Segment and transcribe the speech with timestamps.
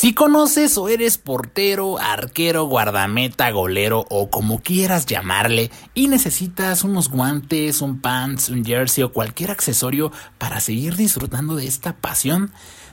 [0.00, 7.10] Si conoces o eres portero, arquero, guardameta, golero o como quieras llamarle y necesitas unos
[7.10, 12.50] guantes, un pants, un jersey o cualquier accesorio para seguir disfrutando de esta pasión,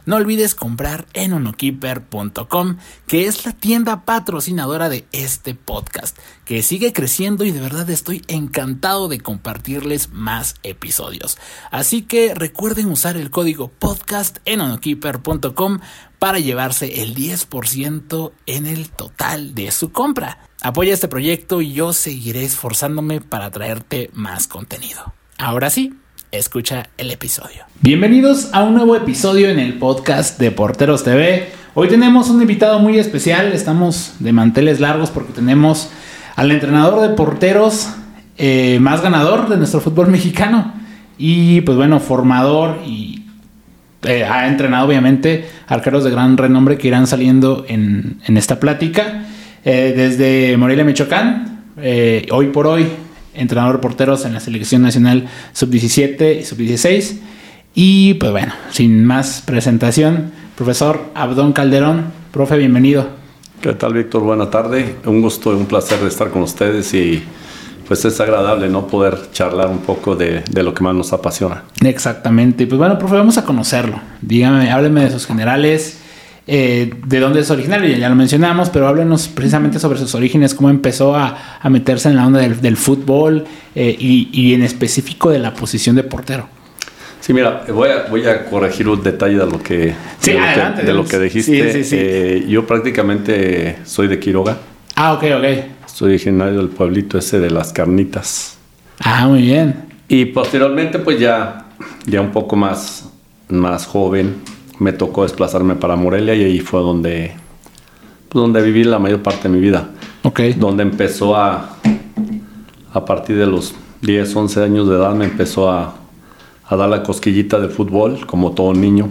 [0.07, 2.77] no olvides comprar en onokeeper.com,
[3.07, 8.21] que es la tienda patrocinadora de este podcast, que sigue creciendo y de verdad estoy
[8.29, 11.37] encantado de compartirles más episodios.
[11.71, 15.79] Así que recuerden usar el código podcast en onokeeper.com
[16.19, 20.39] para llevarse el 10% en el total de su compra.
[20.61, 25.13] Apoya este proyecto y yo seguiré esforzándome para traerte más contenido.
[25.37, 25.93] Ahora sí,
[26.31, 27.63] escucha el episodio.
[27.81, 31.49] Bienvenidos a un nuevo episodio en el podcast de Porteros TV.
[31.75, 35.89] Hoy tenemos un invitado muy especial, estamos de manteles largos porque tenemos
[36.35, 37.89] al entrenador de porteros
[38.37, 40.73] eh, más ganador de nuestro fútbol mexicano
[41.19, 43.16] y pues bueno, formador y
[44.03, 49.25] eh, ha entrenado obviamente arqueros de gran renombre que irán saliendo en, esta plática.
[49.65, 51.63] Eh, desde Morelia, Michoacán,
[52.31, 52.87] hoy por hoy
[53.37, 57.19] entrenador de porteros en la selección nacional sub-17 y sub-16.
[57.75, 63.07] Y pues bueno, sin más presentación, profesor Abdón Calderón, profe, bienvenido.
[63.61, 64.23] ¿Qué tal, Víctor?
[64.23, 64.95] Buena tarde.
[65.05, 67.23] Un gusto un placer de estar con ustedes y
[67.87, 71.63] pues es agradable no poder charlar un poco de, de, lo que más nos apasiona.
[71.83, 72.67] Exactamente.
[72.67, 73.99] Pues bueno, profe, vamos a conocerlo.
[74.21, 75.99] Dígame, hábleme de sus generales,
[76.49, 80.69] eh, de dónde es originario, ya, lo mencionamos, pero háblenos precisamente sobre sus orígenes, cómo
[80.69, 83.43] empezó a, meterse en la onda del, fútbol
[83.75, 86.47] eh, y, en específico de la posición de portero.
[87.19, 89.93] Sí, mira, voy a, voy a corregir un detalle de lo que,
[90.23, 91.83] de, lo que dijiste.
[91.91, 94.57] Eh, yo prácticamente soy de Quiroga.
[94.95, 95.76] Ah, ok, ok.
[95.97, 98.59] Soy originario del pueblito ese de las carnitas.
[98.99, 99.87] Ah, muy bien.
[100.07, 101.69] Y posteriormente, pues ya,
[102.05, 103.09] ya un poco más,
[103.49, 104.35] más joven,
[104.77, 107.31] me tocó desplazarme para Morelia y ahí fue donde,
[108.29, 109.89] pues, donde viví la mayor parte de mi vida.
[110.21, 110.41] Ok.
[110.57, 111.77] Donde empezó a,
[112.93, 113.73] a partir de los
[114.03, 115.95] 10, 11 años de edad, me empezó a,
[116.67, 119.09] a dar la cosquillita de fútbol, como todo niño,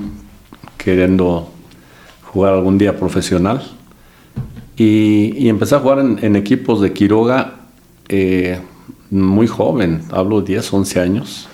[0.79, 1.51] queriendo
[2.23, 3.76] jugar algún día profesional.
[4.77, 7.55] Y, y empecé a jugar en, equipos de Quiroga
[8.09, 8.61] eh,
[9.11, 11.49] muy joven, hablo 10, 11 años.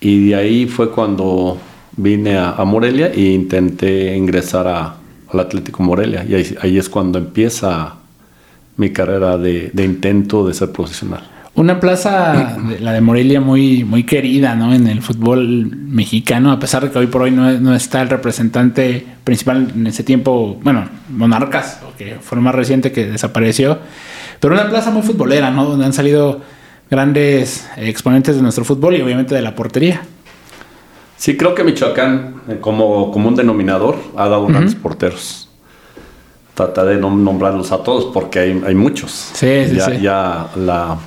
[0.00, 1.58] Y de ahí fue cuando
[1.96, 6.24] vine a, Morelia e intenté ingresar al Atlético Morelia.
[6.24, 7.96] Y ahí, es cuando empieza
[8.76, 11.28] mi carrera de, intento de ser profesional.
[11.54, 14.72] Una plaza, la de Morelia, muy, muy querida ¿no?
[14.72, 19.06] en el fútbol mexicano, a pesar de que hoy por hoy no, está el representante
[19.22, 23.78] principal en ese tiempo, bueno, Monarcas, que fue el más reciente que desapareció,
[24.40, 25.66] pero una plaza muy futbolera, ¿no?
[25.66, 26.40] donde han salido
[26.90, 30.02] grandes exponentes de nuestro fútbol y obviamente de la portería.
[31.18, 35.50] Sí, creo que Michoacán, eh, como, como un denominador, ha dado grandes porteros.
[36.54, 39.30] Trata de nombrarlos a todos porque hay, hay muchos.
[39.34, 40.00] Sí, sí, ya, sí.
[40.00, 40.98] ya la,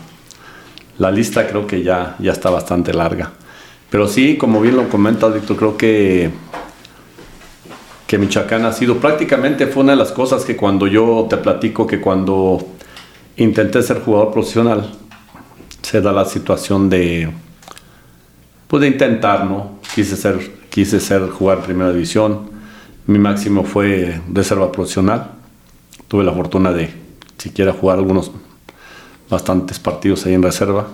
[0.98, 3.34] la, lista creo que ya, ya está bastante larga.
[3.90, 6.32] Pero sí, como bien lo comentas, Víctor, creo que,
[8.08, 11.88] que Michoacán ha sido prácticamente fue una de las cosas que cuando yo te platico
[11.88, 12.66] que cuando
[13.38, 14.92] intenté ser jugador profesional,
[15.82, 17.32] se da la situación de,
[18.68, 19.76] pues de intentar, ¿no?
[19.96, 22.50] quise ser, quise ser jugar primera división.
[23.08, 25.32] Mi máximo fue reserva profesional.
[26.08, 26.94] Tuve la fortuna de
[27.38, 28.32] siquiera jugar algunos
[29.36, 30.88] bastantes partidos ahí en reserva.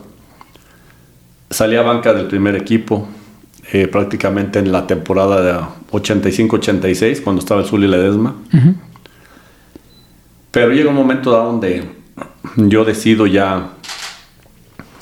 [1.51, 3.07] Salí a banca del primer equipo,
[3.71, 5.53] eh, prácticamente en la temporada de
[5.91, 8.35] 85-86, cuando estaba el Zul y Ledesma.
[10.49, 11.83] Pero llega un momento donde
[12.55, 13.73] yo decido ya.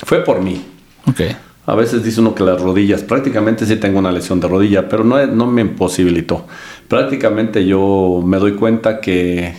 [0.04, 0.62] Fue por mí.
[1.06, 1.34] Okay.
[1.64, 5.02] A veces dice uno que las rodillas, prácticamente sí tengo una lesión de rodilla, pero
[5.02, 6.46] no, no me imposibilitó.
[6.88, 9.54] Prácticamente yo me doy cuenta que,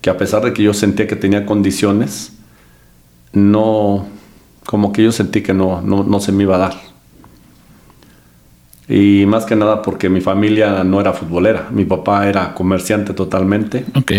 [0.00, 2.35] que a pesar de que yo sentía que tenía condiciones,
[3.36, 4.06] no,
[4.64, 6.74] como que yo sentí que no, no, no se me iba a dar.
[8.88, 11.68] Y más que nada porque mi familia no era futbolera.
[11.70, 13.84] Mi papá era comerciante totalmente.
[13.96, 14.12] Ok.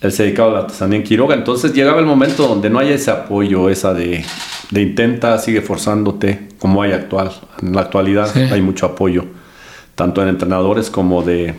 [0.00, 1.34] Él se dedicaba a la artesanía en Quiroga.
[1.34, 4.24] Entonces llegaba el momento donde no haya ese apoyo, esa de
[4.70, 7.32] de intenta, sigue forzándote, como hay actual.
[7.62, 9.24] En la actualidad hay mucho apoyo,
[9.94, 11.54] tanto en entrenadores como de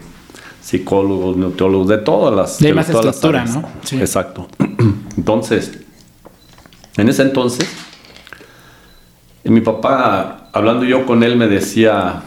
[0.61, 2.59] psicólogos, nutriólogos, de todas las...
[2.59, 3.67] De, más estructura, ¿no?
[3.83, 3.99] Sí.
[3.99, 4.47] Exacto.
[5.17, 5.79] Entonces,
[6.97, 7.69] en ese entonces,
[9.43, 12.21] mi papá, hablando yo con él, me decía,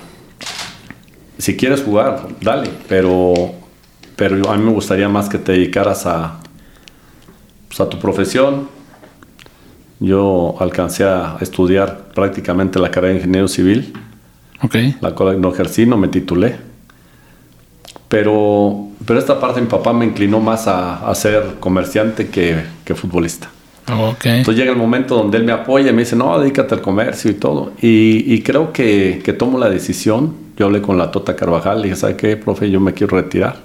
[1.39, 3.35] si quieres jugar, dale, pero,
[4.17, 6.41] pero a mí me gustaría más que te dedicaras a,
[7.69, 8.69] pues, a tu profesión,
[10.01, 13.93] yo alcancé a estudiar prácticamente la carrera de ingeniero civil.
[14.63, 14.97] Okay.
[15.01, 16.57] La cual no ejercí, no me titulé.
[18.09, 22.65] Pero, pero esta parte de mi papá me inclinó más a, a ser comerciante que,
[22.85, 23.51] que futbolista.
[23.87, 24.39] Okay.
[24.39, 27.31] Entonces llega el momento donde él me apoya y me dice, no, dedícate al comercio
[27.31, 27.73] y todo.
[27.83, 30.35] Y, y creo que, que, tomo la decisión.
[30.57, 32.71] Yo hablé con la Tota Carvajal, le dije, ¿sabe qué, profe?
[32.71, 33.57] Yo me quiero retirar.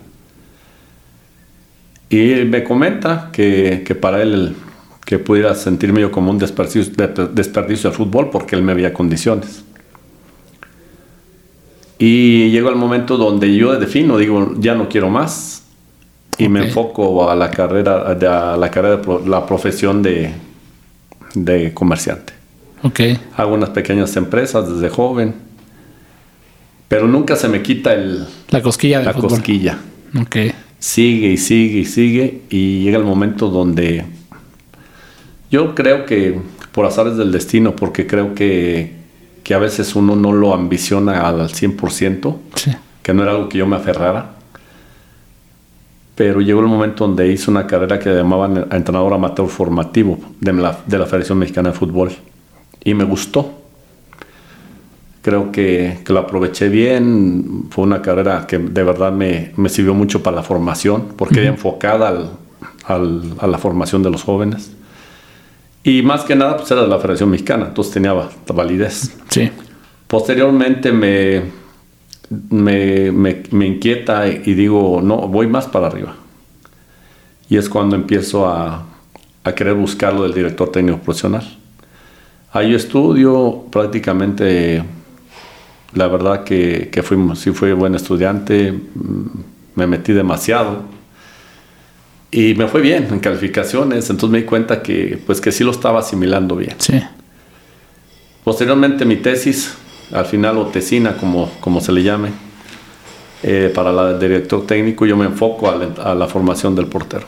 [2.09, 4.55] Y él me comenta que, que para él
[5.05, 6.93] que pudiera sentirme yo como un desperdicio,
[7.31, 9.63] desperdicio fútbol porque él me había condiciones.
[11.97, 15.63] Y llegó el momento donde yo defino, digo, ya no quiero más.
[16.39, 16.49] Y okay.
[16.49, 20.31] me enfoco a la carrera, a la carrera, la profesión de,
[21.35, 22.33] de comerciante.
[22.81, 23.19] Okay.
[23.35, 25.35] Hago unas pequeñas empresas desde joven.
[26.87, 28.25] Pero nunca se me quita el...
[28.49, 29.29] La cosquilla La fútbol.
[29.31, 29.77] cosquilla.
[30.23, 30.53] Okay.
[30.79, 32.41] Sigue y sigue y sigue.
[32.49, 34.05] Y llega el momento donde...
[35.51, 36.39] Yo creo que
[36.71, 38.93] por azares del destino, porque creo que,
[39.43, 42.71] que a veces uno no lo ambiciona al 100%, Sí.
[43.03, 44.35] que no era algo que yo me aferrara.
[46.19, 50.77] Pero llegó el momento donde hice una carrera que llamaban entrenador amateur formativo de la,
[50.85, 52.11] de la Federación Mexicana de Fútbol.
[52.83, 53.53] Y me gustó.
[55.21, 57.67] Creo que, que lo aproveché bien.
[57.69, 61.47] Fue una carrera que de verdad me, me sirvió mucho para la formación, porque era
[61.51, 62.31] enfocada al,
[62.83, 64.73] al, a la formación de los jóvenes.
[65.85, 68.13] Y más que nada, pues era de la Federación Mexicana, entonces tenía
[68.53, 69.17] validez.
[69.29, 69.49] Sí.
[70.05, 71.43] Posteriormente me,
[72.29, 76.15] me, me, me, inquieta y digo, no, voy más para arriba.
[77.49, 78.85] Y es cuando empiezo a,
[79.43, 81.57] a querer buscar lo del director técnico profesional.
[82.51, 84.83] Ahí estudio prácticamente,
[85.93, 88.73] la verdad que, que fui, sí fui buen estudiante,
[89.75, 90.83] me metí demasiado
[92.31, 95.71] y me fue bien en calificaciones, entonces me di cuenta que, pues, que sí lo
[95.71, 96.75] estaba asimilando bien.
[96.77, 97.01] Sí.
[98.43, 99.75] Posteriormente mi tesis,
[100.11, 102.29] al final o tesina como, como se le llame,
[103.43, 107.25] eh, para el director técnico yo me enfoco a la, a la, formación del portero.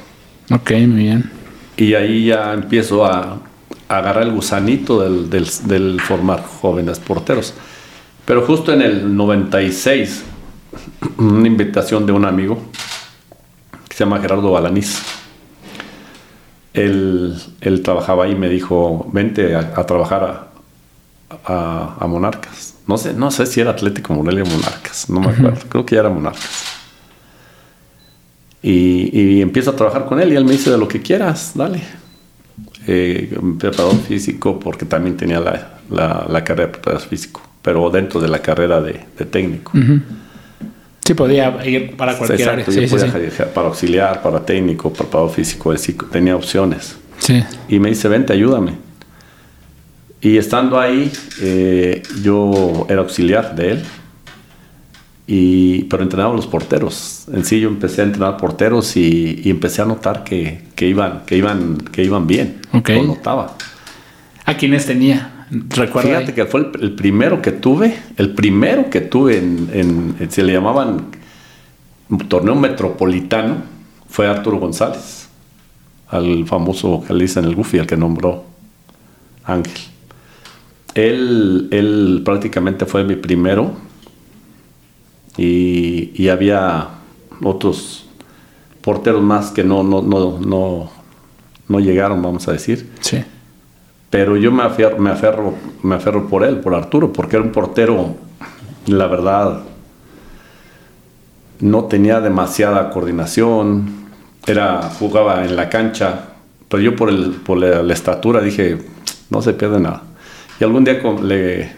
[0.51, 1.31] Ok, muy bien.
[1.78, 3.39] Y ahí ya empiezo a,
[3.88, 7.54] a agarrar el gusanito del, del, del, formar jóvenes porteros.
[8.25, 10.24] Pero justo en el 96,
[11.18, 12.60] una invitación de un amigo
[13.88, 15.01] que se llama Gerardo Balaniz.
[16.74, 22.71] Él, él trabajaba ahí y me dijo, vente a, a trabajar a, a, Monarcas.
[22.88, 25.38] No sé, no sé si era Atlético Morelia o Monarcas, no me uh -huh.
[25.38, 26.66] acuerdo, creo que ya era Monarcas.
[28.63, 31.54] Y, y, empiezo a trabajar con él y él me dice de lo que quieras,
[31.56, 31.81] dale.
[32.88, 38.19] Eh, preparador físico, porque también tenía la, la, la, carrera de preparador físico, pero dentro
[38.19, 39.72] de la carrera de, de técnico.
[39.74, 40.01] Uh -huh.
[41.06, 42.81] Sí, podía ir para cualquier Exacto, área.
[42.81, 43.44] yo Sí, podía sí, sí.
[43.54, 45.74] para auxiliar, para técnico, preparador físico,
[46.12, 46.95] tenía opciones.
[47.18, 47.44] Sí.
[47.68, 48.74] Y me dice, vente, ayúdame.
[50.22, 53.84] Y estando ahí, eh, yo era auxiliar de él,
[55.26, 57.26] y, pero entrenaba a los porteros.
[57.34, 61.24] En sí, yo empecé a entrenar porteros y, y empecé a notar que, que, iban,
[61.26, 62.62] que, iban, que iban bien.
[62.72, 63.02] Okay.
[63.02, 63.56] Lo notaba.
[64.46, 65.48] ¿A quiénes tenía?
[65.50, 66.10] Recuerda.
[66.10, 66.34] Fíjate ahí?
[66.34, 70.44] que fue el, el, primero que tuve, el primero que tuve en, en, en, se
[70.44, 71.08] le llamaban
[72.28, 73.58] torneo metropolitano,
[74.10, 75.30] fue Arturo González,
[76.10, 78.44] al famoso le dicen el Goofy, al que nombró
[79.46, 79.91] Ángel.
[80.94, 83.72] Él, él prácticamente fue mi primero
[85.38, 86.90] y, y, había
[87.42, 88.06] otros
[88.82, 90.92] porteros más que no, no, no, no,
[91.68, 92.89] no llegaron, vamos a decir.
[93.00, 93.24] Sí.
[94.10, 97.54] Pero yo me aferro, me, aferro, me aferro por él, por Arturo, porque era un
[97.54, 98.15] portero,
[98.88, 99.62] la verdad,
[101.62, 104.01] no tenía demasiada coordinación,
[104.46, 106.32] era, jugaba en la cancha,
[106.68, 108.80] pero yo por, el, por la, la estatura dije,
[109.30, 110.04] no se pierde nada.
[110.62, 111.72] Y algún día le,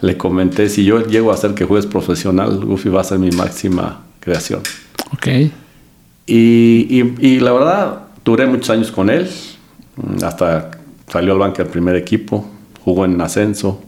[0.00, 3.30] le comenté, si yo llego a hacer que juegues profesional, Goofy va a ser mi
[3.30, 4.60] máxima creación.
[5.12, 5.28] Ok.
[6.26, 9.30] Y, y, y, la verdad, duré muchos años con él,
[10.24, 10.72] hasta
[11.06, 12.44] salió al banco del primer equipo,
[12.84, 13.80] jugó en ascenso,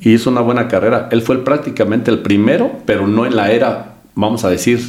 [0.00, 1.08] y hizo una buena carrera.
[1.12, 4.80] Él fue prácticamente el primero, pero no en la era, vamos a decir,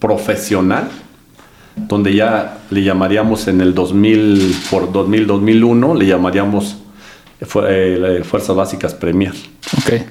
[0.00, 0.88] profesional,
[1.76, 6.78] donde ya le llamaríamos en el 2000, por 2000-2001, le llamaríamos
[7.68, 9.32] eh, Fuerzas Básicas Premier.
[9.82, 10.04] Okay.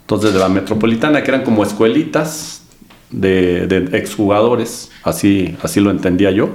[0.00, 2.62] Entonces, de la metropolitana, que eran como escuelitas
[3.10, 6.50] de, de exjugadores, así, así lo entendía yo,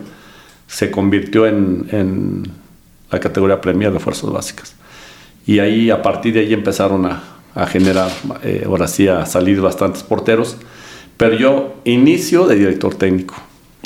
[0.67, 2.43] se convirtió en, en,
[3.11, 4.75] la categoría Premier de Fuerzas Básicas.
[5.45, 7.21] Y ahí, a partir de ahí, empezaron a,
[7.53, 8.09] a generar,
[8.43, 10.57] eh, ahora sí, a salir bastantes porteros.
[11.15, 13.35] Pero yo inicio de director técnico.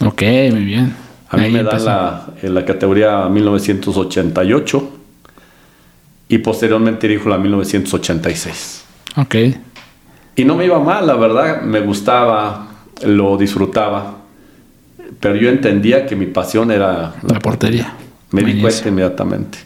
[0.05, 0.95] Ok, muy bien.
[1.29, 4.96] A mí ahí me dan la, en la categoría 1988
[6.29, 8.85] y posteriormente dirijo la 1986.
[9.17, 9.35] Ok.
[10.35, 12.67] Y no me iba mal, la verdad, me gustaba,
[13.03, 14.17] lo disfrutaba,
[15.19, 17.93] pero yo entendía que mi pasión era la, portería.
[18.31, 19.57] Me di cuenta inmediatamente.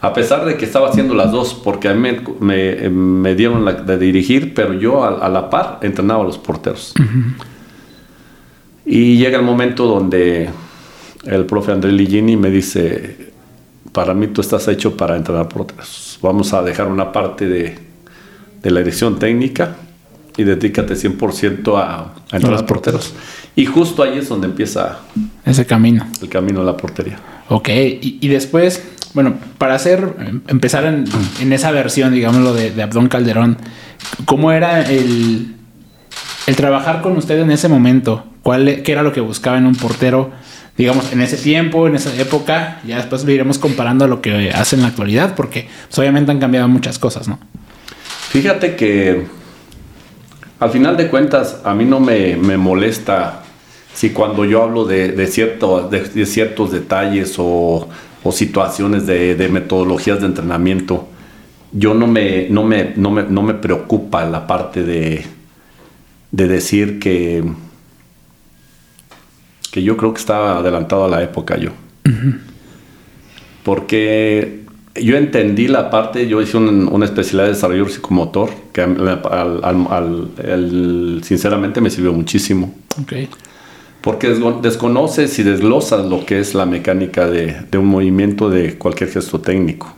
[0.00, 2.08] A pesar de que estaba haciendo las dos, porque a mí
[2.40, 6.94] me, me, dieron la de dirigir, pero yo a, la par entrenaba a los porteros.
[8.84, 10.50] Y llega el momento donde
[11.24, 13.32] el profe André Ligini me dice,
[13.92, 16.07] para mí tú estás hecho para entrenar porteros.
[16.22, 17.78] Vamos a dejar una parte de,
[18.62, 19.76] de la dirección técnica
[20.36, 23.14] y dedícate 100% a, a entrenar porteros.
[23.56, 25.00] Y justo ahí es donde empieza
[25.44, 26.06] ese camino.
[26.22, 27.18] El camino a la portería.
[27.48, 28.84] Ok, y, después,
[29.14, 30.14] bueno, para hacer,
[30.46, 33.56] empezar en, esa versión, digámoslo, de, de, Abdón Calderón,
[34.26, 35.56] ¿cómo era el,
[36.46, 38.24] el trabajar con usted en ese momento?
[38.42, 40.30] ¿Cuál, ¿Qué era lo que buscaba en un portero?
[40.78, 44.50] Digamos, en ese tiempo, en esa época, ya después lo iremos comparando a lo que
[44.50, 47.40] hace en la actualidad, porque pues, obviamente han cambiado muchas cosas, ¿no?
[48.30, 49.26] Fíjate que
[50.60, 53.42] al final de cuentas a mí no me, molesta
[53.92, 57.88] si cuando yo hablo de, cierto, de, ciertos detalles o,
[58.30, 61.08] situaciones de, metodologías de entrenamiento,
[61.72, 65.24] yo no me, no me, no me, no me preocupa la parte de,
[66.30, 67.42] de decir que
[69.70, 71.70] que yo creo que estaba adelantado a la época yo.
[73.64, 78.82] Porque yo entendí la parte, yo hice una especialidad de desarrollo psicomotor, que
[81.22, 82.74] sinceramente me sirvió muchísimo.
[84.00, 84.28] Porque
[84.62, 89.40] desconoces y desglosas lo que es la mecánica de, de un movimiento de cualquier gesto
[89.40, 89.94] técnico.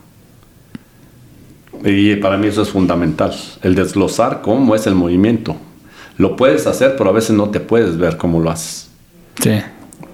[1.83, 5.55] Y para mí eso es fundamental, el desglosar cómo es el movimiento.
[6.17, 8.90] Lo puedes hacer, pero a veces no te puedes ver cómo lo haces.
[9.39, 9.61] Sí.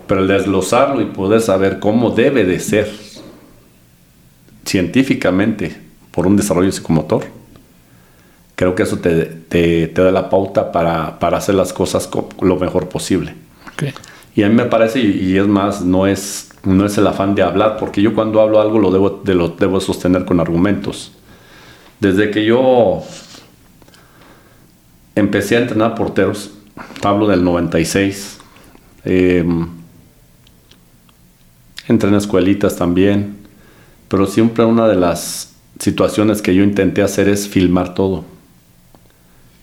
[0.07, 2.91] Pero el desglosarlo y poder saber cómo debe de ser
[4.65, 5.77] científicamente
[6.12, 7.25] por un desarrollo psicomotor,
[8.55, 12.09] creo que eso te, da la pauta para, hacer las cosas
[12.41, 13.36] lo mejor posible.
[14.36, 17.43] Y a mí me parece, y, es más, no es, no es el afán de
[17.43, 21.12] hablar, porque yo cuando hablo algo lo debo, de lo debo sostener con argumentos.
[22.00, 23.03] Desde que yo
[25.15, 26.51] empecé a entrenar porteros,
[27.03, 28.37] hablo del 96,
[29.09, 29.45] eh,
[31.87, 33.37] entré en escuelitas también,
[34.09, 38.25] pero siempre una de las situaciones que yo intenté hacer es filmar todo.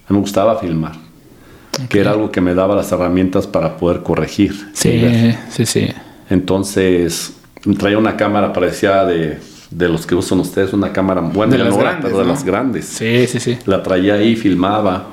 [0.08, 0.92] A mí me gustaba filmar,
[1.90, 4.70] que era algo que me daba las herramientas para poder corregir.
[4.72, 5.88] Sí, sí, sí.
[6.30, 7.34] Entonces,
[7.78, 11.76] traía una cámara, parecía de, de los que usan ustedes, una cámara buena, de las
[11.76, 12.86] grandes, pero de las grandes.
[12.86, 13.58] Sí, sí, sí.
[13.66, 15.08] La traía ahí, filmaba,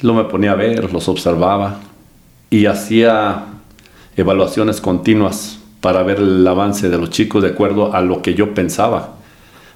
[0.00, 1.80] lo me ponía a ver, los observaba
[2.50, 3.44] y hacía
[4.16, 8.54] evaluaciones continuas para ver el avance de los chicos de acuerdo a lo que yo
[8.54, 9.14] pensaba.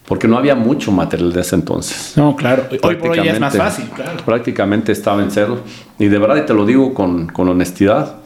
[0.06, 2.14] Porque no había mucho material de ese entonces.
[2.16, 2.64] No, claro.
[2.82, 4.18] Hoy por hoy es más fácil, claro.
[4.24, 5.60] Prácticamente estaba en cero.
[5.98, 8.16] Y de verdad, y te lo digo con, con honestidad,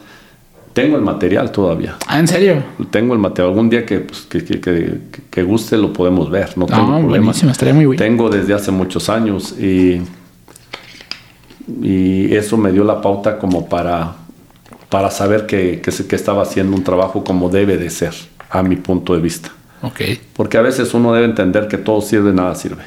[0.73, 1.97] tengo el material todavía.
[2.07, 2.63] ¿Ah, en serio?
[2.91, 3.51] Tengo el material.
[3.51, 5.01] Algún día que, pues, que, que,
[5.31, 6.57] que, guste lo podemos ver.
[6.57, 7.33] No tengo problema.
[7.33, 7.99] estaría muy bueno.
[7.99, 10.01] Tengo desde hace muchos años y,
[11.83, 14.17] y eso me dio la pauta como para
[14.89, 18.15] para saber que, que, estaba haciendo un trabajo como debe de ser,
[18.51, 19.51] a mi punto de vista.
[19.83, 20.21] Okay.
[20.35, 22.85] Porque a veces uno debe entender que todo sirve, nada sirve.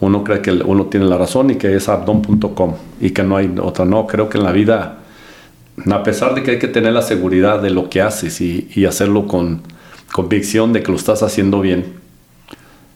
[0.00, 3.52] Uno cree que uno tiene la razón y que es abdon.com y que no hay
[3.60, 3.84] otra.
[3.84, 4.98] No, creo que en la vida,
[5.90, 8.84] a pesar de que hay que tener la seguridad de lo que haces y, y
[8.84, 9.62] hacerlo con
[10.12, 11.94] convicción de que lo estás haciendo bien,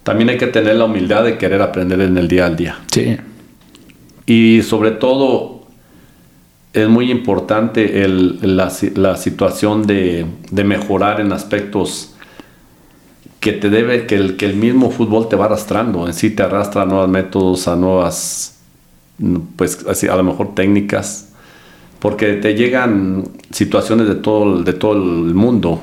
[0.03, 2.79] también hay que tener la humildad de querer aprender en el día al día.
[2.93, 3.17] Sí.
[4.27, 5.62] Y sobre todo
[6.73, 10.27] es muy importante la, situación de,
[10.65, 12.15] mejorar en aspectos
[13.41, 16.43] que te debe, que el, que el mismo fútbol te va arrastrando, en sí te
[16.43, 18.61] arrastra a nuevos métodos, a nuevas,
[19.57, 21.33] pues así, a lo mejor técnicas,
[21.99, 25.83] porque te llegan situaciones de todo, de todo el mundo.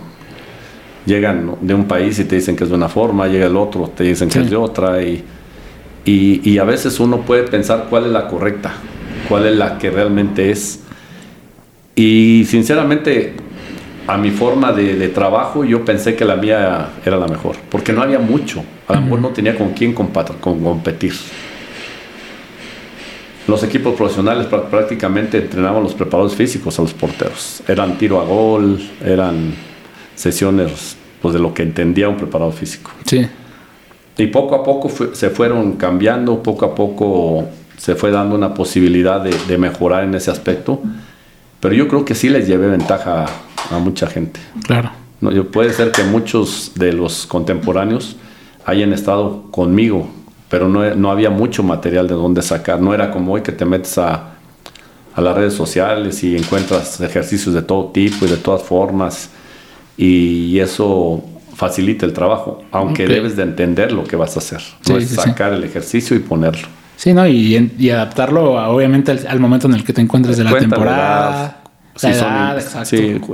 [1.05, 3.89] Llegan de un país y te dicen que es de una forma, llega el otro,
[3.96, 5.24] te dicen que es de otra, y,
[6.05, 8.74] y a veces uno puede pensar cuál es la correcta
[9.27, 10.81] cuál es la que realmente es.
[11.95, 13.33] Y sinceramente,
[14.07, 18.01] a mi forma de, trabajo, yo pensé que la mía era la mejor, porque no
[18.01, 18.63] había mucho.
[18.88, 21.13] A lo mejor no tenía con quién competir.
[23.47, 27.63] Los equipos profesionales prácticamente entrenaban los preparadores físicos a los porteros.
[27.67, 29.53] Eran tiro a gol, eran
[30.15, 32.91] sesiones pues, de lo que entendía un preparador físico.
[33.05, 33.27] Sí.
[34.17, 37.47] Y poco a poco se fueron cambiando, poco a poco
[37.79, 40.81] se fue dando una posibilidad de, mejorar en ese aspecto,
[41.59, 43.25] pero yo creo que sí les llevé ventaja
[43.71, 44.39] a, mucha gente.
[44.65, 44.91] Claro.
[45.21, 48.17] No, yo, puede ser que muchos de los contemporáneos
[48.65, 50.09] hayan estado conmigo,
[50.50, 52.81] pero no, no había mucho material de dónde sacar.
[52.81, 54.36] No era como hoy que te metes a,
[55.15, 59.29] a las redes sociales y encuentras ejercicios de todo tipo y de todas formas
[59.98, 61.21] y eso
[61.55, 65.51] facilita el trabajo, aunque debes de entender lo que vas a hacer, no es sacar
[65.51, 66.69] el ejercicio y ponerlo.
[67.00, 67.25] Sí, ¿no?
[67.25, 71.63] Y, adaptarlo obviamente al, momento en el que te encuentres de la temporada.
[71.96, 72.10] si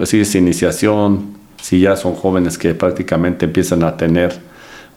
[0.05, 4.35] si es iniciación, si ya son jóvenes que prácticamente empiezan a tener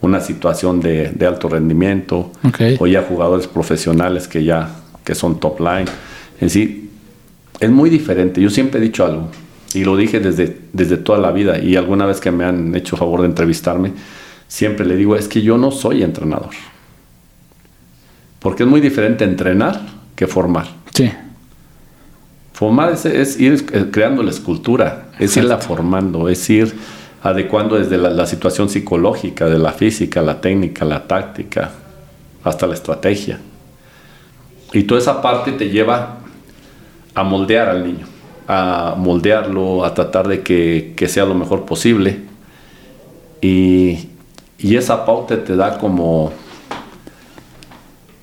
[0.03, 2.31] una situación de, alto rendimiento,
[2.79, 4.69] o ya jugadores profesionales que ya
[5.03, 5.87] que son top line.
[6.39, 6.91] En sí,
[7.61, 8.43] es muy diferente.
[8.43, 9.31] Yo siempre he dicho algo,
[9.73, 12.99] y lo dije desde, desde toda la vida y alguna vez que me han hecho
[12.99, 13.93] favor de entrevistarme,
[14.47, 16.51] siempre le digo, es que yo no soy entrenador.
[18.41, 19.81] Porque es muy diferente entrenar
[20.15, 20.67] que formar.
[20.95, 21.11] Sí.
[22.53, 26.75] Formar es, ir creando la escultura, es irla formando, es ir
[27.23, 31.71] adecuando desde la, situación psicológica, de la física, la técnica, la táctica,
[32.43, 33.39] hasta la estrategia.
[34.73, 36.19] Y toda esa parte te lleva
[37.15, 38.19] a moldear al niño
[38.49, 42.23] a moldearlo, a tratar de que, sea lo mejor posible.
[43.43, 44.09] Y,
[44.59, 46.33] esa pauta te da como,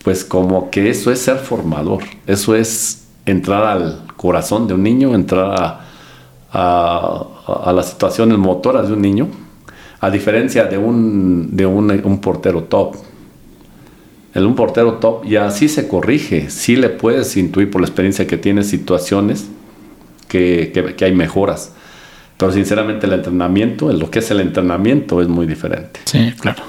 [0.05, 5.15] pues como que eso es ser formador, eso es entrar al corazón de un niño,
[5.15, 5.81] entrar
[6.51, 9.27] a, las situaciones motoras de un niño,
[9.99, 12.97] a diferencia de un, de un, portero top.
[14.35, 18.27] El un portero top ya sí se corrige, sí le puedes intuir por la experiencia
[18.27, 19.49] que tiene situaciones
[20.27, 21.73] que, hay mejoras.
[22.37, 25.99] Pero sinceramente el entrenamiento, lo que es el entrenamiento es muy diferente.
[26.05, 26.61] Sí, claro.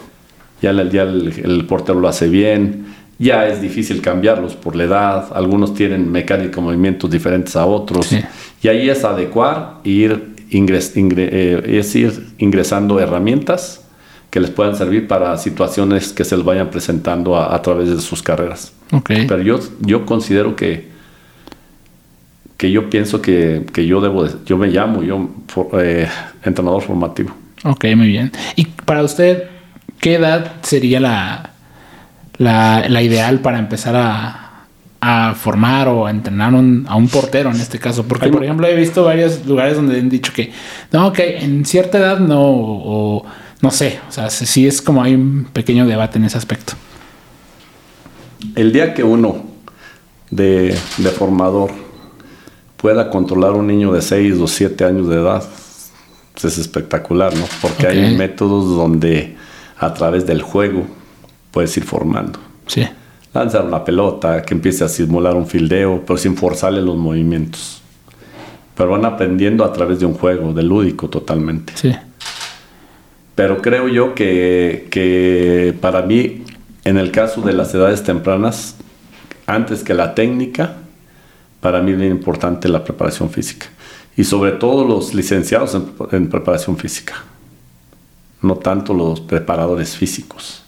[0.63, 5.75] Ya, el, el, portero lo hace bien, ya es difícil cambiarlos por la edad, algunos
[5.75, 8.11] tienen mecánica movimientos diferentes a otros.
[8.63, 13.83] Y ahí es adecuar e ir, eh, es ir ingresando herramientas
[14.31, 18.23] que les puedan servir para situaciones que se les vayan presentando a, través de sus
[18.23, 18.73] carreras.
[18.93, 19.27] Okay.
[19.27, 20.97] Pero yo, yo considero que
[22.57, 25.29] que yo pienso que, yo debo, yo me llamo, yo
[25.79, 26.09] eh,
[26.43, 27.35] entrenador formativo.
[27.65, 28.33] Ok, muy bien.
[28.55, 29.45] Y para usted,
[30.01, 31.51] ¿qué edad sería la,
[32.39, 34.43] la, ideal para empezar a,
[35.37, 38.05] formar o a entrenar a un portero en este caso?
[38.07, 40.53] Porque, por ejemplo, he visto varios lugares donde han dicho que,
[40.91, 43.25] no, que en cierta edad no, o
[43.63, 46.73] no sé, o sea, sí es como hay un pequeño debate en ese aspecto.
[48.55, 49.45] El día que uno
[50.31, 51.71] de, de formador
[52.77, 55.45] pueda controlar un niño de 6 o 7 años de edad,
[56.45, 57.45] es espectacular, ¿no?
[57.63, 59.37] Porque hay métodos donde
[59.79, 60.87] a través del juego
[61.57, 62.39] puedes ir formando.
[62.67, 62.87] Sí.
[63.33, 67.81] Lanzar una pelota, que empiece a simular un fildeo, pero sin forzarle los movimientos.
[68.75, 71.73] Pero van aprendiendo a través de un juego, de lúdico totalmente.
[71.75, 71.97] Sí.
[73.35, 76.45] Pero creo yo que, que para mí,
[76.85, 78.77] en el caso de las edades tempranas,
[79.47, 80.75] antes que la técnica,
[81.63, 83.69] para mí es bien importante la preparación física.
[84.15, 85.75] Y sobre todo los licenciados
[86.13, 87.15] en, preparación física.
[88.43, 90.63] No tanto los preparadores físicos.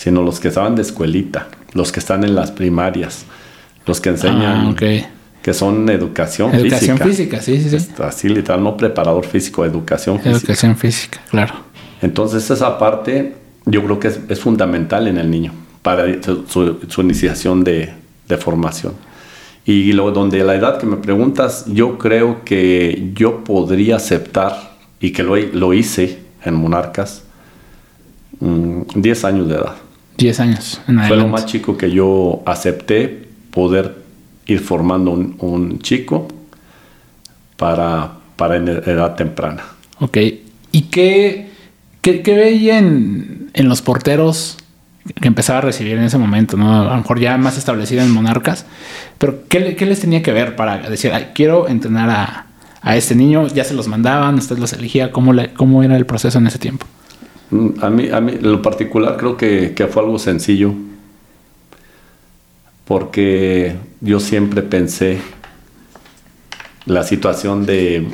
[0.00, 3.24] Sino los que estaban de escuelita, los que están en las primarias,
[3.84, 4.74] los que enseñan.
[4.74, 5.06] Ah,
[5.42, 6.66] que son educación, física.
[6.66, 7.88] Educación física, sí, sí, sí.
[8.02, 10.36] Así literal, no preparador físico, educación física.
[10.36, 11.54] Educación física, claro.
[12.00, 13.34] Entonces esa parte
[13.66, 17.92] yo creo que es, fundamental en el niño para su, iniciación de
[18.38, 18.94] formación.
[19.64, 25.12] Y lo, donde la edad que me preguntas, yo creo que yo podría aceptar, y
[25.12, 27.24] que lo, lo hice en Monarcas,
[28.40, 29.76] 10 mm, años de edad.
[30.20, 30.80] 10 años.
[30.86, 33.96] Fue lo más chico que yo acepté poder
[34.46, 36.28] ir formando un, chico
[37.56, 39.64] para, para en edad temprana.
[39.98, 40.18] Ok.
[40.72, 41.50] ¿Y qué,
[42.00, 44.58] qué, qué veían en los porteros
[45.20, 46.82] que empezaba a recibir en ese momento, ¿no?
[46.82, 48.66] A lo mejor ya más establecida en Monarcas.
[49.18, 52.46] Pero, ¿qué, les tenía que ver para decir, quiero entrenar a,
[52.82, 53.46] a, este niño?
[53.48, 54.36] ¿Ya se los mandaban?
[54.36, 55.10] ¿Usted los elegía?
[55.10, 56.86] ¿Cómo, le, ¿Cómo era el proceso en ese tiempo?
[57.50, 60.72] Mm, a mí, a mí lo particular, creo que, que fue algo sencillo.
[62.84, 65.20] Porque yo siempre pensé
[66.86, 68.06] la situación de,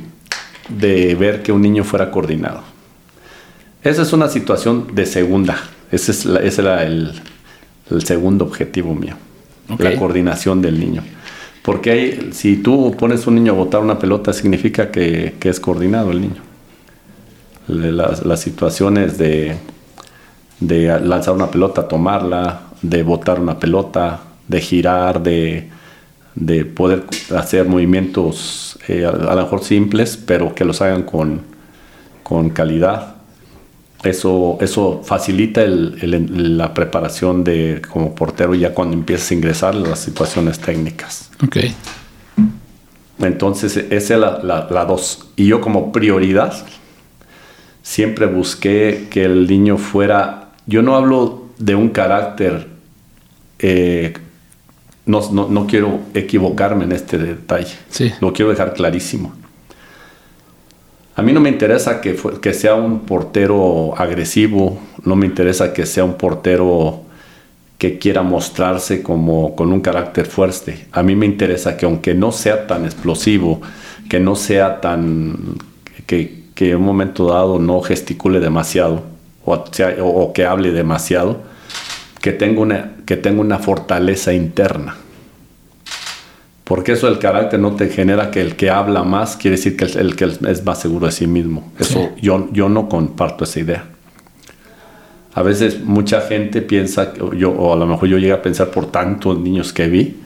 [0.69, 2.63] de ver que un niño fuera coordinado.
[3.83, 5.57] Esa es una situación de segunda
[5.91, 7.13] ese, es ese era el,
[8.05, 9.15] segundo objetivo mío,
[9.79, 11.03] la coordinación del niño.
[11.63, 16.21] Porque si tú pones un niño a botar una pelota, significa que, es coordinado el
[16.21, 16.43] niño.
[17.69, 19.57] Las, situaciones de,
[20.61, 25.69] de lanzar una pelota, tomarla, de botar una pelota, de girar, de,
[26.75, 31.41] poder hacer movimientos eh, a, lo mejor simples, pero que los hagan con,
[32.23, 33.17] con calidad
[34.03, 40.59] Eso, eso facilita la preparación de como portero ya cuando empiezas a ingresar las situaciones
[40.59, 41.31] técnicas.
[41.43, 41.57] Ok.
[43.19, 45.27] Entonces, esa es la, la, dos.
[45.37, 46.55] Y yo como prioridad
[47.87, 52.67] siempre busqué que el niño fuera, yo no hablo de un carácter,
[53.61, 54.13] eh,
[55.07, 58.13] no, no, no, quiero equivocarme en este detalle, sí.
[58.21, 59.33] lo quiero dejar clarísimo.
[61.15, 65.87] A mí no me interesa que, que sea un portero agresivo, no me interesa que
[65.87, 67.03] sea un portero
[67.79, 70.89] que quiera mostrarse como con un carácter fuerte.
[70.91, 73.61] A mí me interesa que aunque no sea tan explosivo,
[74.11, 75.55] que no sea tan
[76.09, 79.03] que, que en un momento dado no gesticule demasiado
[79.45, 79.65] o,
[80.03, 81.43] o, que hable demasiado,
[82.21, 84.97] que tenga una, que tenga una fortaleza interna.
[86.65, 89.85] Porque eso el carácter no te genera que el que habla más quiere decir que
[89.85, 91.71] el, que es más seguro de sí mismo.
[91.79, 93.85] Eso yo, yo no comparto esa idea.
[95.35, 98.91] A veces mucha gente piensa, yo, o a lo mejor yo llegué a pensar por
[98.91, 100.17] tantos niños que vi,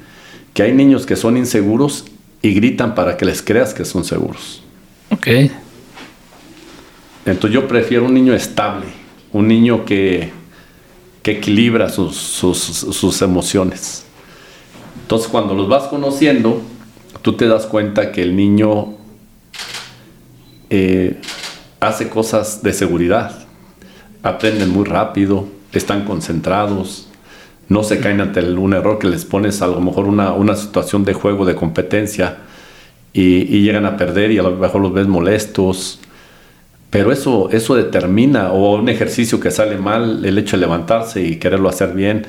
[0.54, 2.06] que hay niños que son inseguros
[2.40, 4.62] y gritan para que les creas que son seguros.
[5.10, 5.26] Ok.
[7.26, 8.86] Entonces yo prefiero un niño estable,
[9.32, 10.30] un niño que,
[11.22, 14.04] que equilibra sus, sus, emociones.
[15.02, 16.60] Entonces cuando los vas conociendo,
[17.22, 18.94] tú te das cuenta que el niño
[20.70, 21.20] eh,
[21.80, 23.46] hace cosas de seguridad
[24.22, 27.08] aprenden muy rápido, están concentrados,
[27.68, 31.04] no se caen ante un error que les pones a lo mejor una, una situación
[31.04, 32.38] de juego, de competencia,
[33.12, 36.00] y, llegan a perder y a lo mejor los ves molestos.
[36.90, 41.36] Pero eso, eso determina, o un ejercicio que sale mal, el hecho de levantarse y
[41.36, 42.26] quererlo hacer bien,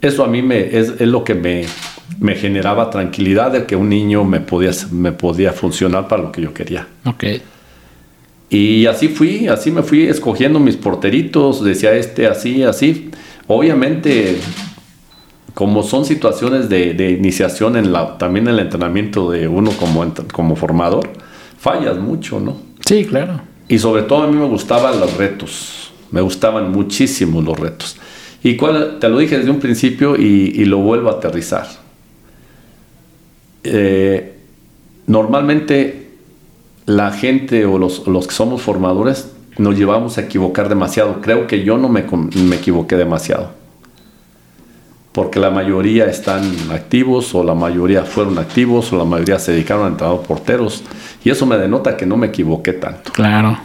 [0.00, 1.64] eso a mí me, es, es lo que me,
[2.20, 6.42] me, generaba tranquilidad de que un niño me podía, me podía funcionar para lo que
[6.42, 6.86] yo quería.
[7.04, 7.42] Okay.
[8.50, 13.10] Y así fui, así me fui escogiendo mis porteritos, decía este, así, así.
[13.48, 14.38] Obviamente,
[15.54, 20.54] como son situaciones de, iniciación en la, también en el entrenamiento de uno como, como
[20.54, 21.10] formador,
[21.58, 22.58] fallas mucho, ¿no?
[22.86, 23.40] Sí, claro.
[23.68, 27.96] Y sobre todo a mí me gustaban los retos, me gustaban muchísimo los retos.
[28.42, 31.66] Y cuál, te lo dije desde un principio y, lo vuelvo a aterrizar.
[33.62, 34.34] Eh,
[35.06, 36.10] normalmente
[36.84, 41.22] la gente o los, que somos formadores nos llevamos a equivocar demasiado.
[41.22, 42.04] Creo que yo no me,
[42.36, 43.63] me equivoqué demasiado.
[45.14, 49.86] Porque la mayoría están activos o la mayoría fueron activos o la mayoría se dedicaron
[49.86, 50.82] a entrenar porteros.
[51.24, 53.12] Y eso me denota que no me equivoqué tanto.
[53.12, 53.58] Claro.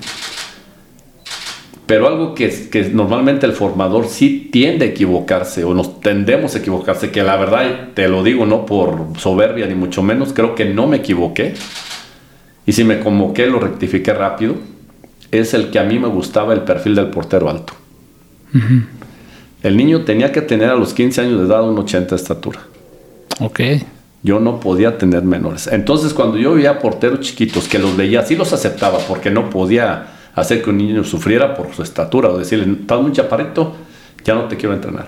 [1.86, 6.60] Pero algo que, que, normalmente el formador sí tiende a equivocarse o nos tendemos a
[6.60, 10.66] equivocarse, que la verdad te lo digo no por soberbia ni mucho menos, creo que
[10.66, 11.56] no me equivoqué
[12.70, 14.54] y si me convoqué, lo rectifiqué rápido,
[15.32, 17.74] es el que a mí me gustaba el perfil del portero alto.
[19.62, 22.60] El niño tenía que tener a los 15 años de edad un 80 de estatura.
[23.40, 23.60] Ok.
[24.24, 25.68] Yo no podía tener menores.
[25.68, 30.08] Entonces, cuando yo veía porteros chiquitos que los veía, sí los aceptaba porque no podía
[30.36, 33.76] hacer que un niño sufriera por su estatura o decirle, estás muy chaparrito,
[34.24, 35.08] ya no te quiero entrenar.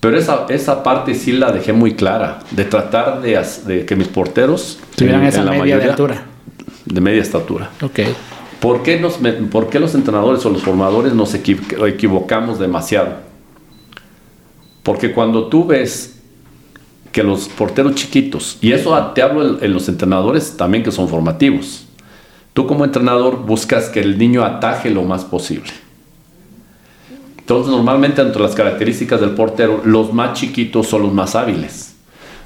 [0.00, 4.08] Pero esa, esa parte sí la dejé muy clara, de tratar de, de que mis
[4.08, 6.24] porteros tuvieran esa media de altura.
[6.84, 7.70] De media estatura.
[7.82, 8.00] Ok.
[8.60, 9.18] ¿Por qué, nos,
[9.50, 13.14] ¿Por qué los entrenadores o los formadores nos equivocamos demasiado?
[14.82, 16.20] Porque cuando tú ves
[17.12, 21.86] que los porteros chiquitos, y eso te hablo en los entrenadores también que son formativos,
[22.52, 25.70] tú como entrenador buscas que el niño ataje lo más posible
[27.50, 31.96] entonces, normalmente entre las características del portero, los más chiquitos son los más hábiles.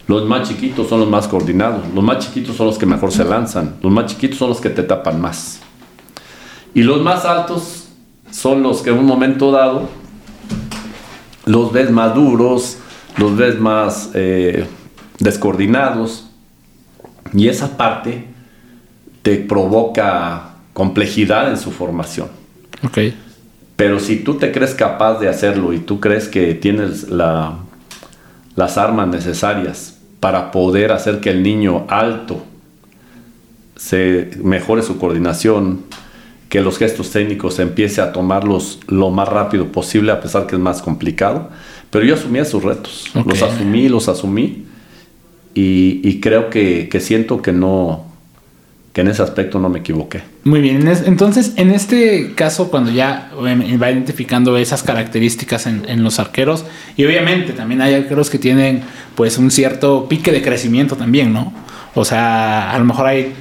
[0.08, 1.82] Los más chiquitos son los más coordinados.
[1.94, 3.76] Los más chiquitos son los que mejor se lanzan.
[3.82, 5.60] Los más chiquitos son los que te tapan más.
[6.74, 7.86] Y los más altos
[8.30, 9.88] son los que en un momento dado
[11.46, 12.78] los ves más duros,
[13.16, 14.66] los ves más eh,
[15.18, 16.26] descoordinados.
[17.32, 18.26] Y esa parte
[19.22, 22.28] te provoca complejidad en su formación.
[22.82, 23.16] Okay.
[23.76, 29.08] Pero si tú te crees capaz de hacerlo y tú crees que tienes las armas
[29.08, 32.44] necesarias para poder hacer que el niño alto
[33.76, 35.82] se mejore su coordinación,
[36.48, 40.60] que los gestos técnicos empiece a tomarlos lo más rápido posible, a pesar que es
[40.60, 41.50] más complicado.
[41.90, 44.64] Pero yo asumí esos retos, los asumí, los asumí,
[45.54, 48.04] y, creo que siento que no,
[48.94, 50.22] que en ese aspecto no me equivoqué.
[50.44, 56.64] Muy bien, entonces en este caso cuando ya va identificando esas características en, los arqueros,
[56.96, 58.82] y obviamente también hay arqueros que tienen
[59.16, 61.52] pues un cierto pique de crecimiento también, ¿no?
[61.96, 63.32] O sea, a lo mejor hay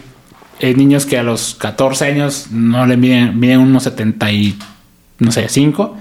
[0.63, 4.57] eh, niños que a los 14 años no le miden, miden unos 70 y,
[5.19, 5.97] no sé, 5,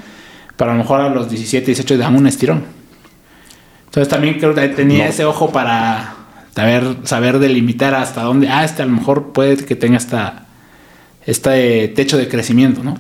[0.57, 2.63] pero a lo mejor a los 17, 18 dan un estirón.
[3.87, 6.15] Entonces también creo que tenía ese ojo para
[6.55, 10.47] saber, saber delimitar hasta dónde, ah, este a lo mejor puede que tenga esta,
[11.27, 12.97] este techo de crecimiento, ¿no?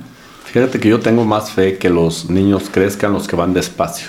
[0.46, 4.08] Fíjate que yo tengo más fe que los niños crezcan los que van despacio.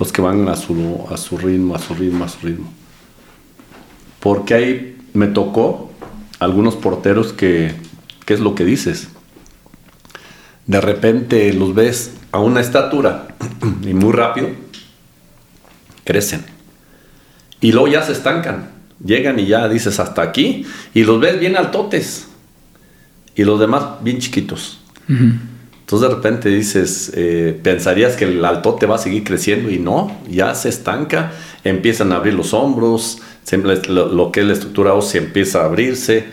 [0.00, 2.72] Los que van a su, a su ritmo, a su ritmo, a su ritmo.
[4.20, 5.90] Porque ahí me tocó
[6.38, 7.74] algunos porteros que,
[8.26, 9.08] ¿qué es lo que dices?
[10.66, 13.28] De repente los ves a una estatura
[13.82, 14.48] y muy rápido,
[16.04, 16.44] crecen.
[17.60, 18.70] Y luego ya se estancan.
[19.04, 20.66] Llegan y ya dices hasta aquí.
[20.92, 22.28] Y los ves bien altotes.
[23.34, 24.80] Y los demás bien chiquitos.
[25.08, 30.18] Entonces de repente dices, eh, pensarías que el altote va a seguir creciendo y no,
[30.30, 33.20] ya se estanca, empiezan a abrir los hombros,
[33.88, 36.24] lo, que es la estructura ósea empieza a abrirse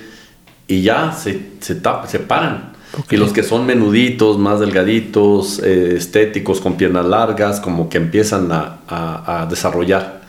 [0.67, 2.71] y ya se, se, se paran.
[3.09, 8.49] Y los que son menuditos, más delgaditos, eh, estéticos, con piernas largas, como que empiezan
[8.51, 10.21] a, desarrollar.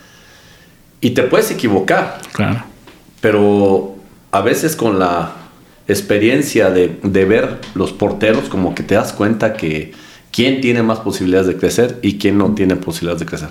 [1.01, 2.21] Y te puedes equivocar.
[2.33, 2.63] Claro.
[3.21, 3.97] Pero
[4.31, 5.33] a veces con la
[5.89, 9.93] experiencia de, de, ver los porteros, como que te das cuenta que
[10.31, 13.49] quién tiene más posibilidades de crecer y quién no tiene posibilidades de crecer.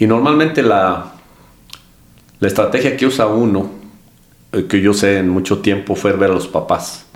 [0.00, 1.12] Y normalmente la,
[2.40, 3.70] la estrategia que usa uno,
[4.52, 7.06] eh, que yo sé en mucho tiempo, fue ver a los papás.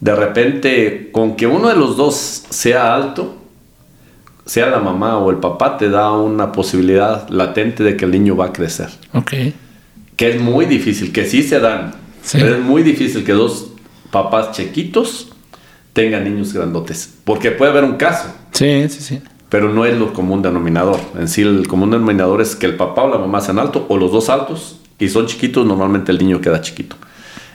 [0.00, 3.36] De repente, con que uno de los dos sea alto,
[4.44, 8.36] sea la mamá o el papá, te da una posibilidad latente de que el niño
[8.36, 8.88] va a crecer.
[9.12, 9.32] Ok.
[10.16, 11.94] Que es muy difícil, que sí se dan.
[12.32, 13.70] Pero es muy difícil que dos
[14.10, 15.32] papás chiquitos
[15.92, 17.14] tengan niños grandotes.
[17.24, 18.34] Porque puede haber un caso.
[18.52, 20.98] Sí, sí, sí pero no es lo común denominador.
[21.14, 23.98] En sí, el común denominador es que el papá o la mamá sean altos o
[23.98, 26.96] los dos altos y son chiquitos, normalmente el niño queda chiquito.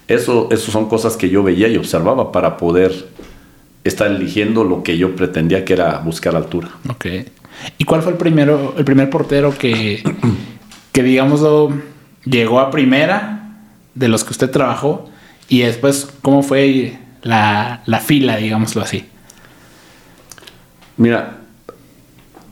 [0.07, 3.07] Eso, eso son cosas que yo veía y observaba para poder
[3.83, 6.69] estar eligiendo lo que yo pretendía que era buscar altura.
[6.87, 7.07] Ok.
[7.79, 10.03] ¿Y cuál fue el primero, el primer portero que,
[10.91, 11.41] que digamos,
[12.25, 13.57] llegó a primera
[13.95, 15.09] de los que usted trabajó?
[15.49, 19.03] Y después, ¿cómo fue la, la fila, digámoslo así?
[20.97, 21.36] Mira,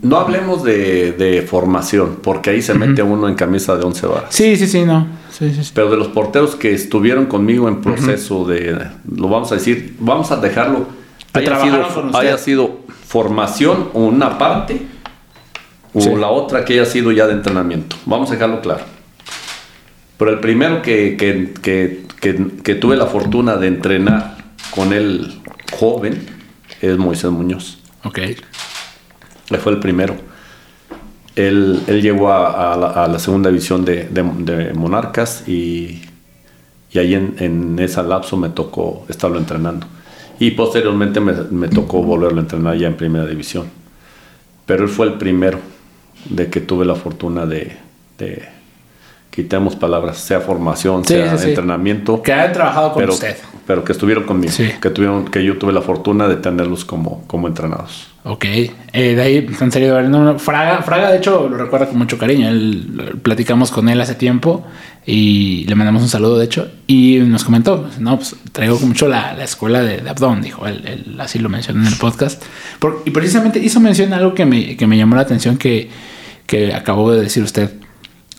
[0.05, 4.27] no hablemos de, formación, porque ahí se mete uno en camisa de once varas.
[4.29, 5.07] Sí, sí, sí, no.
[5.73, 10.31] Pero de los porteros que estuvieron conmigo en proceso de, lo vamos a decir, vamos
[10.31, 10.85] a dejarlo,
[11.33, 14.85] haya sido, haya sido, formación o una parte,
[15.93, 17.95] o la otra que haya sido ya de entrenamiento.
[18.05, 18.83] Vamos a dejarlo claro.
[20.17, 24.37] Pero el primero que, que tuve la fortuna de entrenar
[24.69, 25.41] con el
[25.73, 26.27] joven
[26.79, 27.79] es Moisés Muñoz.
[28.03, 28.19] Ok
[29.57, 30.15] fue el primero.
[31.35, 36.01] Él, él llegó a, la, segunda división de, Monarcas y,
[36.93, 39.87] ahí en, esa lapso me tocó estarlo entrenando.
[40.39, 43.67] Y posteriormente me, tocó volverlo a entrenar ya en primera división.
[44.65, 45.59] Pero él fue el primero
[46.29, 47.77] de que tuve la fortuna de,
[48.17, 48.54] de
[49.35, 52.21] quitemos palabras, sea formación, sea entrenamiento.
[52.21, 53.35] Que hayan trabajado con usted.
[53.67, 54.53] Pero que estuvieron conmigo.
[54.79, 58.07] Que, tuvieron, que yo tuve la fortuna de tenerlos como, como entrenados.
[58.23, 58.45] Ok.
[58.45, 62.47] Eh, de ahí, en serio, no, Fraga, Fraga, de hecho, lo recuerda con mucho cariño.
[62.47, 64.65] Él, platicamos con él hace tiempo
[65.05, 66.71] y le mandamos un saludo, de hecho.
[66.87, 70.65] Y nos comentó, no, pues traigo mucho la, la escuela de, de, Abdón, dijo.
[70.65, 72.41] Él, así lo mencionó en el podcast.
[73.03, 75.89] y precisamente hizo mención algo que me, que me llamó la atención que,
[76.45, 77.71] que acabó de decir usted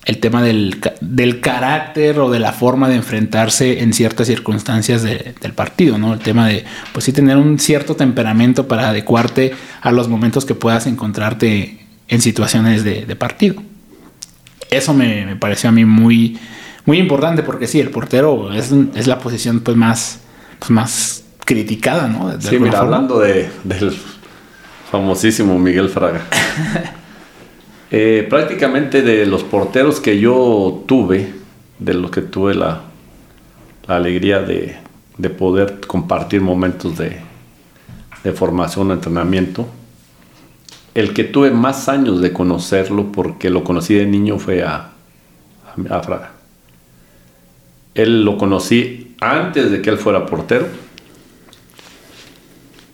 [0.06, 5.52] el tema del, del, carácter o de la forma de enfrentarse en ciertas circunstancias del
[5.52, 6.14] partido, ¿no?
[6.14, 10.54] El tema de, pues sí, tener un cierto temperamento para adecuarte a los momentos que
[10.54, 13.60] puedas encontrarte en situaciones de, partido.
[14.70, 16.38] Eso me, pareció a mí muy,
[16.84, 18.70] muy importante porque sí, el portero es,
[19.06, 20.20] la posición pues más,
[20.60, 22.40] pues más criticada, ¿no?
[22.40, 23.92] sí, mira, hablando de, del
[24.88, 26.26] famosísimo Miguel Fraga.
[27.90, 31.32] Eh, prácticamente de los porteros que yo tuve,
[31.78, 32.82] de los que tuve la,
[33.86, 34.76] alegría de,
[35.38, 37.20] poder compartir momentos de,
[38.34, 39.68] formación o entrenamiento,
[40.94, 44.90] el que tuve más años de conocerlo porque lo conocí de niño fue a,
[45.88, 46.32] a, Fraga.
[47.94, 50.66] Él lo conocí antes de que él fuera portero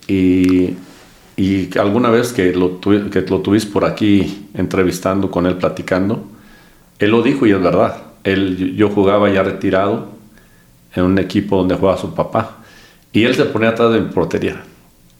[0.07, 0.75] y
[1.37, 6.25] y alguna vez que lo, que lo tuviste por aquí entrevistando con él, platicando,
[6.99, 7.97] él lo dijo y es verdad.
[8.25, 10.09] Él, yo jugaba ya retirado
[10.95, 12.59] en un equipo donde jugaba su papá.
[13.13, 14.63] Y él se ponía atrás de mi portería.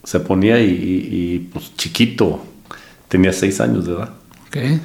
[0.03, 2.43] Se ponía y, pues chiquito,
[3.07, 4.09] tenía seis años de edad.
[4.47, 4.81] Okay.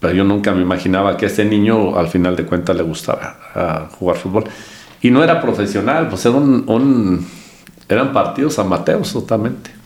[0.00, 3.88] Pero yo nunca me imaginaba que a este niño al final de cuentas le gustaba
[3.98, 4.44] jugar fútbol.
[5.00, 7.26] Y no era profesional, pues era un,
[7.88, 9.81] eran partidos amateurs totalmente.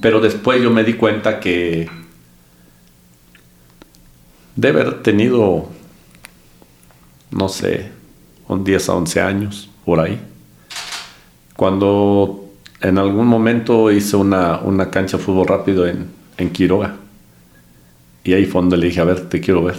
[0.00, 1.88] Pero después yo me di cuenta que
[4.56, 5.68] de haber tenido,
[7.30, 7.92] no sé,
[8.48, 10.20] un 10 a 11 años, por ahí.
[11.56, 12.46] Cuando
[12.80, 16.96] en algún momento hice una, una cancha de fútbol rápido en, en Quiroga.
[18.24, 19.76] Y ahí fue donde le dije, a ver, te quiero ver.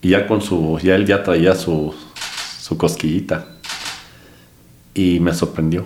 [0.00, 1.94] Y ya con su, ya él ya traía su,
[2.60, 3.46] su cosquillita.
[4.94, 5.84] Y me sorprendió.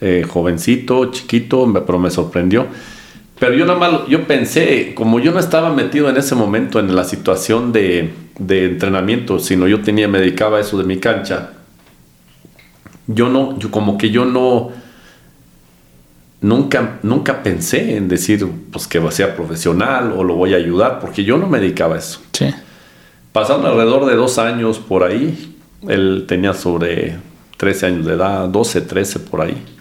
[0.00, 2.66] Eh, jovencito, chiquito, pero me sorprendió.
[3.38, 6.94] Pero yo nada más, yo pensé, como yo no estaba metido en ese momento en
[6.94, 11.50] la situación de, de entrenamiento, sino yo tenía, me dedicaba a eso de mi cancha,
[13.06, 14.70] yo no, yo como que yo no,
[16.40, 21.24] nunca, nunca pensé en decir, pues que sea profesional o lo voy a ayudar, porque
[21.24, 22.20] yo no me dedicaba a eso.
[22.32, 22.52] Sí.
[23.32, 25.56] Pasaron alrededor de dos años por ahí,
[25.88, 27.16] él tenía sobre
[27.56, 29.77] 13 años de edad, 12, 13 por ahí.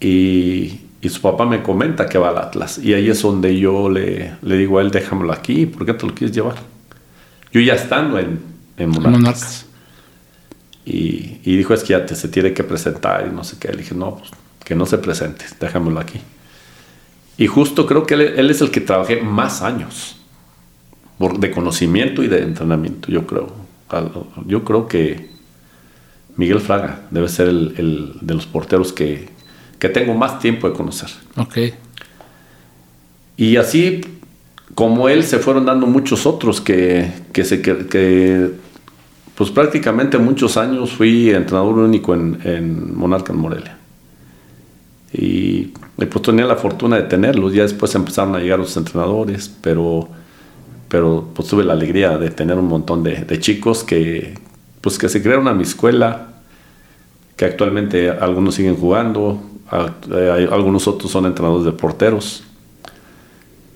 [0.00, 2.78] Y, y su papá me comenta que va al Atlas.
[2.78, 6.06] Y ahí es donde yo le, le digo a él, déjamelo aquí, ¿por qué te
[6.06, 6.56] lo quieres llevar?
[7.52, 8.40] Yo ya estando en,
[8.76, 9.66] en Monarcas.
[10.86, 13.68] Y, dijo, es que ya te, se tiene que presentar y no sé qué.
[13.68, 14.30] Le dije, no, pues
[14.64, 16.20] que no se presente, déjamelo aquí.
[17.36, 20.16] Y justo creo que él, es el que trabajé más años
[21.18, 23.52] de conocimiento y de entrenamiento, yo creo.
[24.46, 25.30] Yo creo que
[26.36, 29.28] Miguel Fraga debe ser el, de los porteros que,
[29.88, 31.10] que, tengo más tiempo de conocer.
[31.36, 31.58] Ok.
[33.36, 34.00] Y así
[34.74, 38.50] como él se fueron dando muchos otros que, que, se, que
[39.34, 43.78] pues prácticamente muchos años fui entrenador único en, en Monarca en Morelia.
[45.12, 47.54] Y, pues tenía la fortuna de tenerlos.
[47.54, 50.08] Ya después empezaron a llegar los entrenadores, pero,
[50.88, 54.34] pero pues tuve la alegría de tener un montón de, chicos que,
[54.80, 56.34] pues que se crearon a mi escuela,
[57.36, 59.40] que actualmente algunos siguen jugando,
[60.50, 62.44] algunos otros son entrenadores de porteros.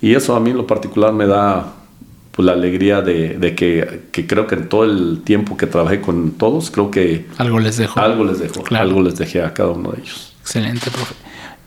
[0.01, 1.75] Y eso a mí en lo particular me da
[2.33, 6.71] pues, la alegría de, que, creo que en todo el tiempo que trabajé con todos,
[6.71, 7.27] creo que...
[7.37, 7.99] Algo les dejó.
[7.99, 8.63] Algo les dejó.
[8.77, 10.35] Algo les dejé a cada uno de ellos.
[10.41, 11.15] Excelente, profe.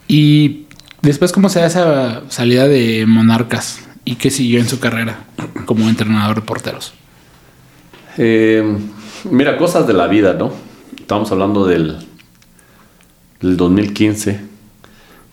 [0.08, 0.68] Y
[1.02, 3.86] después, ¿cómo se da esa salida de Monarcas?
[4.06, 5.26] ¿Y qué siguió en su carrera
[5.66, 6.94] como entrenador de porteros?
[8.18, 8.64] Eh,
[9.30, 10.54] mira, cosas de la vida, ¿no?
[10.98, 11.98] Estamos hablando del,
[13.42, 14.52] del 2015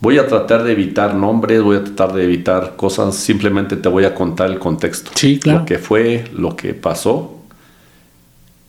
[0.00, 4.04] Voy a tratar de evitar nombres, voy a tratar de evitar cosas, simplemente te voy
[4.04, 5.10] a contar el contexto.
[5.14, 5.58] Sí, claro.
[5.60, 7.34] Lo que fue, lo que pasó.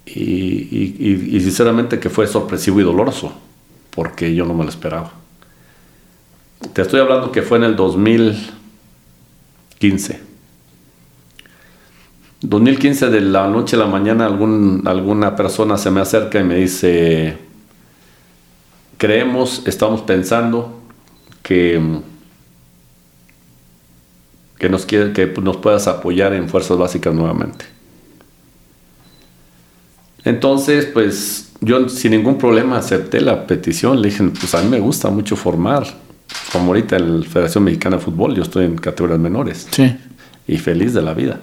[0.08, 3.32] Y, sinceramente que fue sorpresivo y doloroso,
[3.92, 5.12] porque yo no me lo esperaba.
[6.74, 10.20] Te estoy hablando que fue en el 2015.
[12.42, 16.56] 2015 de la noche a la mañana algún, alguna persona se me acerca y me
[16.56, 17.38] dice,
[19.00, 20.78] creemos, estamos pensando
[21.42, 21.82] que,
[24.60, 27.66] que, nos, quiere, que nos puedas apoyar en Fuerzas Básicas nuevamente.
[30.26, 34.02] Entonces, pues yo sin ningún problema acepté la petición.
[34.02, 35.88] Le dije, pues a mí me gusta mucho formar.
[36.52, 39.66] Como ahorita en la Federación Mexicana de Fútbol, yo estoy en categorías menores.
[39.72, 39.96] Sí.
[40.46, 41.40] Y feliz de la vida.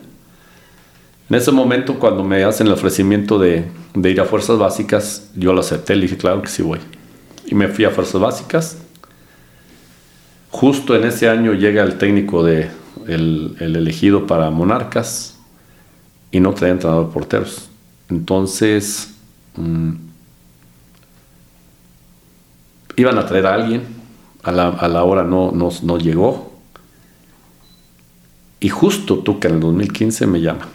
[1.30, 3.64] En ese momento, cuando me hacen el ofrecimiento de,
[3.94, 5.96] de ir a Fuerzas Básicas, yo lo acepté.
[5.96, 6.80] Le dije, claro que sí voy.
[7.46, 8.78] Y me fui a Fuerzas Básicas.
[10.50, 12.70] Justo en ese año llega el técnico de
[13.06, 15.38] el, elegido para Monarcas
[16.30, 17.68] y no traía entrenador porteros.
[18.08, 19.14] Entonces
[19.56, 19.92] mm,
[22.96, 23.82] iban a traer a alguien,
[24.42, 26.52] a la, hora no, no, llegó.
[28.60, 30.68] Y justo Tuca en el 2015 me llama,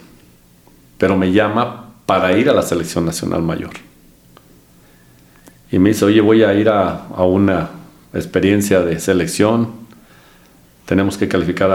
[0.98, 3.70] pero me llama para ir a la selección nacional mayor.
[5.72, 7.70] Y me dice, oye, voy a ir a, a una
[8.12, 9.70] experiencia de selección.
[10.84, 11.70] Tenemos que calificar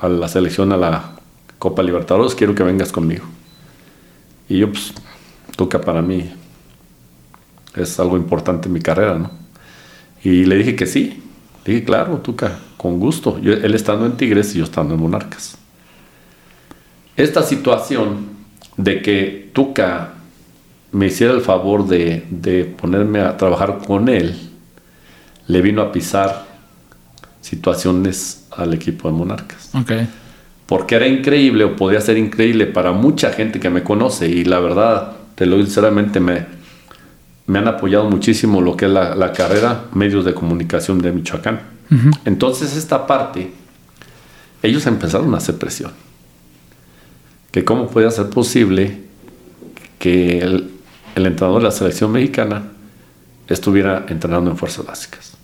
[0.00, 1.12] a, la selección a la
[1.58, 2.34] Copa Libertadores.
[2.34, 3.26] Quiero que vengas conmigo.
[4.48, 4.94] Y yo, pues,
[5.54, 6.32] toca para mí.
[7.76, 9.30] Es algo importante en mi carrera, ¿no?
[10.24, 11.22] Y le dije que sí.
[11.66, 13.38] Dije, claro, Tuca, con gusto.
[13.38, 15.58] él estando en Tigres y yo estando en Monarcas.
[17.16, 18.28] Esta situación
[18.78, 20.14] de que Tuca
[20.92, 24.36] me hiciera el favor de, de ponerme a trabajar con él,
[25.48, 26.46] le vino a pisar
[27.40, 29.74] situaciones al equipo de Monarcas.
[29.74, 30.08] Okay.
[30.66, 34.60] Porque era increíble o podía ser increíble para mucha gente que me conoce y la
[34.60, 36.46] verdad, te lo digo sinceramente, me,
[37.46, 41.60] me han apoyado muchísimo lo que es la, carrera medios de comunicación de Michoacán.
[42.24, 43.52] Entonces esta parte,
[44.62, 45.92] ellos empezaron a hacer presión.
[47.50, 49.02] Que cómo podía ser posible
[49.98, 50.71] que el,
[51.14, 52.64] el entrenador de la selección mexicana
[53.48, 55.36] estuviera entrenando en fuerzas básicas.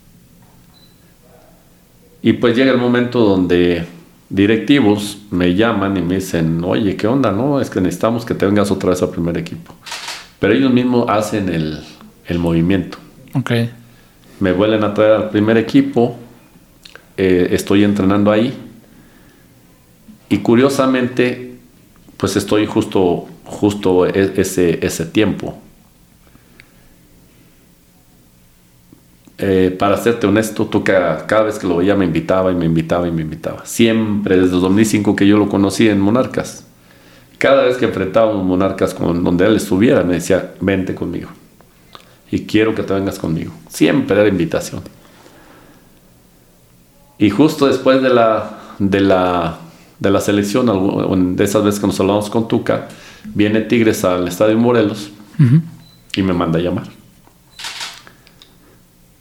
[2.22, 3.86] Y pues llega el momento donde
[4.28, 7.32] directivos me llaman y me dicen, oye, ¿qué onda?
[7.32, 9.74] No, es que necesitamos que te vengas otra vez al primer equipo.
[10.38, 11.80] Pero ellos mismos hacen el,
[12.26, 12.98] el movimiento.
[13.34, 13.52] Ok.
[14.40, 16.16] Me vuelven a traer al primer equipo,
[17.16, 18.56] eh, estoy entrenando ahí.
[20.28, 21.47] Y curiosamente,
[22.18, 25.56] pues estoy justo, justo e- ese, ese tiempo.
[29.38, 32.66] Eh, para serte honesto, tú cada, cada vez que lo veía me invitaba y me
[32.66, 33.64] invitaba y me invitaba.
[33.64, 36.66] Siempre, desde el 2005 que yo lo conocí en Monarcas.
[37.38, 41.28] Cada vez que enfrentábamos Monarcas con donde él estuviera, me decía, vente conmigo.
[42.32, 43.52] Y quiero que te vengas conmigo.
[43.68, 44.82] Siempre era invitación.
[47.16, 49.58] Y justo después de la, de la,
[49.98, 52.88] de la selección, de esas veces que nos hablamos con Tuca,
[53.34, 55.10] viene Tigres al Estadio Morelos
[56.14, 56.88] y me manda a llamar.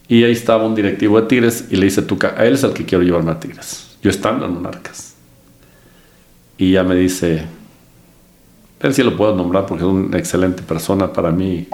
[0.08, 2.74] Y ahí estaba un directivo de Tigres y le dice Tuca, a él es el
[2.74, 3.98] que quiero llevarme a Tigres.
[4.02, 5.16] Yo estando en Monarcas.
[6.58, 7.44] Y ya me dice,
[8.80, 11.68] él sí lo puedo nombrar porque es una excelente persona para mí.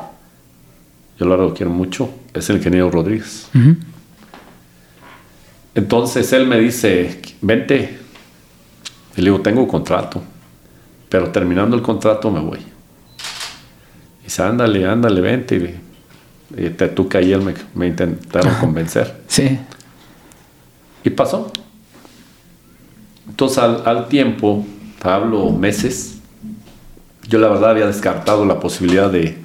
[1.20, 2.10] Yo lo quiero mucho.
[2.34, 3.50] Es el ingeniero Rodríguez.
[5.76, 8.00] Entonces él me dice, vente.
[9.16, 10.22] Y le digo, tengo contrato.
[11.10, 12.60] Pero terminando el contrato me voy.
[14.22, 15.56] Y dice, ándale, ándale, vente.
[15.56, 19.22] Y, y te Tuca y él me, me intentaron convencer.
[19.28, 19.60] Sí.
[21.04, 21.52] Y pasó.
[23.28, 24.66] Entonces al, al tiempo,
[25.02, 26.20] te hablo meses,
[27.28, 29.38] yo la verdad había descartado la posibilidad de,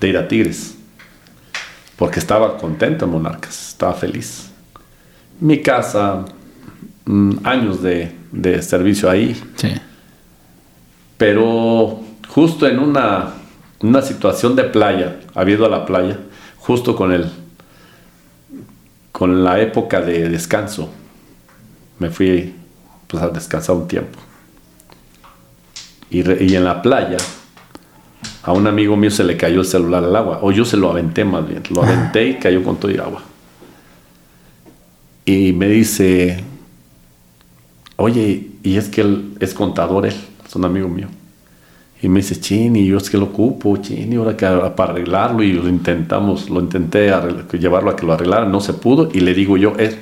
[0.00, 0.76] de ir a Tigres.
[1.96, 4.50] Porque estaba contento en Monarcas, estaba feliz.
[5.40, 6.24] Mi casa,
[7.04, 9.72] mm, años de, de servicio ahí, Sí.
[11.18, 13.34] pero justo en una,
[13.80, 16.18] una situación de playa, habido a la playa,
[16.58, 17.30] justo con el
[19.12, 20.90] con la época de descanso,
[21.98, 22.54] me fui
[23.06, 24.18] pues, a descansar un tiempo.
[26.10, 27.18] Y, re- y en la playa,
[28.42, 30.90] a un amigo mío se le cayó el celular al agua, o yo se lo
[30.90, 33.22] aventé más bien, lo aventé y cayó con todo y agua.
[35.24, 36.42] Y me dice,
[37.96, 40.14] oye, y es que él es contador, él,
[40.46, 41.08] es un amigo mío.
[42.02, 44.44] Y me dice, chin, y yo es que lo ocupo, chin, y ahora que
[44.76, 47.12] para arreglarlo, y lo intentamos, lo intenté
[47.58, 49.96] llevarlo a que lo arreglara, no se pudo, y le digo yo, "Es-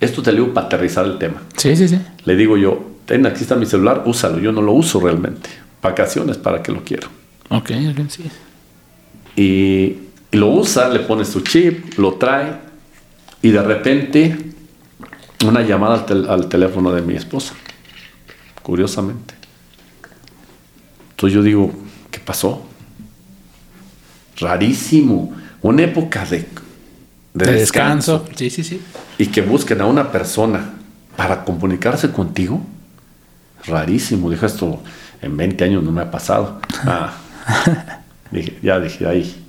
[0.00, 1.42] esto te lo digo para aterrizar el tema.
[1.56, 1.98] Sí, sí, sí.
[2.24, 5.50] Le digo yo, ten, aquí está mi celular, úsalo, yo no lo uso realmente.
[5.82, 7.08] Vacaciones, ¿para qué lo quiero?
[7.48, 8.24] Ok, ok, sí.
[9.36, 9.42] Y,
[10.32, 12.52] y lo usa, le pone su chip, lo trae,
[13.42, 14.36] y de repente
[15.46, 17.54] una llamada al, tel- al teléfono de mi esposa,
[18.62, 19.34] curiosamente.
[21.10, 21.72] Entonces yo digo,
[22.10, 22.66] ¿qué pasó?
[24.38, 25.32] Rarísimo,
[25.62, 26.38] una época de,
[27.34, 28.38] de De descanso, descanso.
[28.38, 28.80] Sí, sí, sí.
[29.18, 30.74] y que busquen a una persona
[31.16, 32.62] para comunicarse contigo.
[33.66, 34.82] Rarísimo, dijo esto,
[35.20, 36.60] en 20 años no me ha pasado.
[36.86, 37.12] Ah,
[38.30, 39.44] dije, ya dije, ahí.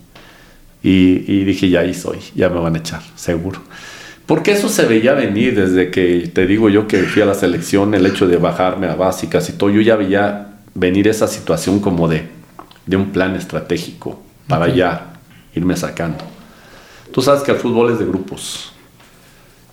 [0.81, 3.61] Y, y dije, ya ahí soy, ya me van a echar, seguro.
[4.31, 7.93] Porque eso se veía venir desde que, te digo yo, que fui a la selección,
[7.93, 12.07] el hecho de bajarme a básicas y todo, yo ya veía venir esa situación como
[12.07, 12.29] de,
[12.85, 14.73] de un plan estratégico para Ok.
[14.73, 15.19] ya
[15.53, 16.23] irme sacando.
[17.11, 18.71] Tú sabes que el fútbol es de grupos.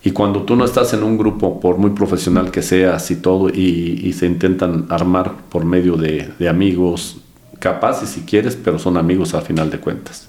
[0.03, 3.51] Y cuando tú no estás en un grupo, por muy profesional que seas y todo,
[3.51, 7.19] y, y se intentan armar por medio de, de amigos,
[7.61, 10.27] capaces si quieres, pero son amigos al final de cuentas.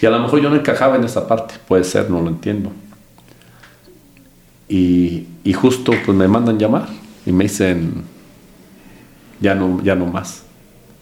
[0.00, 2.72] Y a lo mejor yo no encajaba en esa parte, puede ser, no lo entiendo.
[4.68, 6.88] Y, y justo pues me mandan llamar
[7.26, 8.04] y me dicen,
[9.40, 10.44] ya no, ya no más.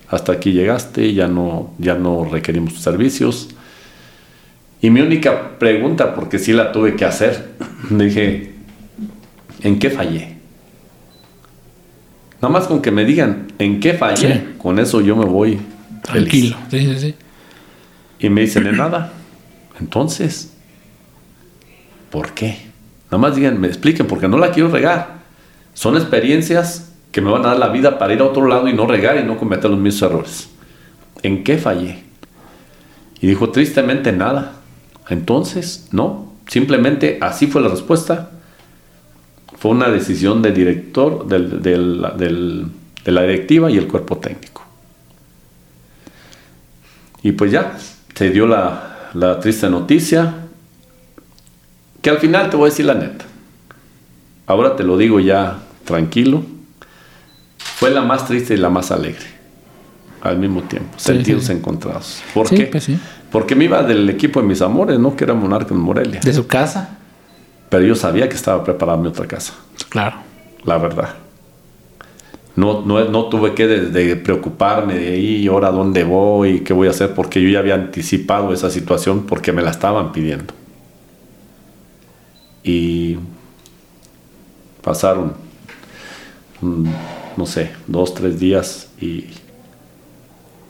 [0.09, 3.49] Hasta aquí llegaste, ya no, ya no requerimos tus servicios.
[4.81, 7.53] Y mi única pregunta, porque sí la tuve que hacer,
[7.91, 8.55] le dije,
[9.63, 10.37] ¿en qué fallé?
[12.43, 14.35] Nada más con que me digan, ¿en qué fallé?
[14.35, 14.55] Sí.
[14.59, 15.61] Con eso yo me voy
[16.03, 16.03] feliz.
[16.03, 16.57] Tranquilo.
[16.69, 17.15] Sí, sí, sí.
[18.19, 19.13] Y me dicen, en nada.
[19.79, 20.53] Entonces,
[22.11, 22.72] ¿por qué?
[23.13, 25.19] Nada más digan, me expliquen, porque no la quiero regar.
[25.75, 28.73] Son experiencias que me van a dar la vida para ir a otro lado y
[28.73, 30.49] no regar y no cometer los mismos errores.
[31.23, 32.05] ¿En qué fallé?
[33.21, 34.55] Y dijo, tristemente nada.
[35.11, 36.33] Entonces, no.
[36.49, 38.31] Simplemente así fue la respuesta.
[39.59, 42.67] Fue una decisión del director, del- del- del-
[43.05, 44.63] de la directiva y el cuerpo técnico.
[47.23, 47.77] Y pues ya,
[48.15, 50.42] se dio la, la triste noticia,
[52.03, 53.25] que al final te voy a decir la neta.
[54.47, 56.43] Ahora te lo digo ya tranquilo.
[57.59, 59.27] Fue la más triste y la más alegre.
[60.21, 62.23] al mismo tiempo, sentidos encontrados.
[62.33, 62.67] ¿Por Sí, qué?
[62.67, 62.89] pues.
[63.33, 65.17] Porque me iba del equipo de mis amores, ¿no?
[65.17, 66.21] Que era Monarca en Morelia.
[66.21, 66.99] De su casa,
[67.69, 69.55] Pero yo sabía que estaba preparada mi otra casa,
[69.89, 70.17] claro.
[70.65, 71.15] la verdad.
[72.55, 76.87] No, no, no tuve que de, de preocuparme de ahí, ahora dónde voy, qué voy
[76.87, 80.53] a hacer, porque yo ya había anticipado esa situación porque me la estaban pidiendo.
[82.65, 83.19] Y
[84.83, 85.33] pasaron,
[86.61, 86.87] mm,
[87.37, 89.27] no sé, dos, tres días y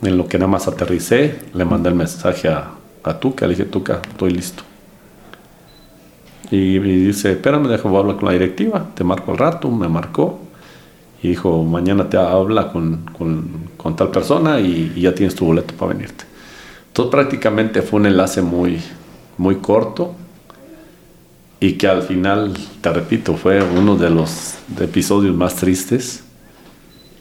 [0.03, 2.73] en lo que nada más aterricé, le mandé el mensaje a,
[3.05, 4.63] a Tuca, le dije, Tuca, estoy listo.
[6.51, 10.39] Y, y dice, espérame, déjame hablar con la directiva, te marco al rato, me marcó.
[11.23, 15.75] Y dijo, mañana te habla con, con- con tal persona y, ya tienes tu boleto
[15.75, 16.25] para venirte.
[16.89, 18.81] Entonces prácticamente fue un enlace muy,
[19.39, 20.15] muy corto
[21.63, 26.25] y que al final, te repito, fue uno de los episodios más tristes,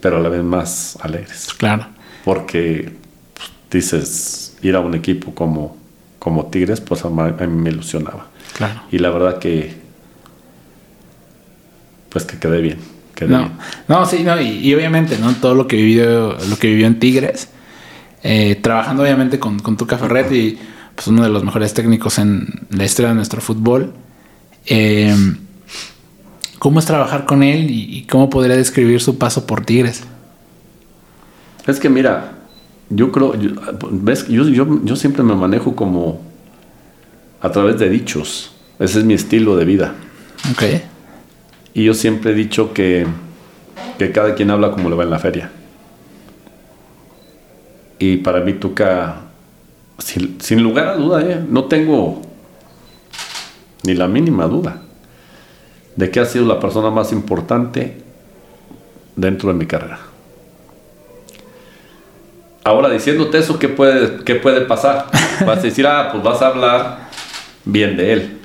[0.01, 1.49] pero a la vez más alegres.
[1.57, 1.85] Claro.
[2.25, 2.91] Porque
[3.35, 5.77] pues, dices, ir a un equipo como,
[6.17, 8.29] como Tigres, pues a mí me ilusionaba.
[8.57, 8.81] Claro.
[8.91, 9.75] Y la verdad que,
[12.09, 12.79] pues que quedé bien.
[13.13, 13.51] Quedé No, bien.
[13.87, 15.31] no, sí, no, y, y obviamente, ¿no?
[15.35, 17.49] Todo lo que vivió, lo que vivió en Tigres,
[18.23, 20.57] eh, trabajando obviamente con, con Tuca Ferretti,
[20.95, 23.93] pues uno de los mejores técnicos en la historia de nuestro fútbol.
[24.67, 25.15] Eh,
[26.59, 30.03] ¿Cómo es trabajar con él y, y cómo podría describir su paso por Tigres?
[31.65, 32.33] Es que mira,
[32.89, 33.51] yo creo, yo-
[33.91, 36.21] ves, yo, yo, yo siempre me manejo como
[37.41, 38.51] a través de dichos.
[38.79, 39.95] Ese es mi estilo de vida.
[40.51, 40.63] Ok,
[41.73, 43.05] Y yo siempre he dicho que,
[43.97, 45.51] que cada quien habla como le va en la feria.
[47.99, 49.21] Y para mí Tuca,
[49.99, 51.43] sin, sin lugar a duda, ¿eh?
[51.47, 52.21] no tengo
[53.83, 54.81] ni la mínima duda
[55.95, 57.97] de que ha sido la persona más importante
[59.15, 59.99] dentro de mi carrera.
[62.63, 65.07] Ahora diciéndote eso, ¿qué puede, qué puede pasar?
[65.45, 67.09] Vas a decir, ah, pues vas a hablar
[67.65, 68.37] bien de él.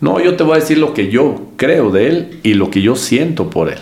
[0.00, 2.82] No, yo te voy a decir lo que yo creo de él y lo que
[2.82, 3.78] yo siento por él.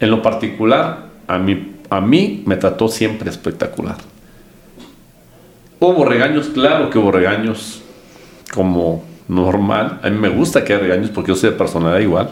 [0.00, 3.96] En lo particular, a mí, a mí me trató siempre espectacular.
[5.78, 7.82] Hubo regaños, claro que hubo regaños,
[8.52, 10.00] como normal.
[10.02, 12.30] A mí me gusta que haya regaños porque yo soy de personalidad igual.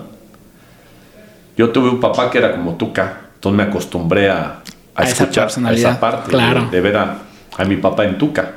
[1.57, 4.63] Yo tuve un papá que era como Tuca, entonces me acostumbré a, a
[4.95, 6.69] A esa escuchar personalidad, esa parte de- claro.
[6.71, 7.19] de, ver a,
[7.59, 8.53] a mi papá en Tuca.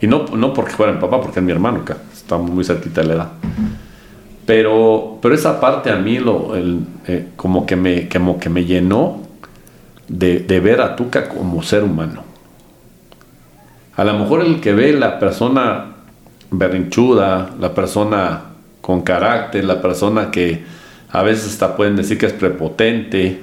[0.00, 3.00] Y no, no porque fuera mi papá, porque es mi hermano, que estamos muy cerquita
[3.02, 3.28] de la edad.
[4.46, 8.64] Pero, pero esa parte a mí lo, el, eh, como, que me, como que me
[8.64, 9.20] llenó
[10.08, 12.22] de, de ver a Tuca como ser humano.
[13.96, 15.86] A lo mejor el que ve la persona
[16.50, 18.42] berrinchuda, la persona
[18.80, 20.64] con carácter, la persona que
[21.10, 23.42] a veces hasta pueden decir que es prepotente,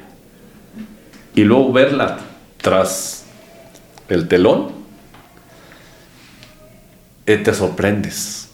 [1.36, 2.18] y luego verla
[2.62, 3.26] tras
[4.08, 4.72] el telón,
[7.26, 8.50] eh, te sorprendes.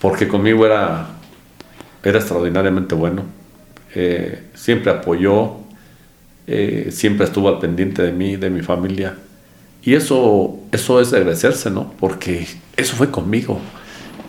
[0.00, 1.08] Porque conmigo era,
[2.02, 3.24] era extraordinariamente bueno.
[3.94, 5.56] Eh, siempre apoyó,
[6.46, 9.16] eh, siempre estuvo al pendiente de mí, de mi familia.
[9.82, 11.92] Y eso, eso es de agradecerse, ¿no?
[11.98, 13.58] Porque eso fue conmigo.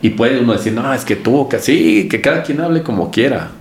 [0.01, 3.11] Y puede uno decir, no, es que tuvo que sí, que cada quien hable como
[3.11, 3.51] quiera.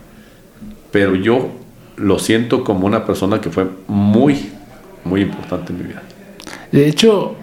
[0.90, 1.50] Pero yo
[1.96, 4.50] lo siento como una persona que fue muy,
[5.04, 6.02] muy importante en mi vida.
[6.72, 7.34] De hecho,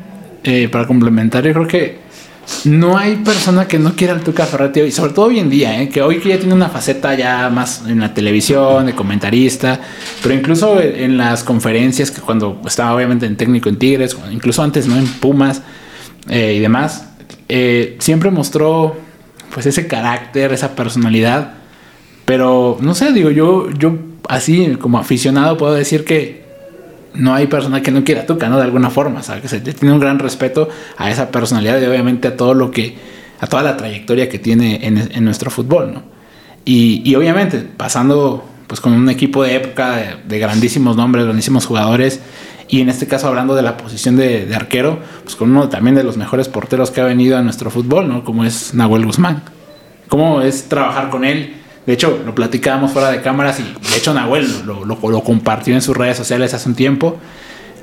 [0.44, 2.07] eh, para complementar, yo creo que
[2.66, 5.82] no hay persona que no quiera al Tuca Ferretti hoy, sobre todo hoy en día,
[5.82, 5.90] ¿eh?
[5.90, 9.80] que hoy que ya tiene una faceta ya más en la televisión, de comentarista,
[10.24, 14.88] pero incluso en las conferencias, que cuando estaba obviamente en técnico en Tigres, incluso antes,
[14.88, 14.98] ¿no?
[14.98, 15.62] En Pumas
[16.30, 17.10] eh, y demás,
[17.50, 18.96] eh, siempre mostró
[19.54, 21.54] pues ese carácter, esa personalidad,
[22.26, 23.98] pero no sé, digo, yo, yo
[24.30, 26.47] así como aficionado puedo decir que
[27.18, 28.58] no hay persona que no quiera Tuca, ¿no?
[28.58, 32.38] De alguna forma, sea, que tiene un gran respeto a esa personalidad y obviamente a
[32.38, 32.96] todo lo que,
[33.40, 36.04] a toda la trayectoria que tiene en, nuestro fútbol, ¿no?
[36.64, 42.20] Y, y obviamente pasando pues con un equipo de época de, grandísimos nombres, grandísimos jugadores
[42.68, 45.96] y en este caso hablando de la posición de, de arquero, pues con uno también
[45.96, 48.26] de los mejores porteros que ha venido a nuestro fútbol, ¿no?
[48.26, 49.44] Como es Nahuel Guzmán.
[50.10, 51.56] ¿Cómo es trabajar con él?
[51.88, 55.74] De hecho, lo platicábamos fuera de cámaras y de hecho Nahuel lo, lo- lo compartió
[55.74, 57.18] en sus redes sociales hace un tiempo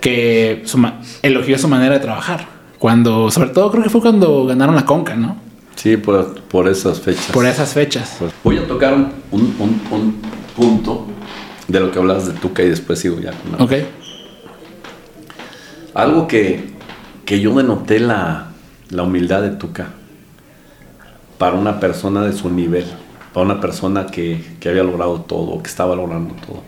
[0.00, 0.78] que su
[1.22, 2.46] elogió su manera de trabajar.
[2.78, 5.36] Cuando, sobre todo creo que fue cuando ganaron la Conca, ¿no?
[5.74, 7.30] Sí, por, por esas fechas.
[7.32, 8.16] Por esas fechas.
[8.18, 10.22] Pues voy a tocar un, un- un- un
[10.55, 11.07] punto
[11.66, 13.32] de lo que hablas de Tuca y después sigo ya.
[13.32, 13.72] con la- Ok.
[15.94, 16.72] Algo que,
[17.24, 18.48] que yo denoté la,
[18.90, 19.88] la humildad de Tuca
[21.38, 22.84] para una persona de su nivel,
[23.35, 26.62] para una persona que, que había logrado todo, que estaba logrando todo.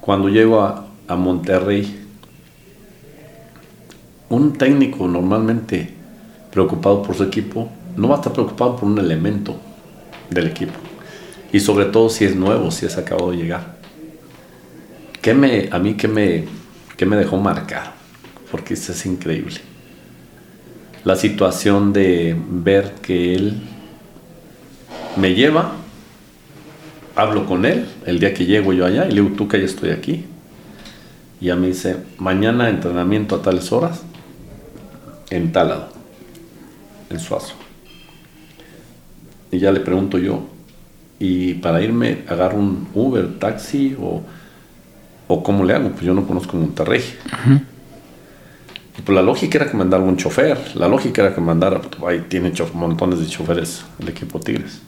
[0.00, 2.06] cuando llego a, Monterrey,
[4.30, 5.92] un técnico normalmente
[6.50, 9.54] preocupado por su equipo no va a estar preocupado por un elemento
[10.30, 10.72] del equipo.
[11.52, 13.76] Y sobre todo si es nuevo, si es acabado de llegar.
[15.20, 16.46] ¿Qué me, a mí qué me,
[16.96, 17.92] qué me dejó marcar?
[18.50, 19.60] Porque eso es increíble.
[21.04, 23.62] La situación de ver que él
[25.16, 25.72] me lleva,
[27.14, 29.66] hablo con él el día que llego yo allá y le digo, tú que ya
[29.66, 30.24] estoy aquí.
[31.40, 34.02] Y a mí dice, mañana entrenamiento a tales horas
[35.30, 35.88] en tal lado,
[37.10, 37.54] en Suazo.
[39.50, 40.46] Y ya le pregunto yo,
[41.18, 44.22] ¿y para irme agarro un Uber, taxi o,
[45.26, 45.90] o cómo le hago?
[45.90, 47.02] Pues yo no conozco Monterrey.
[48.98, 52.24] Y pues la lógica era que mandara un chofer, la lógica era que mandara, ahí
[52.28, 54.80] tiene montones de choferes el equipo Tigres.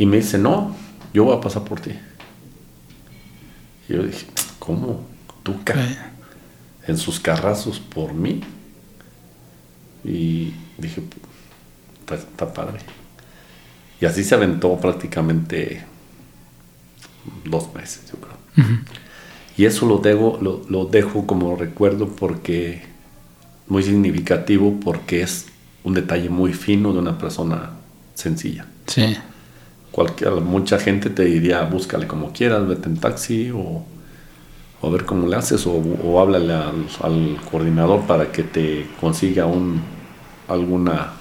[0.00, 0.74] Y me dice, no,
[1.12, 1.90] yo voy a pasar por ti.
[3.86, 4.24] Y yo dije,
[4.58, 5.04] ¿cómo?
[5.42, 5.56] ¿Tú
[6.86, 8.40] en sus carrazos por mí?
[10.02, 11.02] Y dije,
[12.10, 12.78] está, padre.
[14.00, 15.84] Y así se aventó prácticamente
[17.44, 18.78] dos meses, yo creo.
[19.58, 22.84] Y eso lo dejo, lo, lo, dejo como recuerdo porque
[23.68, 25.48] muy significativo porque es
[25.84, 27.72] un detalle muy fino de una persona
[28.14, 28.64] sencilla.
[28.86, 29.14] Sí.
[29.92, 33.82] Cualquier, mucha gente te diría, búscale como quieras, vete en taxi o,
[34.80, 38.86] o a ver cómo le haces o, o háblale al, al, coordinador para que te
[39.00, 39.80] consiga un
[40.48, 41.12] alguna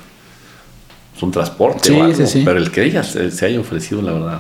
[1.22, 4.40] un transporte o algo, pero el que ella se, haya ofrecido, la verdad,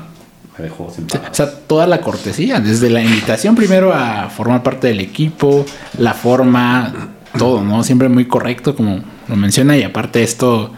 [0.57, 4.87] me dejó sin O sea, toda la cortesía, desde la invitación primero a formar parte
[4.87, 5.65] del equipo,
[5.97, 7.83] la forma, todo, ¿no?
[7.83, 10.71] Siempre muy correcto, como lo menciona, y aparte esto,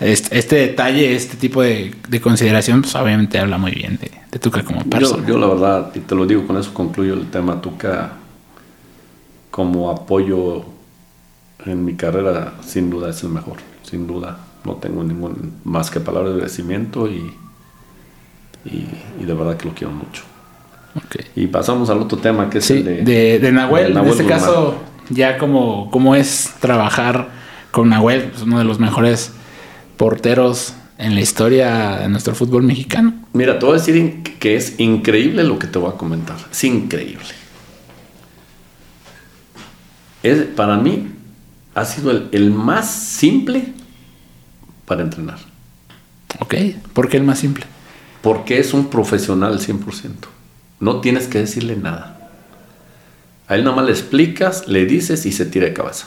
[0.00, 5.26] este, detalle, este tipo de, consideración, pues obviamente habla muy bien de, Tuca como persona.
[5.26, 8.12] Yo, yo, la verdad, y te lo digo, con eso concluyo el tema Tuca
[9.50, 10.64] como apoyo
[11.66, 15.98] en mi carrera, sin duda es el mejor, sin duda no tengo ningún más que
[16.00, 17.32] palabras de agradecimiento y,
[18.64, 20.22] y, de verdad que lo quiero mucho.
[21.36, 23.96] Y pasamos al otro tema que es el de, de, Nahuel.
[23.96, 24.76] En este caso,
[25.10, 27.28] ya como, como es trabajar
[27.70, 29.32] con Nahuel, pues uno de los mejores
[29.98, 33.12] porteros en la historia de nuestro fútbol mexicano.
[33.34, 36.36] Mira, te voy a decir que es increíble lo que te voy a comentar.
[36.50, 37.34] Es increíble.
[40.22, 41.08] Es, para mí
[41.74, 43.72] ha sido el, el más simple
[44.86, 45.38] para entrenar.
[46.40, 46.54] Ok,
[46.92, 47.66] ¿por qué el más simple?
[48.22, 50.12] Porque es un profesional 100%.
[50.80, 52.30] No tienes que decirle nada.
[53.48, 56.06] A él nomás le explicas, le dices y se tira de cabeza.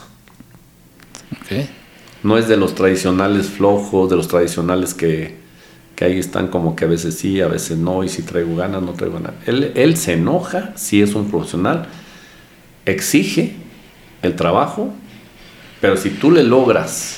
[1.42, 1.81] Ok.
[2.24, 5.41] No es de los tradicionales flojos, de los tradicionales que,
[6.01, 8.82] que ahí están como que a veces sí, a veces no, y si traigo ganas,
[8.82, 9.34] no traigo ganas.
[9.45, 11.88] Él, se enoja si es un profesional,
[12.86, 13.53] exige
[14.24, 14.91] el trabajo,
[15.80, 17.17] pero si tú le logras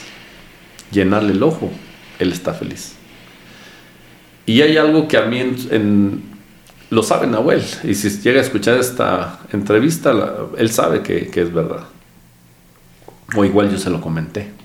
[0.92, 1.72] llenarle el ojo,
[2.20, 2.96] él está feliz.
[4.46, 6.24] Y hay algo que a mí en,
[6.90, 10.14] lo sabe Nahuel, y si llega a escuchar esta entrevista,
[10.58, 11.86] él sabe que, que, es verdad.
[13.34, 14.63] O igual yo se lo comenté.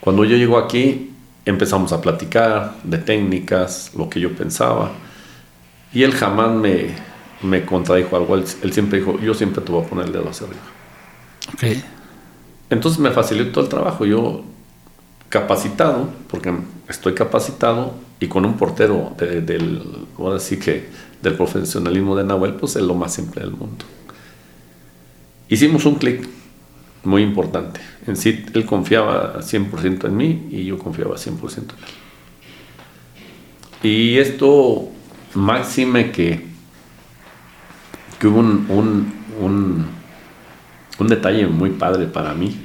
[0.00, 1.10] Cuando yo llego aquí,
[1.44, 4.92] empezamos a platicar de técnicas, lo que yo pensaba,
[5.92, 6.94] y él jamás me,
[7.42, 10.28] me contradijo algo, él, él, siempre dijo, yo siempre te voy a poner el dedo
[10.28, 10.62] hacia arriba.
[11.54, 11.84] Okay.
[12.70, 14.44] Entonces me facilitó el trabajo, yo
[15.28, 16.52] capacitado, porque
[16.88, 20.88] estoy capacitado y con un portero del, voy a decir que
[21.22, 23.84] del profesionalismo de Nahuel, pues es lo más simple del mundo.
[25.48, 26.28] Hicimos un clic
[27.08, 27.80] muy importante.
[28.06, 31.68] En sí, él confiaba 100% en mí y yo confiaba 100% en él.
[33.82, 34.88] Y esto
[35.34, 36.44] máxime que,
[38.18, 39.86] que hubo un, un, un,
[40.98, 42.56] un detalle muy padre para mí,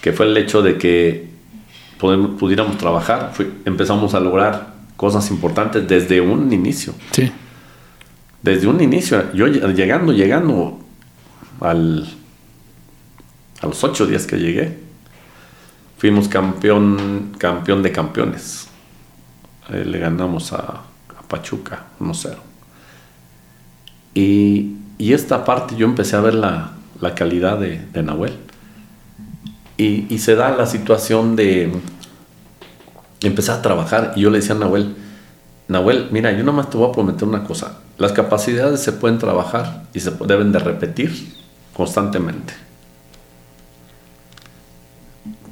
[0.00, 1.28] que fue el hecho de que
[1.98, 3.32] pudiéramos trabajar,
[3.64, 6.94] empezamos a lograr cosas importantes desde un inicio.
[7.12, 7.32] Sí.
[8.42, 10.78] Desde un inicio, yo llegando, llegando
[11.60, 12.06] al,
[13.62, 14.78] a los ocho días que llegué,
[15.98, 18.68] fuimos campeón, campeón de campeones.
[19.70, 20.82] Le ganamos a,
[21.28, 22.36] Pachuca 1-0.
[24.14, 28.38] Y, y, esta parte yo empecé a ver la, la calidad de, de Nahuel
[29.76, 31.70] y, se da la situación de
[33.22, 34.12] empezar a trabajar.
[34.16, 34.94] Y yo le decía a Nahuel,
[35.68, 37.80] Nahuel, mira, yo nomás te voy a prometer una cosa.
[37.98, 41.34] Las capacidades se pueden trabajar y se deben de repetir
[41.74, 42.54] constantemente.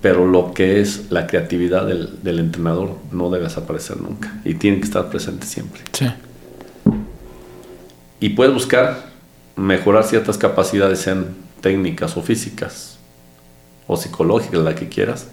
[0.05, 4.77] Pero lo que es la creatividad del, del entrenador no debe desaparecer nunca y tiene
[4.77, 5.81] que estar presente siempre.
[5.93, 6.07] Sí.
[8.21, 9.07] y puedes buscar
[9.57, 11.29] mejorar ciertas capacidades, sean
[11.63, 12.99] técnicas o físicas
[13.87, 15.29] o psicológicas, la que quieras,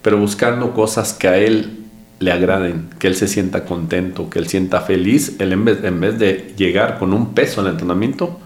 [0.00, 1.80] pero buscando cosas que a él
[2.20, 5.98] le agraden, que él se sienta contento, que él sienta feliz, él en vez, en
[5.98, 8.38] vez de llegar con un peso al entrenamiento,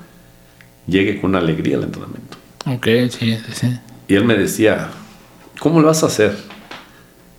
[0.87, 2.39] llegue con una alegría al entrenamiento.
[2.65, 3.79] Ok, sí, sí.
[4.09, 4.89] Y él me decía,
[5.61, 6.37] ¿cómo lo vas a hacer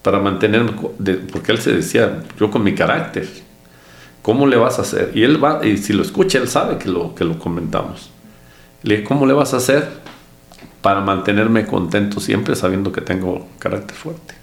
[0.02, 0.72] para mantenerme?
[1.32, 3.28] Porque él se decía, yo con mi carácter,
[4.22, 5.12] ¿cómo le vas a hacer?
[5.16, 8.12] Y él va, y si lo escucha, él sabe que lo, que lo comentamos.
[8.84, 9.88] Le dije, ¿cómo le vas a hacer
[10.82, 14.36] para mantenerme contento siempre sabiendo que tengo carácter fuerte?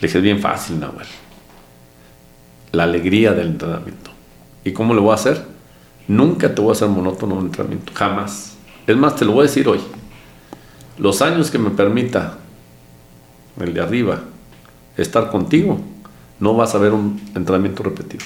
[0.00, 1.06] Le dije, es bien fácil, Nahuel.
[2.72, 4.10] La alegría del entrenamiento.
[4.64, 5.44] ¿Y cómo lo voy a hacer?
[6.06, 8.56] Nunca te voy a hacer monótono un entrenamiento, jamás.
[8.86, 9.80] Es más, te lo voy a decir hoy.
[10.98, 12.39] Los años que me permita
[13.66, 14.22] el de arriba
[14.96, 15.80] estar contigo,
[16.38, 18.24] no vas a ver un entrenamiento repetido.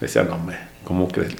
[0.00, 1.36] Decía, no, hombre, ¿cómo crees?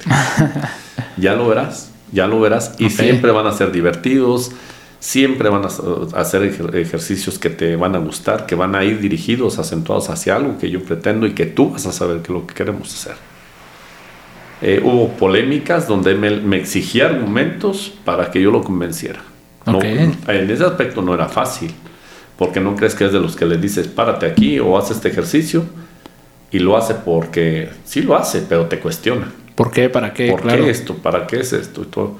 [1.17, 2.75] ya lo verás, ya lo verás.
[2.79, 4.51] Y siempre van a ser divertidos,
[4.99, 9.59] siempre van a hacer ejercicios que te van a gustar, que van a ir dirigidos,
[9.59, 12.47] acentuados hacia algo que yo pretendo y que tú vas a saber que es lo
[12.47, 13.15] que queremos hacer.
[14.59, 19.21] Eh, hubo polémicas donde me, exigía argumentos para que yo lo convenciera.
[19.67, 21.71] en ese aspecto no era fácil,
[22.37, 25.09] porque no crees que es de los que le dices, párate aquí o haz este
[25.09, 25.65] ejercicio,
[26.51, 29.31] y lo hace porque sí lo hace, pero te cuestiona.
[29.55, 29.89] ¿Por qué?
[29.89, 30.29] ¿Para qué?
[30.29, 30.95] ¿Por qué esto?
[30.95, 31.81] ¿Para qué es esto?
[31.81, 32.17] Y todo.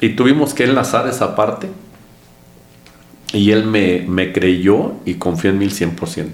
[0.00, 1.68] Y tuvimos que enlazar esa parte.
[3.32, 6.28] Y él me, creyó y confió en mí el 100%.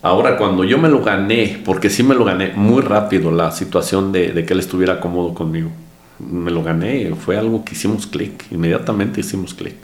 [0.00, 4.12] Ahora, cuando yo me lo gané, porque sí me lo gané muy rápido la situación
[4.12, 5.70] de, de que él estuviera cómodo conmigo.
[6.18, 9.74] Me lo gané, fue algo que hicimos clic, inmediatamente hicimos clic.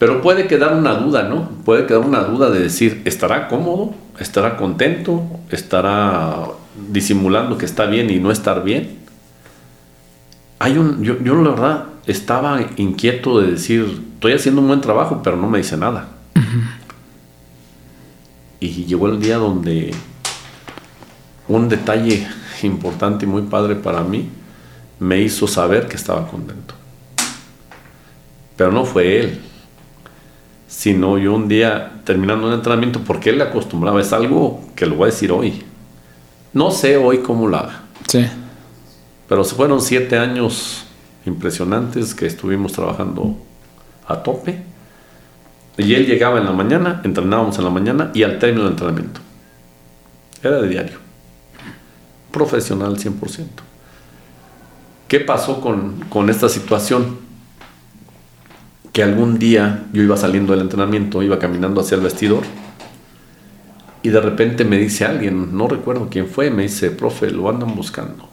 [0.00, 1.48] Pero puede quedar una duda, ¿no?
[1.64, 3.94] Puede quedar una duda de decir, ¿estará cómodo?
[4.18, 5.22] ¿Estará contento?
[5.50, 6.46] ¿Estará
[6.90, 8.98] disimulando que está bien y no estar bien?
[10.60, 15.22] hay un, yo, yo la verdad estaba inquieto de decir, estoy haciendo un buen trabajo,
[15.24, 16.08] pero no me dice nada.
[18.60, 19.94] Y llegó el día donde
[21.48, 22.28] un detalle
[22.62, 24.28] importante y muy padre para mí
[24.98, 26.74] me hizo saber que estaba contento.
[28.54, 29.40] Pero no fue él,
[30.70, 34.94] sino yo un día terminando un entrenamiento, porque él le acostumbraba, es algo que lo
[34.94, 35.64] voy a decir hoy.
[36.52, 37.82] No sé hoy cómo lo haga.
[38.06, 38.24] Sí.
[39.28, 40.84] Pero se fueron siete años
[41.26, 43.36] impresionantes que estuvimos trabajando
[44.06, 44.62] a tope.
[45.76, 49.20] Y él llegaba en la mañana, entrenábamos en la mañana y al término del entrenamiento.
[50.40, 50.98] Era de diario.
[52.30, 53.44] Profesional 100%.
[55.08, 57.18] ¿Qué pasó con, con esta situación?
[58.92, 62.42] Que algún día yo iba saliendo del entrenamiento, iba caminando hacia el vestidor
[64.02, 67.74] y de repente me dice alguien, no recuerdo quién fue, me dice, profe, lo andan
[67.74, 68.28] buscando.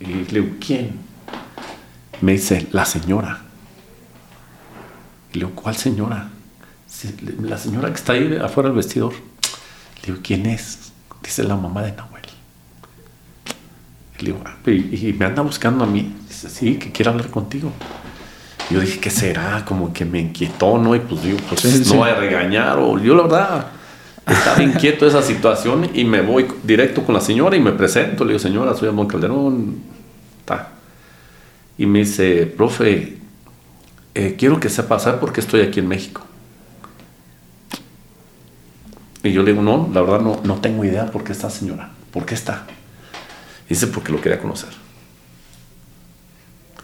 [0.00, 0.98] Y le digo, ¿quién?
[2.20, 3.42] Me dice, la señora.
[5.32, 6.28] Y le digo, ¿cuál señora?
[7.40, 9.12] La señora que está ahí afuera del vestidor.
[10.00, 10.92] Le digo, ¿quién es?
[11.22, 12.24] Dice la mamá de Nahuel.
[14.18, 16.16] Y le digo, ah, y, me anda buscando a mí.
[16.28, 17.72] Dice, sí, que quiere hablar contigo.
[18.72, 19.64] Yo dije, ¿qué será?
[19.66, 20.94] Como que me inquietó, ¿no?
[20.96, 22.78] Y pues digo, pues no voy a regañar.
[22.78, 23.66] O yo la verdad
[24.26, 28.24] estaba inquieto de esa situación y me voy directo con la señora y me presento.
[28.24, 29.92] Le digo, señora, soy Amón Calderón.
[31.78, 33.18] Y me dice, profe,
[34.14, 36.22] eh, quiero que sepa, ¿sabe por qué estoy aquí en México?
[39.24, 41.90] Y yo le digo, no, la verdad no, no tengo idea por qué está, señora.
[42.10, 42.66] ¿Por qué está?
[43.66, 44.81] Y dice, porque lo quería conocer.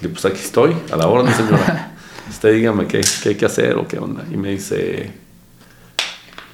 [0.01, 1.93] Digo, pues aquí estoy, a la orden, señora.
[2.29, 4.25] Usted dígame qué, qué hay que hacer o qué onda.
[4.31, 5.13] Y me dice,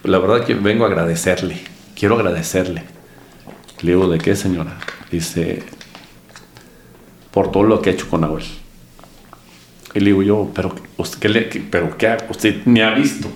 [0.05, 1.61] la verdad que vengo a agradecerle,
[1.95, 2.85] quiero agradecerle.
[3.81, 4.79] Le digo, ¿de qué, señora?
[5.11, 5.63] Dice,
[7.33, 8.45] por todo lo que ha hecho con Nahuel.
[9.95, 13.29] Y le digo yo, pero usted, ¿qué le, pero qué, usted me ha visto.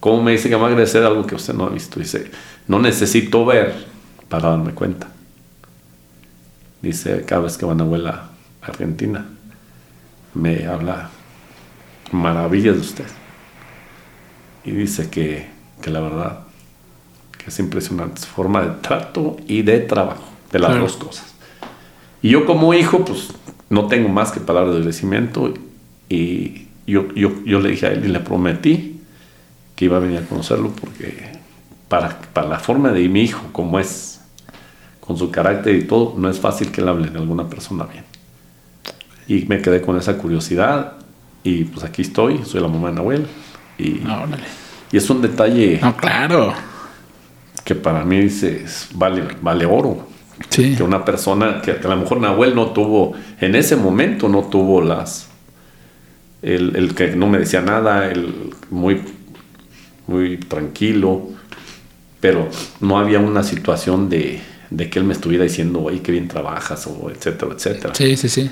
[0.00, 1.98] ¿Cómo me dice que me va a agradecer algo que usted no ha visto?
[1.98, 2.30] Dice,
[2.68, 3.74] no necesito ver
[4.28, 5.08] para darme cuenta.
[6.82, 8.33] Dice, cada vez que va Nahuel a
[8.66, 9.26] Argentina,
[10.34, 11.10] me habla
[12.12, 13.06] maravillas de usted
[14.64, 15.52] y dice que,
[15.86, 16.40] la verdad
[17.36, 21.34] que es impresionante su forma de trato y de trabajo, de las dos cosas.
[22.22, 23.28] Y yo como hijo, pues
[23.68, 25.52] no tengo más que palabras de agradecimiento
[26.08, 29.00] y yo, yo, le dije a él y le prometí
[29.76, 31.32] que iba a venir a conocerlo porque
[31.88, 34.22] para, para la forma de mi hijo, como es,
[35.00, 38.04] con su carácter y todo, no es fácil que él hable de alguna persona bien.
[39.26, 40.94] Y me quedé con esa curiosidad
[41.42, 43.26] y pues aquí estoy, soy la mamá de Nahuel
[43.78, 44.00] y,
[44.92, 45.78] y es un detalle.
[45.82, 46.52] No, claro.
[47.64, 48.64] que para mí dice,
[48.94, 50.06] vale, vale oro.
[50.50, 50.74] Sí.
[50.76, 54.42] Que una persona que, que a lo mejor Nahuel no tuvo, en ese momento no
[54.42, 55.28] tuvo las,
[56.42, 59.00] el, el que no me decía nada, el muy,
[60.06, 61.28] muy tranquilo,
[62.20, 62.48] pero
[62.80, 66.86] no había una situación de, de que él me estuviera diciendo, oye, qué bien trabajas,
[66.86, 67.94] o etcétera, etcétera.
[67.94, 68.50] Sí, sí, sí.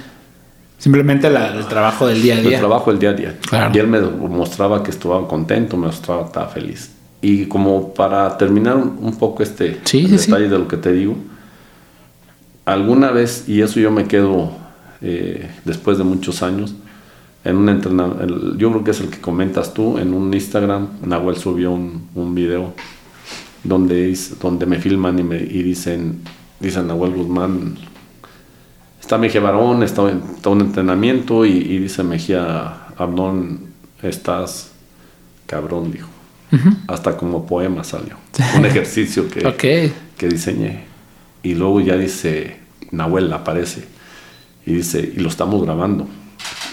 [0.83, 2.59] Simplemente la- el trabajo del día a El día.
[2.59, 3.39] trabajo el día a día.
[3.49, 3.71] Claro.
[3.73, 6.91] Y él me mostraba que estaba contento, me mostraba que estaba feliz.
[7.21, 10.27] Y como para terminar un, un poco este Sí, sí, sí.
[10.31, 11.15] detalle de lo que te digo,
[12.65, 14.51] alguna vez, y eso yo me quedo
[15.01, 16.75] eh, después de muchos años,
[17.45, 21.37] en un entrenamiento, yo creo que es el que comentas tú, en un Instagram, Nahuel
[21.37, 22.73] subió un, un video
[23.65, 26.21] donde, donde me filman y, me, y dicen,
[26.61, 27.77] dicen Nahuel Guzmán,
[29.13, 33.61] está Mejía Barón, está, está un entrenamiento y, y dice Mejía Abdón,
[34.03, 34.71] estás
[35.47, 36.09] cabrón, dijo.
[36.89, 38.17] Hasta como poema salió.
[38.57, 39.47] Un ejercicio que,
[40.17, 40.85] que diseñé.
[41.43, 42.59] Y luego ya dice,
[42.91, 43.87] Nahuel aparece
[44.65, 46.07] y dice, y lo estamos grabando.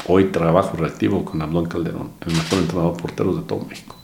[0.08, 3.98] Hoy trabajo reactivo con Abdón Calderón, el mejor entrenador de porteros de todo México.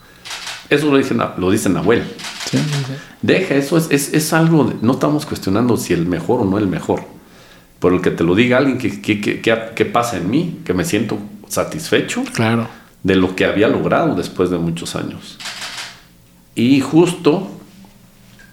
[0.70, 2.04] Eso lo dice, lo dice Nahuel.
[2.50, 2.94] Sí, sí, sí.
[3.22, 6.58] Deja, eso es, es, es algo, de- no estamos cuestionando si el mejor o no
[6.58, 7.15] el mejor.
[7.80, 10.74] Por el que te lo diga alguien que, que, que, que- pasa en mí, que
[10.74, 12.68] me siento satisfecho Claro.
[13.04, 15.38] de lo que había logrado después de muchos años.
[16.56, 17.50] Y justo,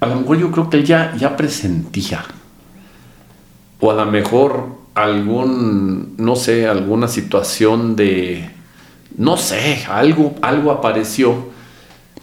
[0.01, 2.25] a lo mejor yo creo que él ya, ya presentía,
[3.81, 8.51] o a lo mejor algún, no sé, alguna situación de,
[9.17, 11.51] no sé, algo, algo apareció,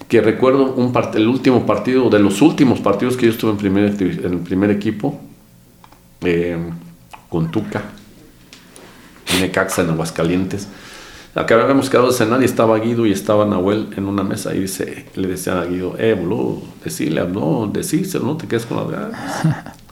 [0.08, 3.58] que recuerdo un part- el último partido, de los últimos partidos que yo estuve en,
[3.58, 5.20] primer, en el primer equipo,
[6.22, 6.58] eh,
[7.30, 7.84] con Tuca,
[9.40, 10.68] Necaxa, en Aguascalientes.
[11.36, 14.62] Acá habíamos quedado de cenar y estaba Guido y estaba Nahuel en una mesa y
[14.62, 18.90] dice, le decían a Guido, eh, boludo, decirle, no, decírselo, no te quedes con las
[18.90, 19.76] ganas.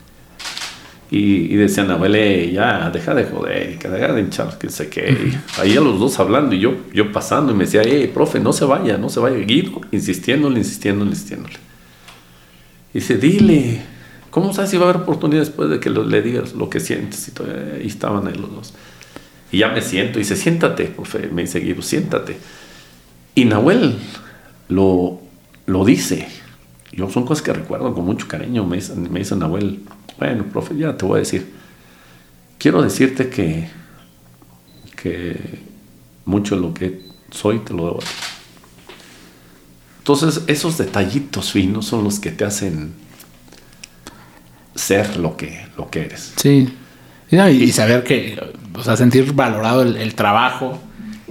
[1.09, 4.89] Y, y decía Nahuel, eh, ya, deja de joder, que deja de hinchar, que sé
[4.89, 5.37] qué.
[5.57, 8.51] Ahí a los dos hablando y yo, yo pasando y me decía, eh, profe, no
[8.51, 9.37] se vaya, no se vaya.
[9.37, 11.55] Guido, insistiéndole, insistiéndole, insistiéndole.
[12.93, 13.81] Y dice, dile,
[14.37, 17.31] ¿cómo sabes si va a haber oportunidad después de que le digas lo que sientes?
[17.83, 18.73] Y, estaban los dos.
[19.51, 22.37] Y ya me siento y dice, siéntate, profe, me dice Guido, siéntate.
[23.33, 23.97] Y Nahuel
[24.69, 25.19] lo,
[25.65, 26.27] lo dice.
[26.91, 28.63] Yo son cosas que recuerdo con mucho cariño.
[28.63, 29.81] Me dice, me dice Nahuel,
[30.19, 31.51] bueno, profe, ya te voy a decir.
[32.59, 33.69] Quiero decirte que,
[35.01, 35.63] que
[36.25, 38.05] mucho de lo que soy te lo debo a ti.
[39.97, 43.06] Entonces, esos detallitos finos son los que te hacen
[44.77, 46.33] ser lo que, lo que eres.
[46.37, 46.69] Sí.
[47.29, 48.39] Y, no, y saber que,
[48.73, 50.79] o sea, sentir valorado el, el trabajo,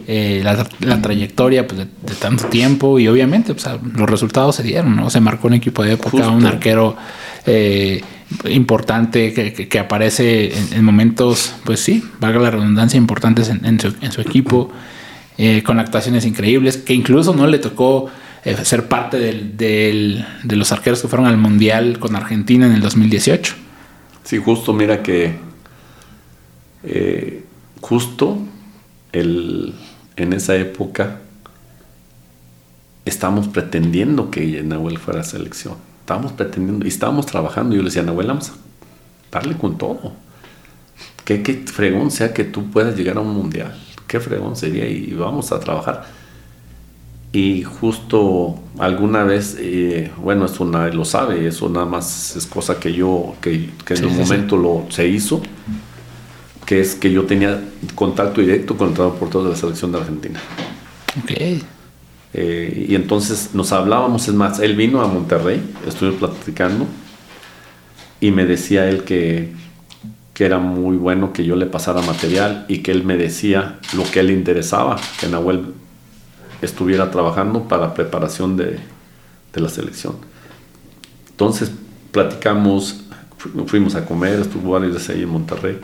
[0.07, 4.62] eh, la, la trayectoria pues, de, de tanto tiempo y obviamente pues, los resultados se
[4.62, 5.09] dieron, ¿no?
[5.11, 6.30] Se marcó un equipo de época, Justo.
[6.32, 6.97] un arquero
[7.47, 8.03] eh,
[8.51, 13.64] importante que, que- que aparece en, en momentos, pues sí, valga la redundancia, importantes en,
[13.64, 14.70] en su, en su equipo,
[15.38, 18.07] eh, con actuaciones increíbles, que incluso no le tocó
[18.47, 22.80] eh, ser parte del- de los arqueros que fueron al Mundial con Argentina en el
[22.80, 23.55] 2018.
[24.24, 25.34] Sí, justo, mira que
[26.84, 27.44] eh,
[27.80, 28.38] justo
[29.12, 29.74] el,
[30.16, 31.18] en esa época
[33.05, 35.74] estábamos pretendiendo que Nahuel fuera selección.
[36.01, 37.74] Estábamos pretendiendo y estábamos trabajando.
[37.74, 38.55] Yo le decía, Nahuel, vamos a
[39.32, 40.12] darle con todo.
[41.24, 43.76] Qué, qué fregón sea que tú puedas llegar a un mundial.
[44.07, 46.07] Qué fregón sería y vamos a trabajar.
[47.33, 52.81] Y justo alguna vez, eh, bueno, eso nadie lo sabe, eso nada más es cosa
[52.81, 54.37] que yo, que, que Sí, en un sí, sí.
[54.37, 55.43] momento lo se hizo,
[56.64, 57.62] que es que yo tenía
[57.95, 60.41] contacto directo con el portero de la selección de Argentina.
[61.14, 61.31] Ok.
[62.33, 66.95] Eh, y entonces nos hablábamos, es más, él vino a Monterrey, estuvimos platicando
[68.20, 69.55] y me decía él que,
[70.35, 74.11] que era muy bueno que yo le pasara material y que él me decía lo
[74.11, 75.74] que él interesaba, que Nahuel
[76.62, 78.78] estuviera trabajando para preparación de,
[79.52, 80.16] de la selección.
[81.30, 81.70] Entonces
[82.12, 83.00] platicamos,
[83.36, 85.78] fu- fuimos a comer, estuvo varios días ahí en Monterrey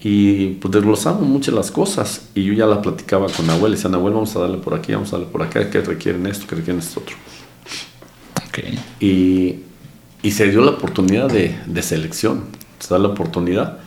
[0.00, 3.90] y pues desglosamos muchas las cosas y yo ya la platicaba con Nahuel, y decía
[3.90, 6.56] Nahuel vamos a darle por aquí, vamos a darle por acá, que requieren esto, que
[6.56, 7.16] requieren esto otro.
[8.48, 8.58] Ok.
[9.00, 9.60] Y,
[10.22, 12.44] y se dio la oportunidad de, de selección,
[12.80, 13.78] se da la oportunidad.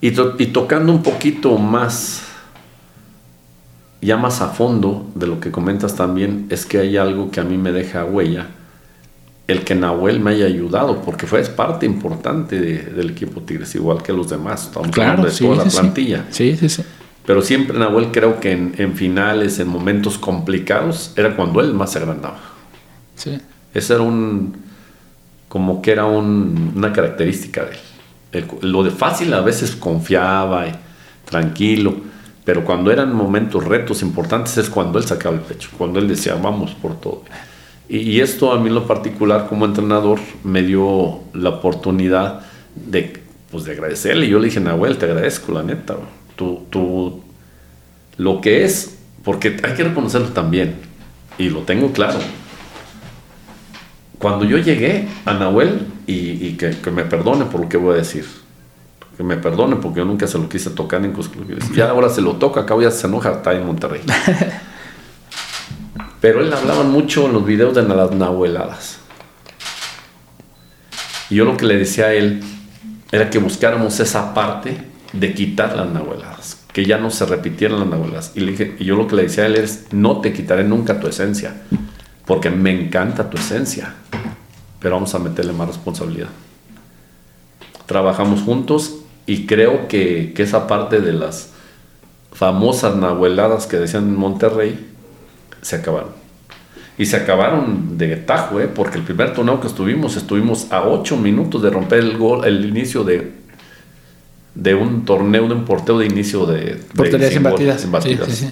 [0.00, 2.22] Y, to- y tocando un poquito más,
[4.04, 7.44] ya más a fondo de lo que comentas también, es que hay algo que a
[7.44, 8.48] mí me deja huella,
[9.46, 13.74] el que Nahuel me haya ayudado, porque fue es parte importante de- del equipo Tigres,
[13.74, 16.24] igual que los demás, estamos Claro, hablando de sí, toda la sí, plantilla.
[16.30, 16.82] Sí, sí, sí.
[17.26, 21.92] Pero siempre Nahuel creo que en, en finales, en momentos complicados, era cuando él más
[21.92, 22.38] se agrandaba.
[23.16, 23.38] Sí.
[23.72, 24.54] Ese era un,
[25.48, 27.72] como que era una característica de
[28.38, 28.46] él.
[28.62, 30.72] lo de fácil a veces confiaba y
[31.24, 31.94] tranquilo,
[32.44, 36.34] pero cuando eran momentos, retos importantes es cuando él sacaba el pecho, cuando él decía
[36.34, 37.22] vamos por todo.
[37.88, 42.40] Y, esto a mí en lo particular como entrenador me dio la oportunidad
[42.74, 43.20] de,
[43.50, 44.26] pues, de agradecerle.
[44.26, 45.96] Y yo le dije, Nahuel, te agradezco, la neta.
[46.34, 47.22] Tú, tú,
[48.16, 50.76] lo que es, porque hay que reconocerlo también,
[51.36, 52.18] y lo tengo claro.
[54.18, 58.24] Cuando yo llegué a Nahuel, y, que, me perdone por lo que voy a decir,
[59.16, 61.14] que me perdone porque yo nunca se lo quise tocar en
[61.74, 64.00] Ya ahora se lo toca, acá ya se enoja, está en Monterrey.
[66.20, 68.98] Pero él hablaba mucho en los videos de las nahueladas.
[71.30, 72.42] Y yo lo que le decía a él
[73.12, 74.76] era que buscáramos esa parte
[75.12, 78.32] de quitar las nahueladas, que ya no se repitieran las nahueladas.
[78.34, 80.64] Y, le dije, y yo lo que le decía a él es, no te quitaré
[80.64, 81.54] nunca tu esencia,
[82.26, 83.94] porque me encanta tu esencia,
[84.80, 86.28] pero vamos a meterle más responsabilidad.
[87.86, 91.50] Trabajamos juntos y creo que, que esa parte de las
[92.32, 94.86] famosas nahueladas que decían en Monterrey,
[95.62, 96.10] se acabaron.
[96.98, 98.68] Y se acabaron de tajo, ¿eh?
[98.68, 102.64] porque el primer torneo que estuvimos, estuvimos a 8 minutos de romper el gol, el
[102.64, 103.32] inicio de,
[104.54, 106.80] de un torneo, de un porteo de inicio de...
[106.94, 107.42] Porterías sin
[107.90, 108.46] batidas.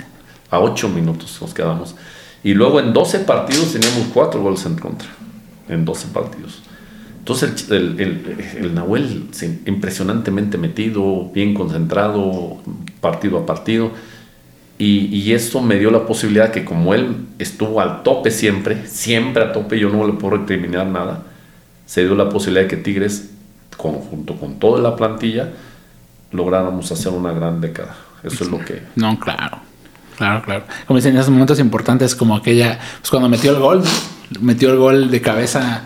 [0.51, 1.95] A 8 minutos nos quedamos.
[2.43, 5.09] Y luego en 12 partidos teníamos 4 goles en contra.
[5.69, 6.63] En 12 partidos.
[7.23, 9.29] Entonces el, el, el, Nahuel
[9.65, 12.61] impresionantemente metido, bien concentrado,
[13.01, 13.93] partido a partido.
[14.77, 19.45] Y, y, esto me dio la posibilidad que como él estuvo al tope siempre, siempre
[19.45, 21.23] a tope, yo no le puedo recriminar nada,
[21.87, 23.31] se dio la posibilidad de que Tigres,
[23.77, 25.51] junto con toda la plantilla,
[26.33, 27.95] lográramos hacer una gran década.
[28.25, 28.83] Eso es lo que...
[28.97, 29.59] No, claro.
[30.17, 30.65] Claro, claro.
[30.89, 33.85] Como dicen, esos momentos importantes como aquella, pues cuando metió el gol,
[34.41, 35.85] metió el gol de cabeza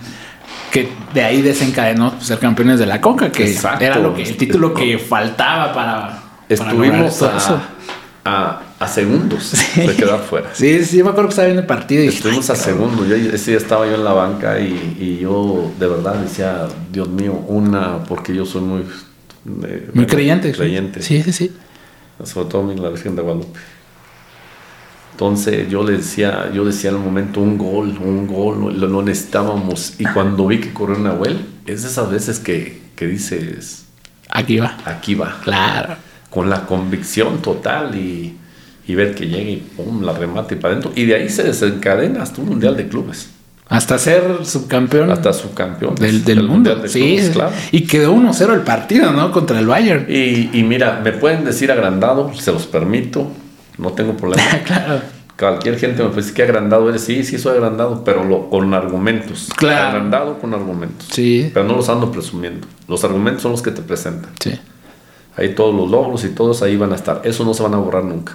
[0.77, 4.75] que de ahí desencadenó ser campeones de la Conca, que era lo que, el título
[4.75, 6.23] que faltaba para...
[6.51, 7.23] Estuvimos
[8.25, 10.51] a, a, segundos de quedar fuera.
[10.53, 12.05] sí, sí, me acuerdo que estaba viendo el partido.
[12.05, 13.09] Y Estuvimos a segundos.
[13.09, 17.09] Yo, ese día estaba yo en la banca y, y, yo de verdad decía, Dios
[17.09, 18.83] mío, una, porque yo soy muy...
[19.65, 20.53] Eh, muy creyente.
[20.53, 21.01] Creyente.
[21.01, 21.57] Sí, sí, sí.
[22.23, 23.59] Sobre todo en la Virgen de Guadalupe.
[25.17, 29.95] Entonces yo le decía, yo decía en el momento un gol, un gol, lo, necesitábamos.
[29.99, 33.87] Y cuando vi que corrió Nahuel, es de esas veces que, que dices...
[34.29, 34.77] Aquí va.
[34.85, 35.39] Aquí va.
[35.43, 35.95] Claro.
[36.29, 38.37] Con la convicción total y,
[38.87, 40.93] y ver que llegue y pum, la remate para adentro.
[40.95, 43.31] Y de ahí se desencadena hasta un Mundial de Clubes.
[43.71, 45.11] Hasta ser subcampeón.
[45.11, 45.95] Hasta subcampeón.
[45.95, 46.87] Del, del, mundo.
[46.89, 47.55] sí, claro.
[47.73, 49.33] Y quedó 1-0 el partido, ¿no?
[49.33, 50.05] Contra el Bayern.
[50.11, 53.33] Y, y, mira, me pueden decir agrandado, se los permito
[53.79, 54.43] no tengo problema.
[54.67, 55.03] claro.
[55.39, 57.03] Cualquier gente me dice que agrandado eres.
[57.03, 59.49] Sí, sí, soy agrandado, pero lo, con argumentos.
[59.57, 59.89] Claro.
[59.89, 61.09] Agrandado con argumentos.
[61.13, 61.51] Sí.
[61.53, 62.67] Pero no los ando presumiendo.
[62.89, 64.31] Los argumentos son los que te presentan.
[64.41, 64.59] Sí.
[65.37, 67.21] Ahí todos los logros y todos ahí van a estar.
[67.25, 68.35] Eso no se van a borrar nunca.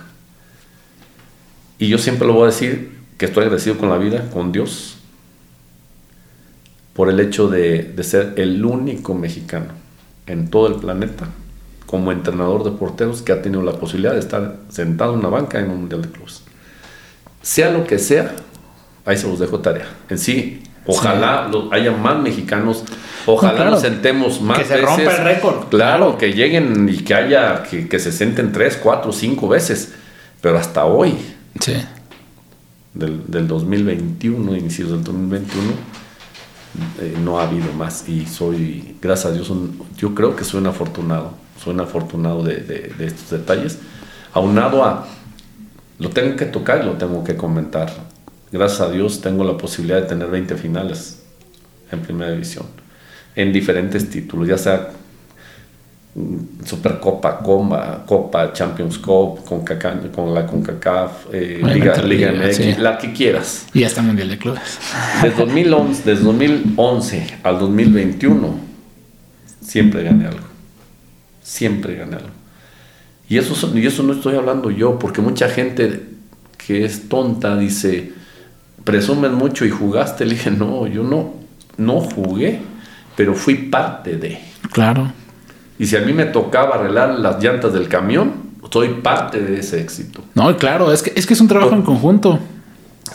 [1.79, 4.97] Y yo siempre lo voy a decir que estoy agradecido con la vida, con Dios,
[6.93, 9.73] por el hecho de, de ser el único mexicano
[10.27, 11.27] en todo el planeta
[11.91, 15.59] como entrenador de porteros que ha tenido la posibilidad de estar sentado en una banca
[15.59, 16.41] en un Mundial de Clubes.
[17.41, 18.33] Sea lo que sea,
[19.05, 19.87] ahí se los dejo tarea.
[20.09, 22.85] En sí, ojalá haya más mexicanos,
[23.25, 25.67] ojalá nos sentemos más Que se rompa el récord.
[25.67, 29.93] Claro, que lleguen y que haya, que, se senten tres, cuatro, cinco veces.
[30.39, 31.13] Pero hasta hoy,
[31.59, 31.73] sí.
[32.93, 35.73] del, del 2021, inicios del 2021,
[37.01, 38.07] eh, no ha habido más.
[38.07, 39.51] Y soy, gracias a Dios,
[39.97, 43.77] yo creo que soy un afortunado soy un afortunado de, estos detalles.
[44.33, 45.07] Aunado a,
[45.99, 47.91] lo tengo que tocar y lo tengo que comentar.
[48.51, 51.21] Gracias a Dios tengo la posibilidad de tener 20 finales
[51.91, 52.65] en primera división,
[53.35, 54.89] en diferentes títulos, ya sea
[56.15, 59.63] mm, Supercopa, Comba, Copa, Champions Cup, con,
[60.13, 63.67] con la CONCACAF, eh, Liga, Liga MX, la que quieras.
[63.73, 64.79] Y hasta Mundial de Clubes.
[65.21, 68.55] Desde 2011, desde 2011 al 2021,
[69.61, 70.50] siempre gané algo
[71.51, 72.29] siempre ganarlo.
[73.27, 76.01] Y eso, y eso no estoy hablando yo, porque mucha gente
[76.57, 78.13] que es tonta dice,
[78.85, 80.25] presumen mucho y jugaste.
[80.25, 81.33] Le dije, no, yo no,
[81.77, 82.61] no jugué,
[83.17, 84.39] pero fui parte de.
[84.71, 85.11] Claro.
[85.77, 88.33] Y si a mí me tocaba arreglar las llantas del camión,
[88.71, 90.23] soy parte de ese éxito.
[90.35, 92.39] No, claro, es que es, que es un trabajo en conjunto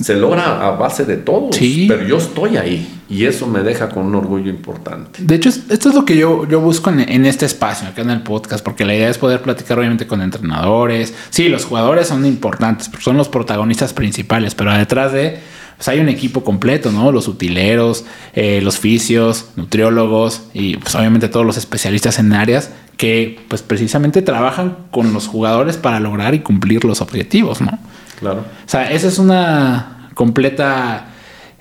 [0.00, 1.52] se logra a base de todo.
[1.52, 1.86] Sí.
[1.88, 5.20] Pero yo estoy ahí y eso me deja con un orgullo importante.
[5.22, 8.22] De hecho, esto es lo que yo, yo busco en, este espacio, acá en el
[8.22, 11.14] podcast, porque la idea es poder platicar obviamente con entrenadores.
[11.30, 15.38] Sí, los jugadores son importantes, son los protagonistas principales, pero detrás de
[15.76, 17.12] pues hay un equipo completo, ¿no?
[17.12, 23.40] Los utileros, eh, los fisios, nutriólogos y pues obviamente todos los especialistas en áreas que
[23.48, 27.78] pues precisamente trabajan con los jugadores para lograr y cumplir los objetivos, ¿no?
[28.18, 28.40] Claro.
[28.40, 31.08] O sea, esa es una completa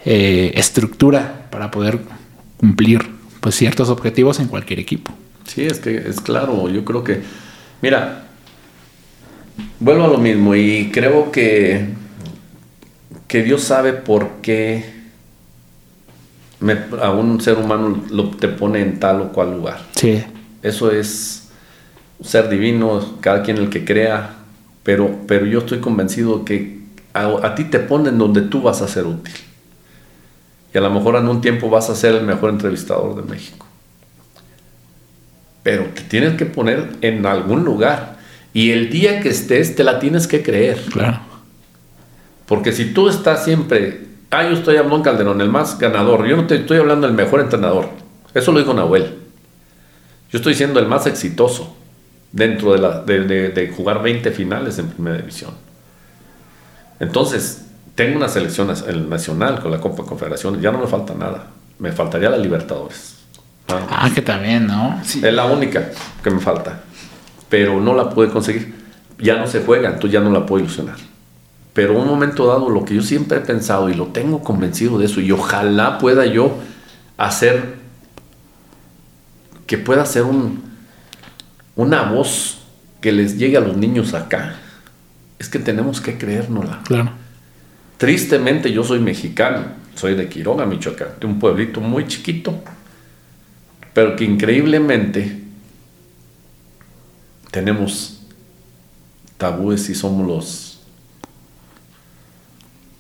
[0.05, 1.99] eh, estructura para poder
[2.57, 3.01] cumplir
[3.41, 5.11] pues ciertos objetivos en cualquier equipo.
[5.45, 7.21] Sí, es que es claro, yo creo que,
[7.81, 8.25] mira,
[9.79, 11.89] vuelvo a lo mismo y creo que,
[13.27, 14.95] que Dios sabe por qué
[17.01, 19.81] a un ser humano lo, te pone en tal o cual lugar.
[19.95, 20.23] Sí.
[20.63, 21.49] Eso es
[22.23, 24.35] ser divino, cada quien el que crea,
[24.85, 26.79] pero, pero yo estoy convencido que
[27.11, 29.33] a, a ti te ponen donde tú vas a ser útil.
[30.71, 33.65] Y a lo mejor en un tiempo vas a ser el mejor entrevistador de México.
[35.63, 38.19] Pero te tienes que poner en algún lugar.
[38.53, 40.79] Y el día que estés, te la tienes que creer.
[40.91, 41.21] Claro.
[42.45, 46.45] Porque si tú estás siempre, ah, yo estoy hablando Calderón, el más ganador, yo no
[46.45, 47.89] te estoy hablando del mejor entrenador.
[48.35, 49.15] Eso lo dijo Nahuel.
[50.31, 51.75] Yo estoy siendo el más exitoso
[52.35, 55.51] dentro de, la, de, jugar 20 finales en primera división.
[56.99, 57.65] Entonces,
[57.95, 58.67] tengo una selección
[59.09, 61.47] nacional con la Copa Confederación, ya no me falta nada.
[61.79, 63.15] Me faltaría la Libertadores.
[63.69, 65.01] Ah, ah que también, ¿no?
[65.01, 66.81] Es la única que me falta.
[67.47, 68.75] Pero no la pude conseguir.
[69.17, 70.97] Ya no se juega, entonces ya no la puedo ilusionar.
[71.73, 75.05] Pero un momento dado, lo que yo siempre he pensado y lo tengo convencido de
[75.05, 76.57] eso, y ojalá pueda yo
[77.17, 77.75] hacer
[79.67, 80.74] que pueda ser un,
[81.75, 82.59] una voz
[83.01, 84.55] que les llegue a los niños acá,
[85.39, 86.81] es que tenemos que creérnosla.
[86.83, 87.11] Claro.
[87.97, 89.65] Tristemente yo soy mexicano,
[89.95, 92.63] soy de Quiroga, Michoacán, de un pueblito muy chiquito,
[93.93, 95.43] pero que increíblemente
[97.51, 98.21] tenemos
[99.37, 100.71] tabúes y somos los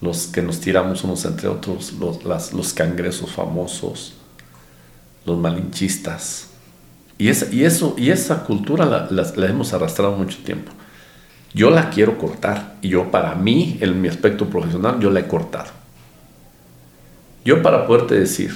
[0.01, 4.13] los que nos tiramos unos entre otros, los, las, los cangresos famosos,
[5.25, 6.49] los malinchistas,
[7.17, 10.71] y, y, eso, y esa cultura la, hemos arrastrado mucho tiempo.
[11.53, 12.75] Yo la quiero cortar.
[12.81, 15.71] Y yo para mí, en mi aspecto profesional, yo la he cortado.
[17.45, 18.53] Yo para poderte decir,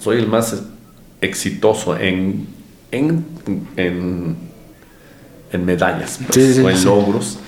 [0.00, 0.62] soy el más
[1.20, 2.48] exitoso en,
[2.90, 3.24] en,
[3.76, 4.36] en,
[5.64, 7.38] medallas pues, o en logros,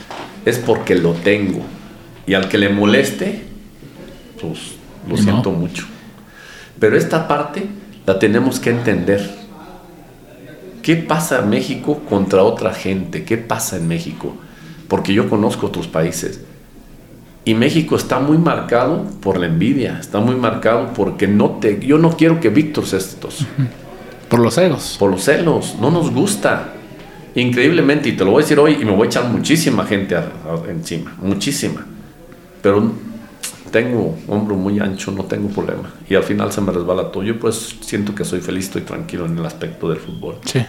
[0.45, 1.63] es porque lo tengo.
[2.27, 3.43] Y al que le moleste,
[4.41, 4.77] pues
[5.09, 5.87] lo siento mucho.
[6.79, 7.67] Pero esta parte
[8.07, 9.40] la tenemos que entender
[10.83, 13.25] ¿Qué pasa en México contra otra gente?
[13.25, 14.35] ¿Qué pasa en México?
[14.89, 16.41] Porque yo conozco otros países.
[17.45, 21.99] Y México está muy marcado por la envidia, está muy marcado porque no te, yo
[21.99, 23.47] no quiero que Víctor sea exitoso.
[24.29, 24.97] Por los celos.
[24.99, 26.75] Por los celos, no nos gusta.
[27.35, 30.17] Increíblemente, y te lo voy a decir hoy, y me voy a echar muchísima gente
[30.69, 31.87] encima, muchísima.
[32.63, 32.93] Pero
[33.71, 35.93] tengo hombro muy ancho, no tengo problema.
[36.09, 37.23] Y al final se me resbala todo.
[37.23, 40.37] Yo pues siento que soy feliz, estoy tranquilo en el aspecto del fútbol.
[40.45, 40.65] Sí.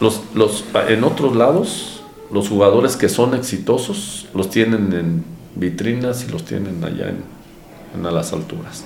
[0.00, 5.24] Los, los, en otros lados, los jugadores que son exitosos los tienen en
[5.56, 7.24] vitrinas y los tienen allá en,
[7.98, 8.84] en a las alturas.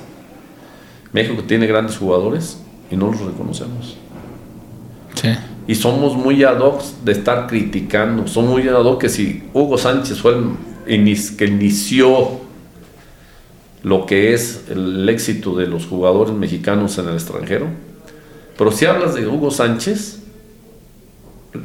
[1.12, 2.58] México tiene grandes jugadores
[2.90, 3.96] y no los reconocemos.
[5.14, 5.28] Sí.
[5.66, 8.26] Y somos muy ad hoc de estar criticando.
[8.26, 10.44] Somos muy ad hoc que si Hugo Sánchez fue el
[10.84, 12.40] que inició
[13.82, 17.66] lo que es el éxito de los jugadores mexicanos en el extranjero.
[18.56, 20.20] Pero si hablas de Hugo Sánchez,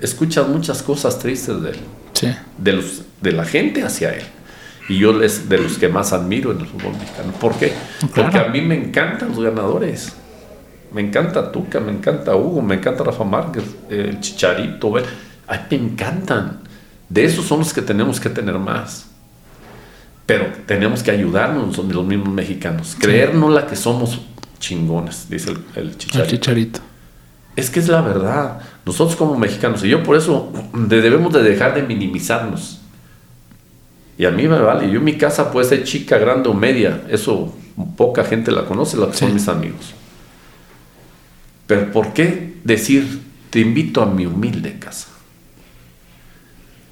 [0.01, 1.77] escuchas muchas cosas tristes de él,
[2.57, 4.23] de, los, de la gente hacia él.
[4.89, 7.33] Y yo es de los que más admiro en el fútbol mexicano.
[7.39, 7.73] ¿Por qué?
[8.15, 10.13] Porque a mí me encantan los ganadores.
[10.93, 14.93] Me encanta Tuca, me encanta Hugo, me encanta Rafa Márquez, el Chicharito.
[15.45, 16.61] Ay, me encantan.
[17.09, 19.06] De esos son los que tenemos que tener más.
[20.27, 22.97] Pero tenemos que ayudarnos los mismos mexicanos.
[22.99, 24.19] Creernos la que somos
[24.59, 26.81] chingones, dice el, chicharito.
[27.55, 28.59] Es que es la verdad.
[28.85, 32.81] Nosotros como mexicanos, y yo por eso debemos de dejar de minimizarnos.
[34.17, 34.91] Y a mí me vale.
[34.91, 37.03] Yo mi casa puede ser chica, grande o media.
[37.09, 37.55] Eso
[37.95, 39.93] poca gente la conoce, la que son mis amigos.
[41.67, 45.07] Pero ¿por qué decir, te invito a mi humilde casa?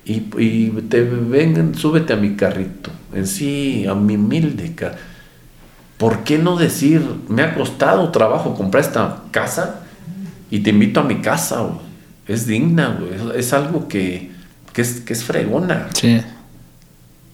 [0.05, 4.75] Y, te vengan, súbete a mi carrito, en sí, a mi humilde
[5.97, 9.81] ¿Por qué no decir, me ha costado trabajo comprar esta casa
[10.51, 11.65] y te invito a mi casa,
[12.27, 12.99] Es digna,
[13.35, 14.31] Es, algo que,
[14.75, 15.87] es, que es fregona.
[15.93, 16.21] Sí.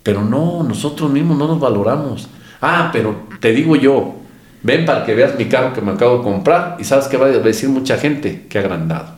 [0.03, 2.29] Pero no, nosotros mismos no nos valoramos.
[2.61, 4.15] Ah, pero te digo yo,
[4.63, 7.25] ven para que veas mi carro que me acabo de comprar y sabes que va
[7.25, 9.15] a decir mucha gente que agrandado.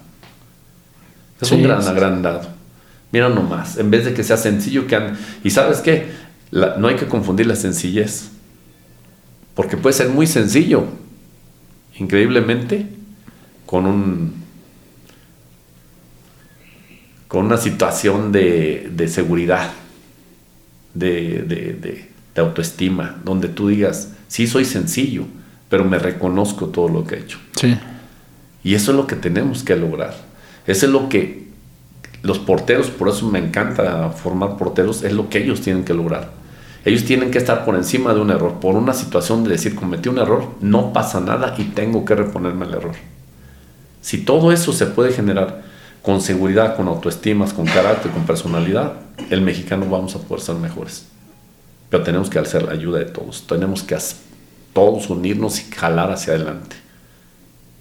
[1.42, 2.63] Es un gran agrandado.
[3.14, 5.16] Mira nomás, en vez de que sea sencillo que han...
[5.44, 6.08] Y sabes qué,
[6.52, 8.32] no hay que confundir la sencillez,
[9.54, 10.86] porque puede ser muy sencillo,
[11.96, 12.88] increíblemente,
[13.68, 14.44] con un
[17.28, 19.72] con una situación de, de seguridad,
[20.94, 25.26] de, de, de, autoestima, donde tú digas, sí soy sencillo,
[25.68, 27.40] pero me reconozco todo lo que he hecho.
[27.60, 27.76] Sí.
[28.64, 30.16] Y eso es lo que tenemos que lograr.
[30.68, 31.43] Eso es lo que
[32.24, 36.32] los porteros, por eso me encanta formar porteros, es lo que ellos tienen que lograr.
[36.86, 40.10] Ellos tienen que estar por encima de un error, por una situación de decir, cometí
[40.10, 42.96] un error, no pasa nada y tengo que reponerme el error.
[44.02, 45.64] Si todo eso se puede generar
[46.02, 48.94] con seguridad, con autoestimas, con carácter, con personalidad,
[49.30, 51.08] el mexicano vamos a poder ser mejores.
[51.90, 53.48] Pero tenemos que hacer la ayuda de todos.
[53.48, 53.98] Tenemos que
[54.74, 56.83] todos unirnos y jalar hacia adelante.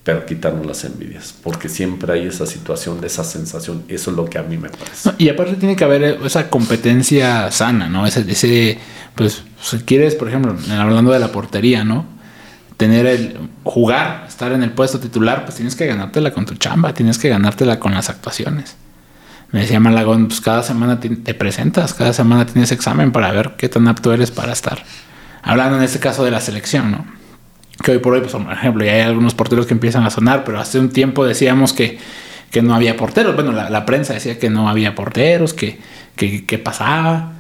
[0.05, 1.35] Pero quitarnos las envidias.
[1.43, 3.85] Porque siempre hay esa situación, esa sensación.
[3.89, 5.11] Eso es lo que a mí me parece.
[5.19, 8.07] y aparte tiene que haber esa competencia sana, ¿no?
[8.07, 8.79] Ese, ese
[9.15, 12.07] pues, si quieres, por ejemplo, hablando de la portería, ¿no?
[12.83, 16.93] tener el jugar, estar en el puesto titular, pues tienes que ganártela con tu chamba,
[16.93, 18.77] tienes que ganártela con las actuaciones.
[19.53, 23.69] Me decía Malagón, pues cada semana te, presentas, cada semana tienes examen para ver qué
[23.69, 24.83] tan apto eres para estar.
[25.43, 27.07] Hablando en este caso de la selección, ¿no?
[27.83, 30.45] Que hoy por hoy, pues, por ejemplo, ya hay algunos porteros que empiezan a sonar,
[30.45, 31.99] pero hace un tiempo decíamos que,
[32.51, 33.35] que no había porteros.
[33.35, 35.79] Bueno, la, prensa decía que no había porteros, que,
[36.15, 37.33] que, que pasaba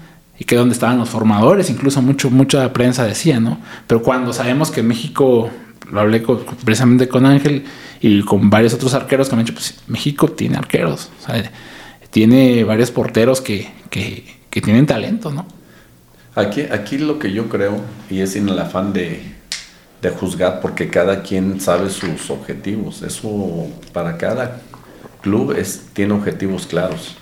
[0.42, 3.58] y que donde estaban los formadores, incluso mucho, mucha prensa decía, ¿no?
[3.86, 5.50] Pero cuando sabemos que México,
[5.90, 6.24] lo hablé
[6.64, 7.64] precisamente con Ángel
[8.00, 11.10] y con varios otros arqueros que me han dicho, pues México tiene arqueros,
[12.10, 13.70] tiene varios porteros que,
[14.50, 15.46] tienen talento, ¿no?
[16.34, 19.22] Aquí, aquí lo que yo creo, y es sin el afán de,
[20.02, 24.60] de juzgar, porque cada quien sabe sus objetivos, eso para cada
[25.22, 27.16] club es, tiene objetivos claros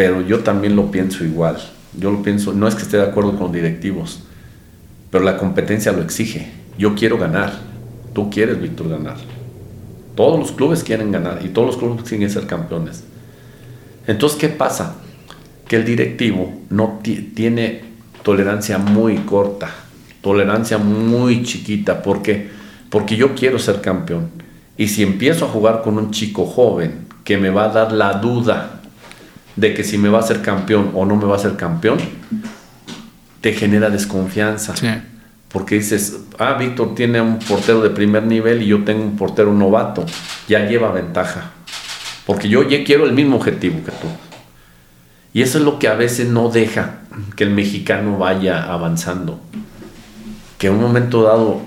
[0.00, 1.58] pero yo también lo pienso igual.
[1.92, 4.22] Yo lo pienso, no es que esté de acuerdo con directivos,
[5.10, 6.50] pero la competencia lo exige.
[6.78, 7.52] Yo quiero ganar.
[8.14, 9.18] Tú quieres, Víctor, ganar.
[10.14, 13.04] Todos los clubes quieren ganar y todos los clubes quieren ser campeones.
[14.06, 14.96] Entonces, ¿qué pasa?
[15.68, 17.82] Que el directivo no tiene
[18.22, 19.68] tolerancia muy corta,
[20.20, 22.02] tolerancia muy chiquita.
[22.02, 22.50] ¿Por qué?
[22.90, 24.30] Porque yo quiero ser campeón.
[24.76, 28.14] Y si empiezo a jugar con un chico joven que me va a dar la
[28.14, 28.80] duda
[29.56, 31.98] de que si me va a ser campeón o no me va a ser campeón,
[33.40, 34.74] te genera desconfianza.
[35.48, 39.52] Porque dices, ah, Víctor tiene un portero de primer nivel y yo tengo un portero
[39.52, 40.06] novato,
[40.48, 41.50] ya lleva ventaja.
[42.24, 44.06] Porque yo ya quiero el mismo objetivo que tú.
[45.32, 47.00] Y eso es lo que a veces no deja
[47.36, 49.40] que el mexicano vaya avanzando.
[50.60, 51.62] Que en un momento dado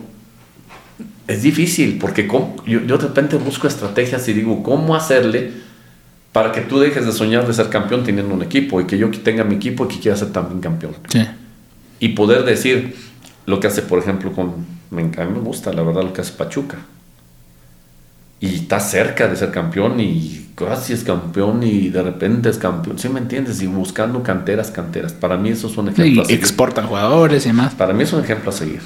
[1.28, 5.52] es difícil, porque yo, yo de repente busco estrategias y digo, ¿cómo hacerle
[6.34, 9.10] para que tú dejes de soñar de ser campeón teniendo un equipo y que yo
[9.12, 10.96] tenga mi equipo y que quiera ser también campeón.
[11.08, 11.26] Sí.
[12.00, 12.96] Y poder decir
[13.46, 14.66] lo que hace, por ejemplo, con.
[14.90, 16.80] Me, a mí me gusta, la verdad, lo que hace Pachuca.
[18.40, 23.00] Y está cerca de ser campeón y casi es campeón y de repente es campeón.
[23.00, 23.62] ¿Sí me entiendes?
[23.62, 25.14] Y buscando canteras, canteras.
[25.14, 26.24] Para mí eso es un ejemplo.
[26.28, 27.74] Y exportan jugadores y demás.
[27.76, 28.82] Para mí es un ejemplo a seguir.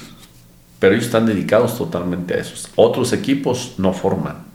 [0.79, 2.69] Pero ellos están dedicados totalmente a eso.
[2.75, 4.47] Otros equipos no forman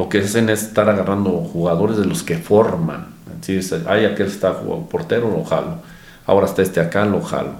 [0.00, 3.08] lo que hacen es estar agarrando jugadores de los que forman.
[3.42, 5.82] Si aquel está jugando portero, lo jalo.
[6.24, 7.52] Ahora está este acá, lo jalo.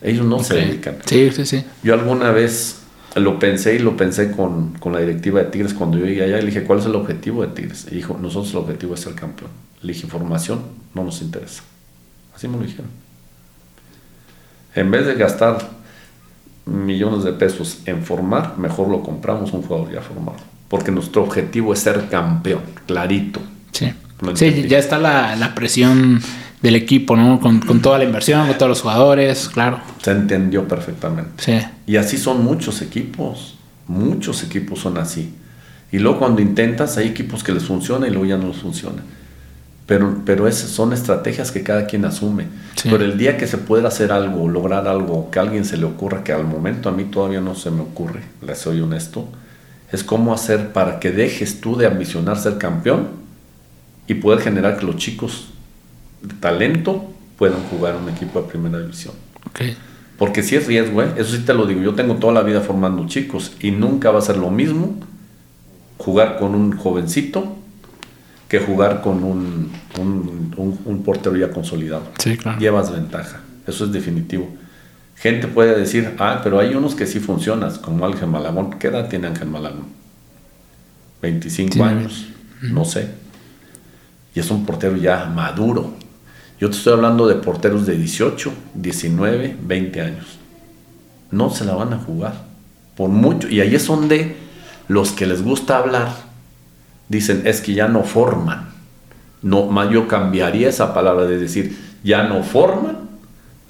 [0.00, 0.96] Ellos no se dedican.
[1.04, 1.64] Sí, sí, sí.
[1.82, 2.81] Yo alguna vez
[3.16, 6.40] lo pensé y lo pensé con, la directiva de Tigres cuando yo llegué allá y
[6.40, 7.86] le dije, ¿cuál es el objetivo de Tigres?
[7.90, 9.50] Y dijo, nosotros el objetivo es ser campeón.
[9.82, 10.62] Le dije, formación
[10.94, 11.62] no nos interesa.
[12.34, 12.90] Así me lo dijeron.
[14.74, 15.58] En vez de gastar
[16.64, 21.74] millones de pesos en formar, mejor lo compramos un jugador ya formado porque nuestro objetivo
[21.74, 23.40] es ser campeón, clarito.
[23.72, 23.92] Sí,
[24.32, 26.18] sí ya está la, presión
[26.62, 27.40] del equipo, ¿no?
[27.40, 29.80] Con, toda la inversión, con todos los jugadores, claro.
[30.00, 31.30] Se entendió perfectamente.
[31.38, 31.60] Sí.
[31.86, 33.56] Y así son muchos equipos,
[33.88, 35.34] muchos equipos son así.
[35.90, 39.02] Y luego cuando intentas, hay equipos que les funciona y luego ya no les funciona.
[39.86, 42.46] Pero, pero esas son estrategias que cada quien asume.
[42.84, 45.84] Pero el día que se pueda hacer algo, lograr algo, que a alguien se le
[45.84, 49.28] ocurra, que al momento a mí todavía no se me ocurre, les soy honesto,
[49.90, 53.08] es cómo hacer para que dejes tú de ambicionar ser campeón
[54.06, 55.52] y poder generar que los chicos
[56.40, 59.14] talento puedan jugar un equipo de primera división.
[60.18, 61.12] Porque si es riesgo, ¿eh?
[61.16, 64.20] eso sí te lo digo, yo tengo toda la vida formando chicos y nunca va
[64.20, 64.94] a ser lo mismo
[65.98, 67.56] jugar con un jovencito
[68.48, 72.04] que jugar con un, un, portero ya consolidado.
[72.58, 74.48] Llevas ventaja, eso es definitivo.
[75.16, 78.78] Gente puede decir, ah, pero hay unos que sí funcionan, como Ángel Malagón.
[78.78, 79.86] ¿Qué edad tiene Ángel Malagón?
[81.22, 82.26] 25 años,
[82.60, 83.08] no sé.
[84.34, 85.94] Y es un portero ya maduro.
[86.62, 90.38] Yo te estoy hablando de porteros de 18, 19, 20 años.
[91.32, 92.34] No se la van a jugar.
[92.96, 93.48] Por mucho.
[93.48, 94.36] Y ahí es donde
[94.86, 96.14] los que les gusta hablar
[97.08, 98.68] dicen, es que ya no forman.
[99.42, 103.08] No, más yo cambiaría esa palabra de decir, ya no forman,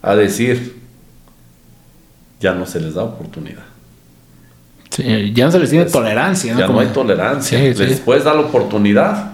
[0.02, 0.76] a decir,
[2.40, 3.64] ya no se les da oportunidad.
[4.90, 6.52] Sí, ya no se les tiene tolerancia.
[6.52, 6.60] ¿no?
[6.60, 7.58] Ya no hay tolerancia.
[7.58, 9.32] Después da la oportunidad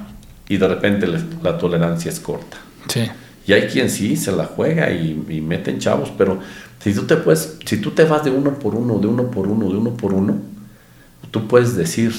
[0.49, 1.09] y de repente
[1.43, 2.59] la tolerancia es corta.
[2.87, 3.11] Sí.
[3.49, 6.39] Y hay quien sí se la juega y, y meten chavos, pero
[6.81, 9.49] si tú te puedes, si tú te vas de uno por uno, de uno por
[9.49, 10.37] uno, de uno por uno,
[11.31, 12.13] tú puedes decir,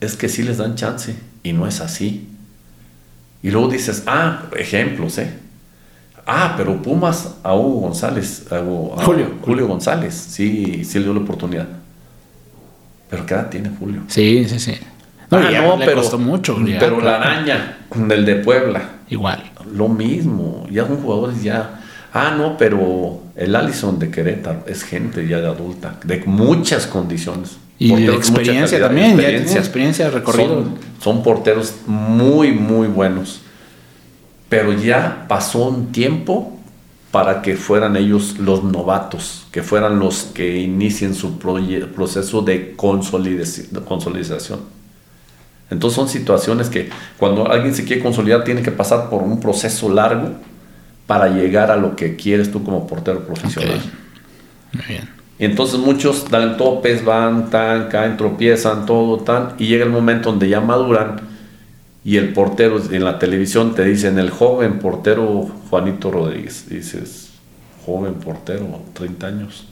[0.00, 1.14] es que sí les dan chance
[1.44, 2.28] y no es así.
[3.40, 5.32] Y luego dices, ah, ejemplos, ¿eh?
[6.26, 8.58] Ah, pero Pumas a Hugo González, a,
[9.04, 9.34] Julio.
[9.42, 11.68] Julio González, sí, sí le dio la oportunidad.
[13.08, 14.02] Pero ¿qué edad tiene Julio?
[14.08, 14.74] Sí, sí, sí.
[15.30, 16.58] No, ah, no, pero, costó mucho.
[16.80, 18.82] pero la araña, del de Puebla.
[19.08, 19.52] Igual.
[19.72, 20.66] Lo mismo.
[20.70, 21.80] Ya son jugadores ya.
[22.12, 27.58] Ah, no, pero el Allison de Querétaro es gente ya de adulta, de muchas condiciones.
[27.78, 30.64] Y de experiencia también, ya tiene experiencia recorrido.
[31.02, 33.40] Son, porteros muy, muy buenos.
[34.48, 36.56] Pero ya pasó un tiempo
[37.10, 44.60] para que fueran ellos los novatos, que fueran los que inicien su proceso de consolidación.
[45.74, 46.88] Entonces son situaciones que
[47.18, 50.30] cuando alguien se quiere consolidar tiene que pasar por un proceso largo
[51.06, 53.80] para llegar a lo que quieres tú como portero profesional.
[54.72, 55.08] Muy bien.
[55.38, 60.30] Y entonces muchos dan topes, van, tan, caen, tropiezan, todo, tan, y llega el momento
[60.30, 61.20] donde ya maduran
[62.04, 66.68] y el portero en la televisión te dicen el joven portero Juanito Rodríguez.
[66.68, 67.30] dices,
[67.84, 69.66] joven portero, 30 años,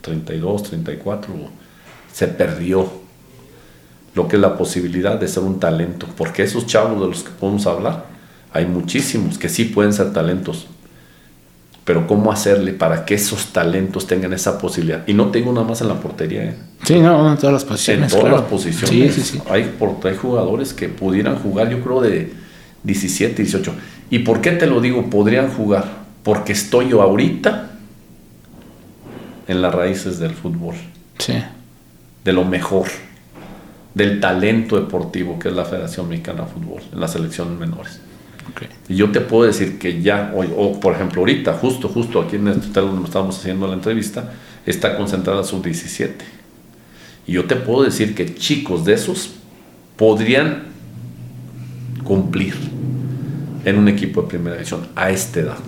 [0.00, 1.34] 32, 34,
[2.12, 2.90] se perdió
[4.14, 7.30] lo que es la posibilidad de ser un talento, porque esos chavos de los que
[7.30, 8.06] podemos hablar,
[8.52, 10.66] hay muchísimos que sí pueden ser talentos,
[11.84, 15.04] pero ¿cómo hacerle para que esos talentos tengan esa posibilidad?
[15.06, 16.44] Y no tengo nada más en la portería.
[16.44, 16.54] ¿eh?
[16.84, 18.12] Sí, no, en todas las posiciones.
[18.12, 19.14] En todas las posiciones.
[19.14, 19.42] Sí, sí, sí.
[19.48, 19.74] Hay,
[20.04, 22.30] hay jugadores que pudieran jugar, yo creo, de
[22.82, 23.72] 17, 18.
[24.10, 25.08] ¿Y por qué te lo digo?
[25.08, 25.86] Podrían jugar.
[26.24, 27.70] Porque estoy yo ahorita
[29.46, 30.74] en las raíces del fútbol.
[31.18, 31.42] Sí.
[32.22, 32.86] De lo mejor.
[33.98, 38.00] Del talento deportivo que es la Federación Mexicana de Fútbol, en las selecciones menores.
[38.88, 42.36] Y yo te puedo decir que ya, hoy, o por ejemplo, ahorita, justo, justo aquí
[42.36, 44.32] en el hotel donde estábamos haciendo la entrevista,
[44.64, 46.12] está concentrada sub-17.
[47.26, 49.32] Y yo te puedo decir que chicos de esos
[49.96, 50.62] podrían
[52.04, 52.54] cumplir
[53.64, 55.58] en un equipo de primera división a esta edad.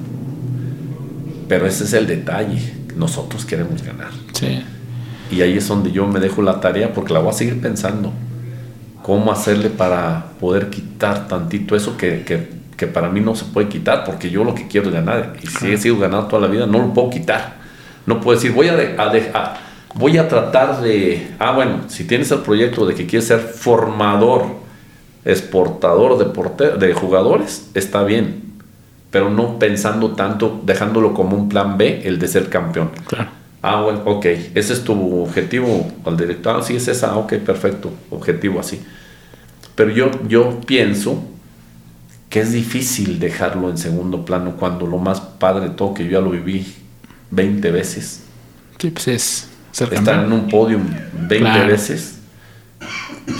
[1.48, 2.60] Pero ese es el detalle.
[2.96, 4.12] Nosotros queremos ganar.
[4.32, 4.62] Sí.
[5.30, 8.12] Y ahí es donde yo me dejo la tarea porque la voy a seguir pensando.
[9.02, 13.68] ¿Cómo hacerle para poder quitar tantito eso que, que que para mí no se puede
[13.68, 15.34] quitar, porque yo lo que quiero es ganar.
[15.42, 17.56] Y si he sido ganado toda la vida, no lo puedo quitar.
[18.06, 19.58] No puedo decir, voy a, dejar,
[19.94, 24.46] voy a tratar de, ah, bueno, si tienes el proyecto de que quieres ser formador,
[25.26, 28.44] exportador de, de jugadores, está bien.
[29.10, 32.92] Pero no pensando tanto, dejándolo como un plan B, el de ser campeón.
[33.06, 33.28] Claro.
[33.62, 34.24] Ah, bueno, ok,
[34.54, 36.56] ese es tu objetivo al director.
[36.56, 38.80] Ah, sí, es esa, ok, perfecto, objetivo así.
[39.74, 41.22] Pero yo, yo pienso
[42.28, 46.12] que es difícil dejarlo en segundo plano cuando lo más padre de todo que yo
[46.12, 46.66] ya lo viví
[47.30, 48.22] 20 veces.
[48.78, 50.82] Sí, pues es ser Estar en un podium
[51.28, 52.20] 20 veces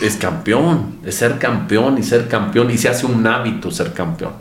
[0.03, 4.33] es campeón, es ser campeón y ser campeón y se hace un hábito ser campeón.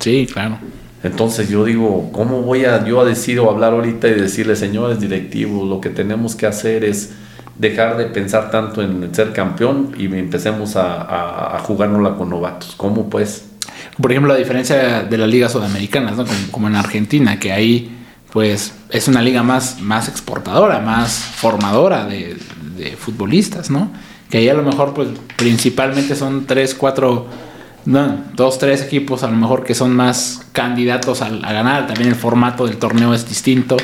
[0.00, 0.58] Sí, claro.
[1.02, 5.68] Entonces yo digo, ¿cómo voy a yo a decir hablar ahorita y decirle, señores directivos,
[5.68, 7.12] lo que tenemos que hacer es
[7.58, 12.74] dejar de pensar tanto en ser campeón y empecemos a, a, a jugárnosla con novatos?
[12.76, 13.44] ¿Cómo pues?
[14.00, 16.24] Por ejemplo, la diferencia de las ligas sudamericanas, ¿no?
[16.50, 17.96] como, en Argentina, que ahí
[18.32, 22.36] pues es una liga más exportadora, más formadora de,
[22.96, 23.90] futbolistas, ¿no?
[24.30, 27.26] Que ahí a lo mejor pues principalmente son tres, cuatro,
[27.84, 31.86] no, dos, tres equipos a lo mejor que son más candidatos a, ganar.
[31.86, 33.76] También el formato del torneo es distinto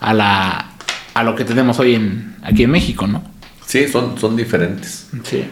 [0.00, 0.72] a, la,
[1.14, 3.22] a lo que tenemos hoy en, aquí en México, ¿no?
[3.66, 5.08] Sí, son, son diferentes.
[5.24, 5.44] Sí.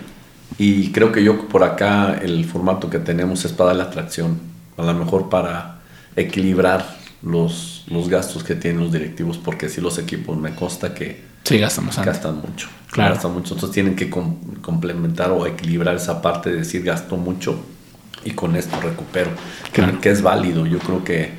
[0.59, 4.39] Y creo que yo por acá el formato que tenemos es para la atracción,
[4.77, 5.81] a lo mejor para
[6.17, 11.23] equilibrar los, los gastos que tienen los directivos, porque si los equipos me consta que
[11.45, 11.85] sí, gastan
[12.37, 12.69] mucho.
[12.91, 13.15] Claro.
[13.15, 13.55] Gastan mucho.
[13.55, 17.63] Entonces tienen que complementar o equilibrar esa parte de decir gasto mucho
[18.27, 19.31] y con esto recupero,
[19.73, 20.67] que, que es válido.
[20.67, 21.31] Yo creo que,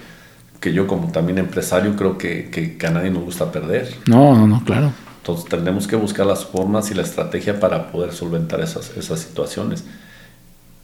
[0.59, 3.93] que yo como también empresario creo que, que, que a nadie nos gusta perder.
[4.07, 4.91] No, no, no, claro.
[5.17, 9.83] Entonces tenemos que buscar las formas y la estrategia para poder solventar esas, esas situaciones.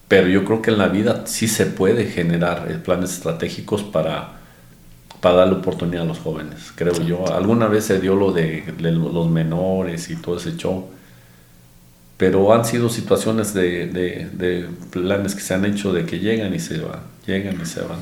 [0.09, 4.33] pero yo creo que en la vida sí se puede generar eh, planes estratégicos para,
[5.21, 7.33] para darle oportunidad a los jóvenes, creo yo.
[7.33, 10.89] Alguna vez se dio lo de, los menores y todo ese show,
[12.17, 16.59] pero han sido situaciones de, de, planes que se han hecho de que llegan y
[16.59, 17.99] se van, llegan y se van.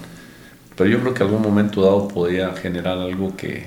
[0.76, 3.66] Pero yo creo que algún momento dado podría generar algo que,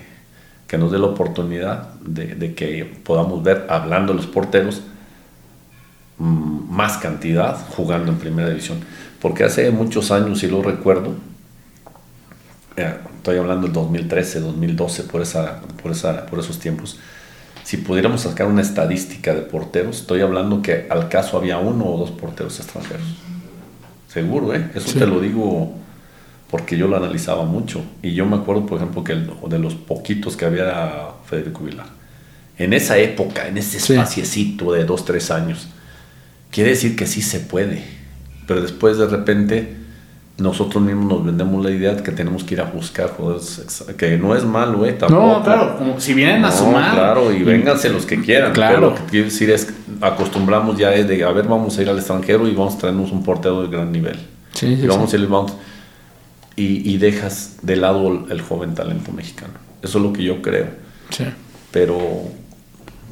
[0.66, 4.82] que nos dé la oportunidad de, de que podamos ver, hablando de los porteros,
[6.18, 8.78] Mm, más cantidad jugando en primera división.
[9.20, 11.14] Porque hace muchos años, si lo recuerdo,
[12.76, 16.98] eh, estoy hablando del 2013, 2012, por, esa, por, esa, por esos tiempos,
[17.65, 21.99] si pudiéramos sacar una estadística de porteros, estoy hablando que al caso había uno o
[21.99, 23.07] dos porteros extranjeros.
[24.07, 24.70] Seguro, ¿eh?
[24.74, 25.74] Eso te lo digo
[26.51, 27.82] porque yo lo analizaba mucho.
[28.03, 31.86] Y yo me acuerdo, por ejemplo, que de los poquitos que había Federico Vilar.
[32.59, 35.69] En esa época, en ese espaciecito de dos, tres años,
[36.51, 37.82] quiere decir que sí se puede.
[38.47, 39.84] Pero después de repente
[40.36, 43.12] nosotros mismos nos vendemos la idea de que tenemos que ir a buscar
[43.97, 44.94] que no es malo, ¿eh?
[44.94, 45.23] Tampoco.
[45.23, 46.93] No, claro, como si vienen a sumar.
[46.93, 48.52] Claro, y vénganse los que quieran.
[48.52, 48.74] Claro.
[48.74, 51.89] Pero lo que quiero decir es acostumbramos ya es de, a ver, vamos a ir
[51.89, 54.16] al extranjero y vamos a traernos un portero de gran nivel.
[54.52, 55.52] Sí, sí, y vamos a ir, vamos.
[56.56, 59.55] Y, y, dejas de lado el joven talento mexicano.
[59.82, 60.66] Eso es lo que yo creo.
[61.11, 61.24] Sí.
[61.70, 61.98] Pero,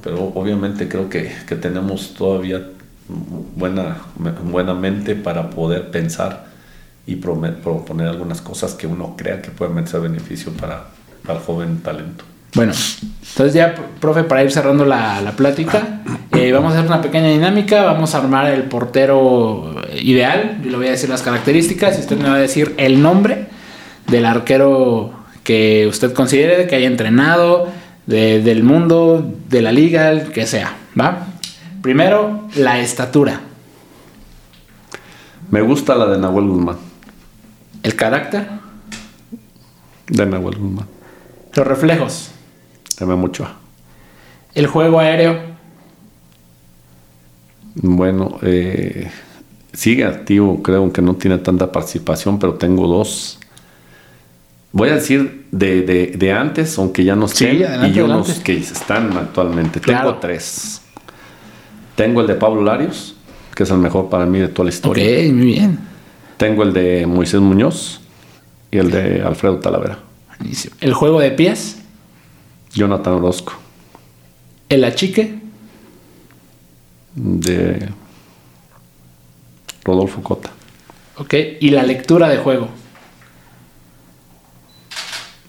[0.02, 2.62] pero obviamente creo que, que tenemos todavía
[3.56, 3.98] buena,
[4.44, 6.51] buena mente para poder pensar
[7.06, 10.84] y proponer algunas cosas que uno crea que pueden ser beneficio para,
[11.24, 12.24] para el joven talento.
[12.54, 12.72] Bueno,
[13.30, 16.02] entonces ya, profe, para ir cerrando la, plática,
[16.32, 20.76] eh, vamos a hacer una pequeña dinámica, vamos a armar el portero ideal, yo le
[20.76, 23.46] voy a decir las características y usted me va a decir el nombre
[24.06, 25.14] del arquero
[25.44, 27.68] que usted considere que haya entrenado,
[28.06, 31.28] del mundo, de la liga, el que sea, ¿va?
[31.80, 33.40] Primero, la estatura.
[35.50, 36.91] Me gusta la de Nahuel Guzmán.
[37.82, 38.48] ¿El carácter?
[40.08, 40.86] De Nahuel Guzmán.
[41.54, 42.30] Los reflejos.
[42.98, 43.48] Dame mucho.
[44.54, 45.52] El juego aéreo.
[47.74, 49.10] Bueno, eh,
[49.72, 53.38] sigue activo, creo que no tiene tanta participación, pero tengo dos.
[54.72, 59.80] Voy a decir de, antes, aunque ya no sé, y unos que están actualmente.
[59.80, 60.82] Tengo tres.
[61.94, 63.14] Tengo el de Pablo Larios,
[63.54, 65.04] que es el mejor para mí de toda la historia.
[65.04, 65.91] Ok, muy bien.
[66.42, 68.00] Tengo el de Moisés Muñoz
[68.72, 70.00] y el de Alfredo Talavera.
[70.80, 71.78] ¿El juego de pies?
[72.74, 73.52] Jonathan Orozco.
[74.68, 75.38] ¿El achique?
[77.14, 77.88] De
[79.84, 80.50] Rodolfo Cota.
[81.18, 82.70] Ok, ¿y la lectura de juego?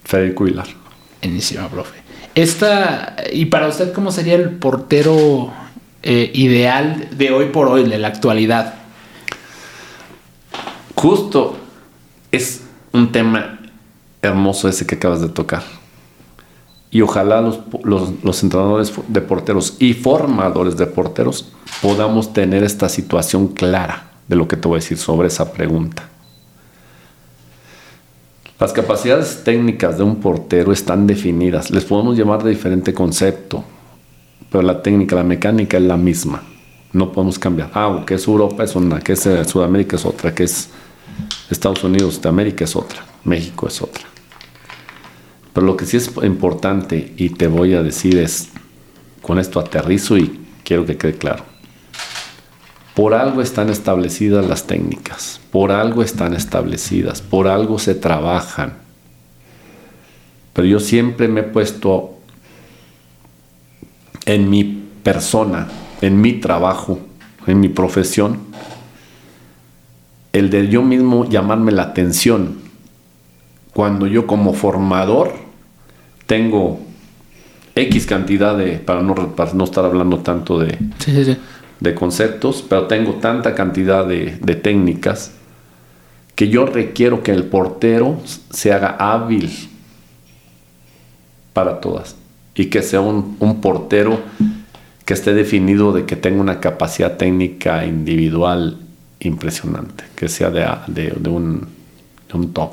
[0.03, 0.67] Federico Hilar.
[1.23, 2.03] Buenísima, profe.
[2.35, 5.51] Esta, ¿y para usted cómo sería el portero
[6.03, 8.82] eh, ideal de hoy por hoy, de la actualidad?
[10.95, 11.55] Justo
[12.31, 13.59] es un tema
[14.21, 15.63] hermoso ese que acabas de tocar.
[16.91, 17.59] Y ojalá los,
[18.23, 21.51] los, entrenadores de porteros y formadores de porteros
[21.81, 26.07] podamos tener esta situación clara de lo que te voy a decir sobre esa pregunta.
[28.59, 31.71] Las capacidades técnicas de un portero están definidas.
[31.71, 33.63] Les podemos llamar de diferente concepto
[34.53, 36.43] pero la técnica, la mecánica es la misma.
[36.91, 37.71] No podemos cambiar.
[37.73, 40.69] Ah, que es Europa es una, que es eh, Sudamérica es otra, que es
[41.53, 44.03] Estados Unidos de América es otra, México es otra.
[45.53, 48.49] Pero lo que sí es importante y te voy a decir es,
[49.21, 51.45] con esto aterrizo y quiero que quede claro.
[52.95, 58.77] Por algo están establecidas las técnicas, por algo están establecidas, por algo se trabajan.
[60.53, 62.17] Pero yo siempre me he puesto
[64.25, 65.67] en mi persona,
[66.01, 66.99] en mi trabajo,
[67.47, 68.39] en mi profesión,
[70.33, 72.57] el de yo mismo llamarme la atención.
[73.73, 75.33] Cuando yo como formador
[76.27, 76.79] tengo
[77.75, 79.15] X cantidad de, para no,
[79.53, 80.77] no estar hablando tanto de,
[81.79, 85.31] de conceptos, pero tengo tanta cantidad de, de técnicas
[86.35, 88.19] que yo requiero que el portero
[88.49, 89.51] se haga hábil
[91.53, 92.15] para todas
[92.55, 94.19] y que sea un, portero
[95.05, 98.79] que esté definido de que tenga una capacidad técnica individual
[99.23, 101.67] impresionante, que sea de, de, un,
[102.33, 102.71] un, top.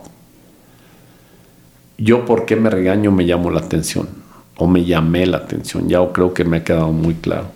[1.98, 3.10] Yo, ¿por qué me regaño?
[3.12, 4.08] Me llamo la atención,
[4.56, 7.48] o me llamé la atención, ya creo que me ha quedado muy claro.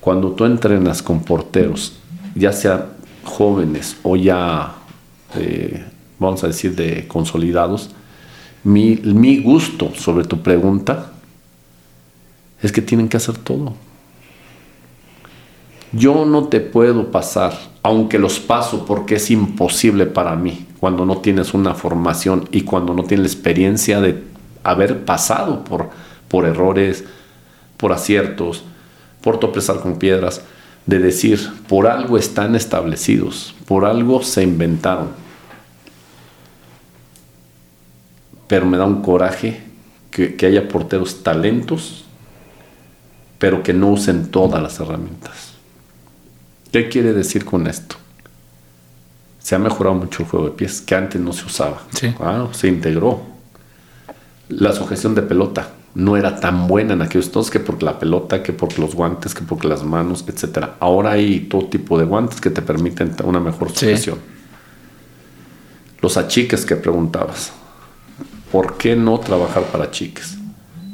[0.00, 1.94] Cuando tú entrenas con porteros,
[2.34, 2.88] ya sea
[3.24, 4.74] jóvenes o ya,
[5.36, 5.84] eh,
[6.18, 7.90] vamos a decir, de consolidados,
[8.64, 11.12] mi, mi gusto sobre tu pregunta
[12.62, 13.74] es que tienen que hacer todo.
[15.92, 17.52] Yo no te puedo pasar,
[17.82, 22.94] aunque los paso porque es imposible para mí, cuando no tienes una formación y cuando
[22.94, 24.22] no tienes la experiencia de
[24.64, 25.90] haber pasado por,
[26.28, 27.04] por errores,
[27.76, 28.64] por aciertos,
[29.20, 30.42] por tropezar con piedras,
[30.86, 31.38] de decir,
[31.68, 35.10] por algo están establecidos, por algo se inventaron.
[38.48, 39.60] Pero me da un coraje
[40.10, 42.06] que, que haya porteros talentos,
[43.38, 45.51] pero que no usen todas las herramientas.
[46.72, 47.96] ¿Qué quiere decir con esto?
[49.38, 51.82] Se ha mejorado mucho el juego de pies, que antes no se usaba.
[51.94, 52.14] Sí.
[52.20, 53.20] Ah, se integró.
[54.48, 58.42] La sujeción de pelota no era tan buena en aquellos entonces que por la pelota,
[58.42, 60.68] que por los guantes, que por las manos, etc.
[60.80, 63.86] Ahora hay todo tipo de guantes que te permiten una mejor Sí.
[63.86, 64.18] sujeción.
[66.00, 67.52] Los achiques que preguntabas.
[68.50, 70.36] ¿Por qué no trabajar para achiques?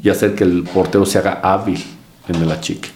[0.03, 1.83] Y hacer que el portero se haga hábil
[2.29, 2.91] en el achique.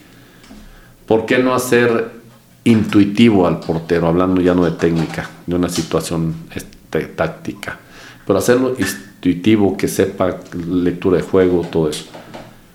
[1.06, 2.21] ¿Por qué no hacer
[2.64, 7.78] intuitivo al portero, hablando ya no de técnica, de una situación este, táctica,
[8.26, 12.04] pero hacerlo intuitivo, que sepa lectura de juego, todo eso?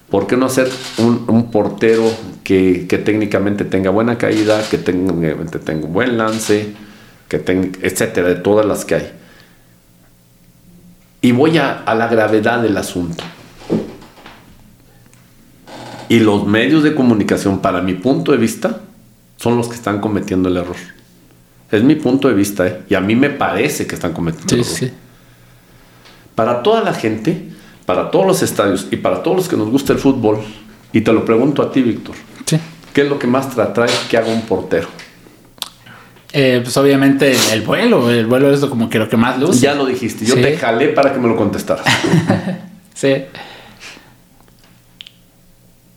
[0.09, 0.69] ¿Por qué no hacer
[0.99, 2.03] un, un portero
[2.43, 5.14] que, que técnicamente tenga buena caída, que tenga,
[5.59, 6.73] tenga buen lance,
[7.27, 9.11] que tenga, etcétera, de todas las que hay?
[11.22, 13.23] Y voy a, a la gravedad del asunto.
[16.07, 18.80] Y los medios de comunicación, para mi punto de vista,
[19.38, 20.76] son los que están cometiendo el error.
[21.72, 22.81] Es mi punto de vista, ¿eh?
[22.89, 24.72] y a mí me parece que están cometiendo el error.
[24.73, 24.91] sí.
[26.35, 27.49] Para toda la gente,
[27.85, 30.39] para todos los estadios y para todos los que nos gusta el fútbol,
[30.93, 32.15] y te lo pregunto a ti, Víctor,
[32.45, 32.59] Sí.
[32.93, 34.88] ¿qué es lo que más te atrae que haga un portero?
[36.34, 39.61] Eh, pues obviamente el vuelo, el vuelo es lo- como que lo que más luce.
[39.61, 41.85] Ya lo dijiste, yo te jalé para que me lo contestaras.
[42.93, 43.14] Sí.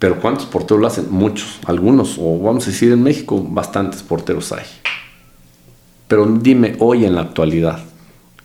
[0.00, 1.06] Pero ¿cuántos porteros lo hacen?
[1.10, 4.64] Muchos, algunos, o vamos a decir en México, bastantes porteros hay.
[6.08, 7.78] Pero dime hoy en la actualidad,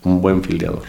[0.03, 0.84] un buen fildeador.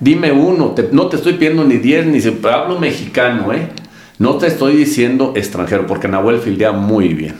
[0.00, 3.68] Dime uno, te- no te estoy pidiendo ni 10, ni si hablo mexicano, ¿eh?
[4.18, 7.36] No te estoy diciendo extranjero, porque Nahuel fildea muy bien.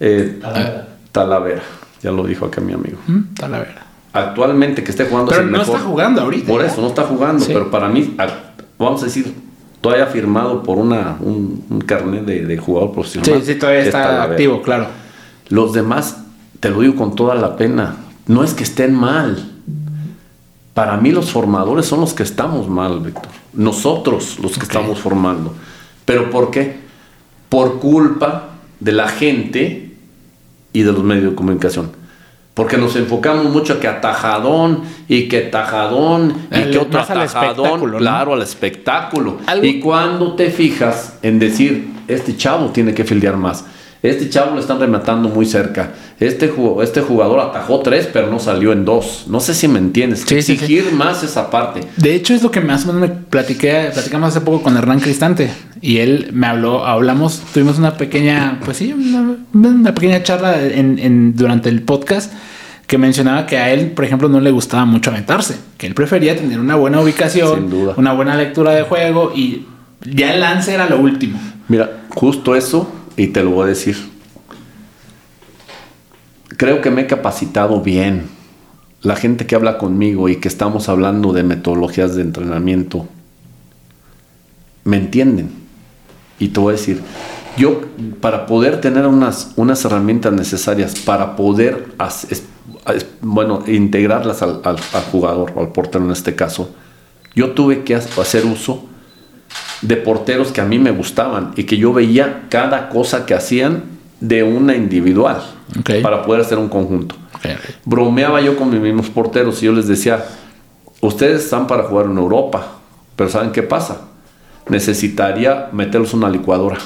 [0.00, 0.88] Eh, Talavera.
[1.12, 1.62] Talavera,
[2.02, 2.98] ya lo dijo acá mi amigo.
[3.06, 3.84] Mm, Talavera.
[4.12, 5.74] Actualmente que esté jugando Pero es el no mejor.
[5.76, 6.46] está jugando ahorita.
[6.46, 6.68] Por ¿ya?
[6.68, 7.52] eso, no está jugando, Sí.
[7.52, 8.16] pero para mí,
[8.78, 9.34] vamos a decir,
[9.80, 13.40] todavía firmado por una, un, un carnet de, de jugador profesional.
[13.40, 14.88] Sí, sí, todavía es está activo, claro.
[15.48, 16.18] Los demás,
[16.60, 17.96] te lo digo con toda la pena,
[18.26, 19.52] no es que estén mal.
[20.74, 23.32] Para mí los formadores son los que estamos mal, Víctor.
[23.54, 25.54] Nosotros los que estamos formando.
[26.04, 26.76] ¿Pero por qué?
[27.48, 28.50] Por culpa
[28.80, 29.94] de la gente
[30.72, 31.90] y de los medios de comunicación.
[32.56, 37.20] Porque nos enfocamos mucho a que atajadón y que tajadón y El- que otro al
[37.20, 39.36] atajadón, claro, al espectáculo.
[39.46, 43.66] Algo- Y cuando te fijas en decir, este chavo tiene que fildear más,
[44.02, 48.38] este chavo lo están rematando muy cerca, este, ju- este jugador atajó tres pero no
[48.38, 49.24] salió en dos.
[49.28, 50.20] No sé si me entiendes.
[50.26, 50.52] Sí, sí, sí.
[50.54, 51.80] Exigir más esa parte.
[51.96, 55.00] De hecho, es lo que más o menos me platiqué, platicamos hace poco con Hernán
[55.00, 55.50] Cristante.
[55.80, 60.98] Y él me habló, hablamos, tuvimos una pequeña, pues sí, una, una pequeña charla en,
[60.98, 62.32] en- durante el podcast
[62.86, 66.36] que mencionaba que a él, por ejemplo, no le gustaba mucho aventarse, que él prefería
[66.36, 69.66] tener una buena ubicación, una buena lectura de juego y
[70.04, 71.38] ya el lance era lo último.
[71.68, 73.96] Mira, justo eso, y te lo voy a decir.
[76.56, 78.28] Creo que me he capacitado bien.
[79.02, 83.06] La gente que habla conmigo y que estamos hablando de metodologías de entrenamiento,
[84.84, 85.50] me entienden.
[86.38, 87.00] Y te voy a decir,
[87.56, 87.82] yo
[88.20, 91.88] para poder tener unas, unas herramientas necesarias, para poder,
[93.20, 94.78] bueno, integrarlas al, al-
[95.12, 96.74] jugador o al portero en este caso,
[97.34, 98.86] yo tuve que ha- hacer uso
[99.82, 103.84] de porteros que a mí me gustaban y que yo veía cada cosa que hacían
[104.20, 105.42] de una individual
[106.02, 107.14] para poder hacer un conjunto.
[107.84, 110.24] Bromeaba yo con mis mismos porteros y yo les decía,
[111.00, 112.66] ustedes están para jugar en Europa,
[113.14, 114.02] pero ¿saben qué pasa?
[114.68, 116.78] Necesitaría meterlos una licuadora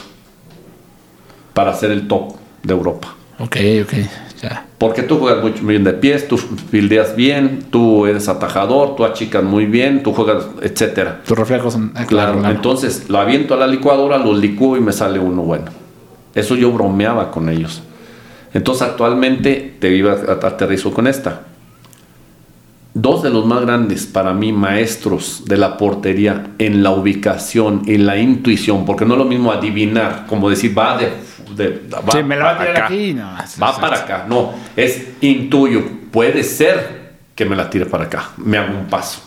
[1.55, 3.15] para hacer el top de Europa.
[3.39, 3.93] Ok, ok,
[4.43, 4.67] ya.
[4.77, 9.43] Porque tú juegas muy bien de pies, tú fildeas bien, tú eres atajador, tú achicas
[9.43, 11.21] muy bien, tú juegas, etcétera.
[11.27, 11.93] Tus reflejos son...
[11.95, 12.55] ah, Claro, claro.
[12.55, 15.71] entonces lo aviento a la licuadora, lo licúo y me sale uno bueno.
[16.35, 17.83] Eso yo bromeaba con ellos.
[18.55, 21.43] Entonces actualmente te iba a aterrizo con esta.
[22.93, 28.05] Dos de los más grandes para mí maestros de la portería en la ubicación, en
[28.05, 31.13] la intuición, porque no es lo mismo adivinar, como decir va de,
[31.55, 33.29] de- va Sí, me la va a para acá, aquí, no,
[33.63, 38.59] va para acá, no, es intuyo, puede ser que me la tire para acá, me
[38.59, 39.21] hago un paso.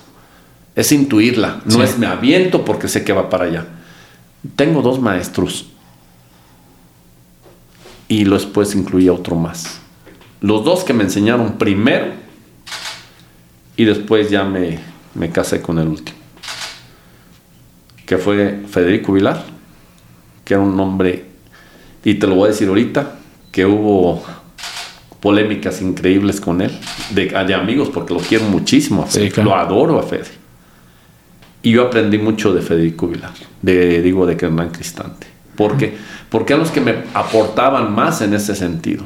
[0.76, 1.82] Es intuirla, no Sí.
[1.84, 3.66] es me aviento porque sé que va para allá.
[4.58, 5.68] Tengo dos maestros
[8.08, 9.80] y después incluía otro más.
[10.42, 12.08] Los dos que me enseñaron primero
[13.78, 14.80] y después ya me,
[15.16, 16.18] me casé con el último,
[18.06, 19.44] que fue Federico Vilar,
[20.46, 21.26] que era un hombre,
[22.04, 23.16] y te lo voy a decir ahorita,
[23.52, 24.24] que hubo
[25.22, 26.78] polémicas increíbles con él,
[27.12, 29.50] de, de amigos, porque lo quiero muchísimo a Sí, Fede, claro.
[29.50, 30.26] lo adoro a Fede.
[31.62, 33.32] Y yo aprendí mucho de Federico Vilar,
[33.62, 35.28] de, digo, de Hernán Cristante.
[35.56, 35.96] ¿Por qué?
[36.30, 39.04] Porque a los que me aportaban más en ese sentido.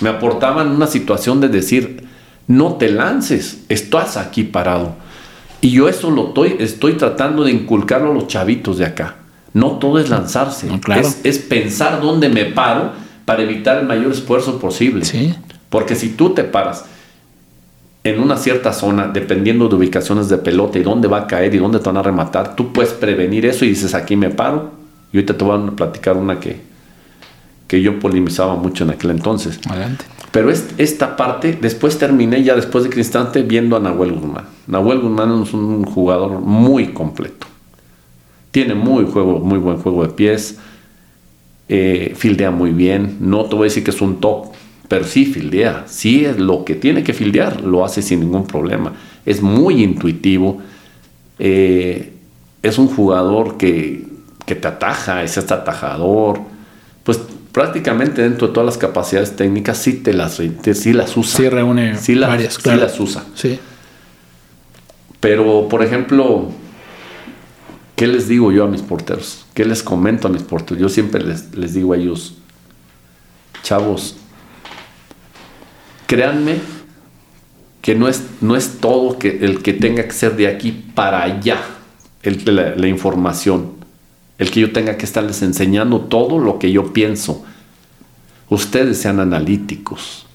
[0.00, 2.04] Me aportaban una situación de decir,
[2.46, 4.96] no te lances, estás aquí parado.
[5.60, 9.16] Y yo eso lo estoy, estoy tratando de inculcarlo a los chavitos de acá.
[9.54, 11.02] No todo es lanzarse, No, claro.
[11.02, 12.92] es, es pensar dónde me paro
[13.24, 15.04] para evitar el mayor esfuerzo posible.
[15.04, 15.34] Sí.
[15.68, 16.86] Porque si tú te paras
[18.04, 21.58] en una cierta zona, dependiendo de ubicaciones de pelota y dónde va a caer y
[21.58, 24.81] dónde te van a rematar, tú puedes prevenir eso y dices, aquí me paro.
[25.12, 26.60] Y ahorita te voy a platicar una que,
[27.68, 29.60] que yo polemizaba mucho en aquel entonces.
[29.68, 30.04] Adelante.
[30.30, 34.44] Pero es- esta parte, después terminé ya después de Cristante viendo a Nahuel Guzmán.
[34.66, 37.46] Nahuel Guzmán es un jugador muy completo.
[38.50, 40.58] Tiene muy, juego, muy buen juego de pies.
[41.68, 43.16] eh, fildea muy bien.
[43.20, 44.46] No te voy a decir que es un top,
[44.88, 45.84] pero sí fildea.
[45.86, 48.92] Sí es lo que tiene que fildear, lo hace sin ningún problema.
[49.24, 50.58] Es muy intuitivo.
[51.38, 52.12] eh,
[52.62, 54.06] es un jugador que,
[54.46, 56.40] que te ataja, es este atajador.
[57.04, 57.20] Pues
[57.52, 61.36] prácticamente dentro de todas las capacidades técnicas sí te las, te- sí las usa.
[61.38, 62.80] Sí reúne Sí las- varias, sí claro.
[62.82, 63.24] las usa.
[63.34, 63.58] Sí.
[65.20, 66.48] Pero, por ejemplo,
[67.94, 69.46] ¿qué les digo yo a mis porteros?
[69.54, 70.80] ¿Qué les comento a mis porteros?
[70.80, 72.34] Yo siempre les, les digo a ellos,
[73.62, 74.16] chavos,
[76.06, 76.56] créanme
[77.80, 81.22] que no es, no es todo que, el que tenga que ser de aquí para
[81.22, 81.58] allá,
[82.22, 83.72] el- la, la información,
[84.38, 87.44] el que yo tenga que estarles enseñando todo lo que yo pienso.
[88.48, 90.26] Ustedes sean analíticos.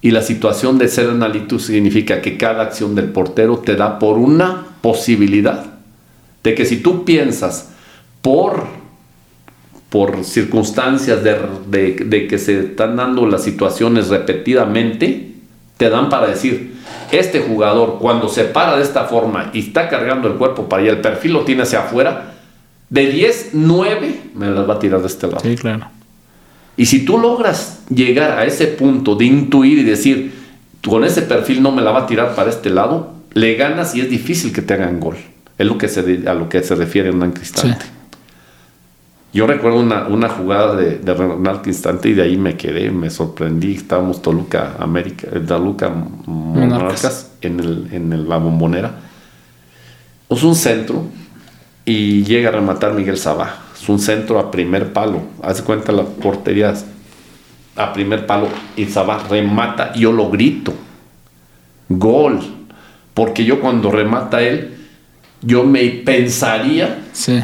[0.00, 4.18] Y la situación de ser analítico significa que cada acción del portero te da por
[4.18, 5.64] una posibilidad
[6.42, 7.70] de que si tú piensas
[8.20, 8.66] por,
[9.88, 11.36] por circunstancias de,
[11.70, 15.33] de- de que se están dando las situaciones repetidamente,
[15.76, 16.74] te dan para decir,
[17.10, 20.92] este jugador cuando se para de esta forma y está cargando el cuerpo para allá,
[20.92, 22.34] el perfil lo tiene hacia afuera,
[22.90, 25.40] de 10, 9 me las va a tirar de este lado.
[25.40, 25.88] Sí, claro.
[26.76, 30.32] Y si tú logras llegar a ese punto de intuir y decir,
[30.86, 34.00] con ese perfil no me la va a tirar para este lado, le ganas y
[34.00, 35.16] es difícil que te hagan gol.
[35.56, 37.84] Es lo que se, a lo que se refiere Hernán Cristante.
[37.84, 37.90] Sí.
[39.34, 43.74] Yo recuerdo una, una jugada de, de Cristante y de ahí me quedé, me sorprendí.
[43.74, 45.90] Estábamos Toluca, América, eh, Toluca
[46.26, 48.92] Monarcas, en, el, en el- la bombonera.
[50.30, 51.06] Es un centro
[51.84, 53.56] y llega a rematar Miguel Sabá.
[53.74, 55.20] Es un centro a primer palo.
[55.42, 56.86] Haz cuenta las porterías
[57.74, 58.46] a primer palo
[58.76, 60.72] y Sabá remata yo lo grito.
[61.88, 62.38] Gol.
[63.14, 64.76] Porque yo cuando remata él,
[65.42, 67.40] yo me pensaría Sí.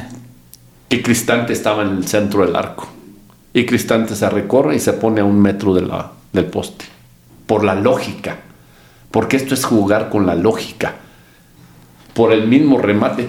[0.90, 2.88] Que Cristante estaba en el centro del arco.
[3.54, 5.88] Y Cristante se recorre y se pone a un metro de
[6.32, 6.84] del poste.
[7.46, 8.38] Por la lógica.
[9.12, 10.96] Porque esto es jugar con la lógica.
[12.12, 13.28] Por el mismo remate.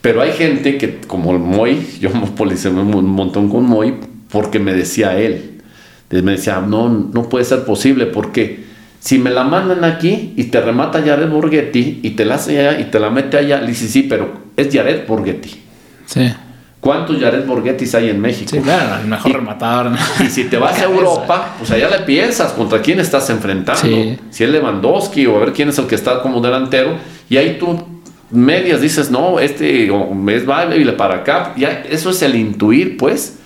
[0.00, 3.96] Pero hay gente que, como el Moy, yo me un montón con Moy,
[4.30, 5.62] porque me decía él.
[6.10, 8.66] Me decía, no, no puede ser posible, porque
[9.00, 12.80] si me la mandan aquí y te remata Jared Borghetti y te la hace allá
[12.80, 15.60] y te la mete allá, le dice, sí, pero es Jared Borghetti.
[16.06, 16.32] Sí.
[16.84, 18.50] ¿Cuántos Jared Borghettis hay en México?
[18.52, 19.00] Sí, claro.
[19.00, 19.92] El mejor Y- rematador.
[20.22, 23.80] Y si te vas a Europa, pues allá le piensas contra quién estás enfrentando.
[23.80, 24.18] Sí.
[24.28, 26.98] Si es Lewandowski o a ver quién es el que está como delantero.
[27.30, 27.82] Y ahí tú
[28.30, 31.54] medias dices, no, este es baile para acá.
[31.56, 33.38] Ya, eso es el intuir, pues,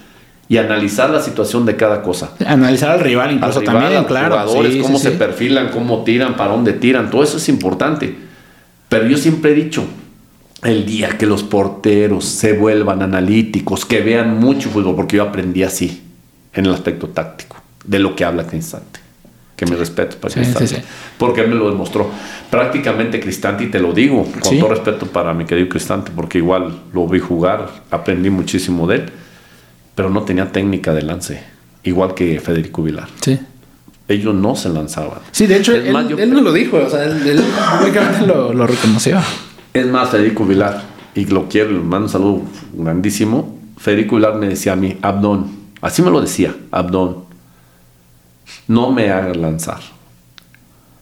[0.48, 2.32] y analizar la situación de cada cosa.
[2.44, 4.31] Analizar al rival incluso Al rival, también, a los claro.
[4.40, 5.16] jugadores, Sí, cómo sí, se sí.
[5.16, 8.16] perfilan, cómo tiran, para dónde tiran, todo eso es importante.
[8.89, 9.85] Pero yo siempre he dicho,
[10.63, 15.63] el día que los porteros se vuelvan analíticos, que vean mucho fútbol, porque yo aprendí
[15.63, 16.03] así,
[16.53, 19.01] en el aspecto táctico, de lo que habla Cristante.
[19.55, 20.69] Que me respeto para Sí, Cristante.
[20.69, 20.83] sí, sí.
[21.19, 22.09] Porque él me lo demostró.
[22.49, 26.81] Prácticamente Cristante, y te lo digo, con todo respeto para mi querido Cristante, porque igual
[26.93, 29.11] lo vi jugar, aprendí muchísimo de él,
[29.95, 31.43] pero no tenía técnica de lance,
[31.83, 33.39] igual que Federico Vilar Sí.
[34.07, 35.19] ellos no se lanzaban.
[35.33, 37.43] Sí, de hecho, él, más, él no lo dijo, o sea, él, él
[38.27, 39.19] lo, lo reconoció.
[39.73, 40.82] Es más, Federico Vilar,
[41.15, 42.43] y lo quiero, le mando un saludo
[42.73, 43.59] grandísimo.
[43.77, 45.51] Federico Vilar me decía a mí, Abdón,
[45.81, 47.24] así me lo decía, Abdón,
[48.66, 49.81] no me hagas lanzar.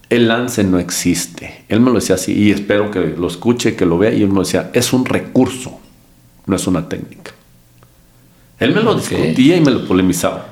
[0.08, 1.64] El lance no existe.
[1.68, 4.30] Él me lo decía así, y espero que lo escuche, que lo vea, y él
[4.30, 5.80] me decía, es un recurso,
[6.46, 7.32] no es una técnica.
[8.58, 10.46] Él me lo discutía y me lo polemizaba.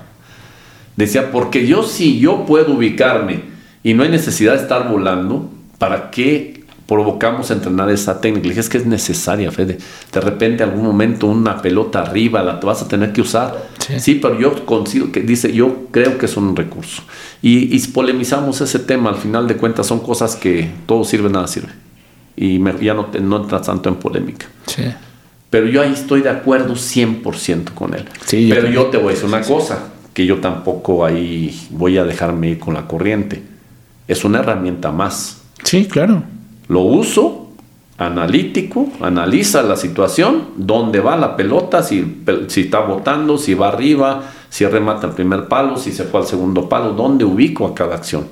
[0.97, 3.41] Decía, porque yo si yo puedo ubicarme
[3.83, 6.54] y no hay necesidad de estar volando, ¿para qué
[6.87, 8.45] provocamos entrenar esa técnica.
[8.45, 9.79] Le dije, es que es necesaria, Fede.
[10.13, 13.69] De repente, algún momento, una pelota arriba la vas a tener que usar.
[13.99, 17.03] Sí, pero yo consigo que dice, yo creo que es un recurso.
[17.43, 19.11] Y, polemizamos ese tema.
[19.11, 21.73] Al final de cuentas, son cosas que todo sirve, nada sirve.
[22.37, 24.47] Y ya no, no entras tanto en polémica.
[24.67, 24.85] Sí.
[25.51, 28.05] Pero yo ahí estoy de acuerdo 100% con él.
[28.25, 32.05] Sí, pero yo te voy a decir una cosa, que yo tampoco ahí voy a
[32.05, 33.43] dejarme ir con la corriente.
[34.09, 35.43] Es una herramienta más.
[35.63, 36.25] Sí, claro
[36.69, 37.45] lo uso,
[37.97, 44.23] analítico, analiza la situación, dónde va la pelota, si, si está botando, si va arriba,
[44.49, 47.95] si remata el primer palo, si se fue al segundo palo, dónde ubico a cada
[47.95, 48.27] acción.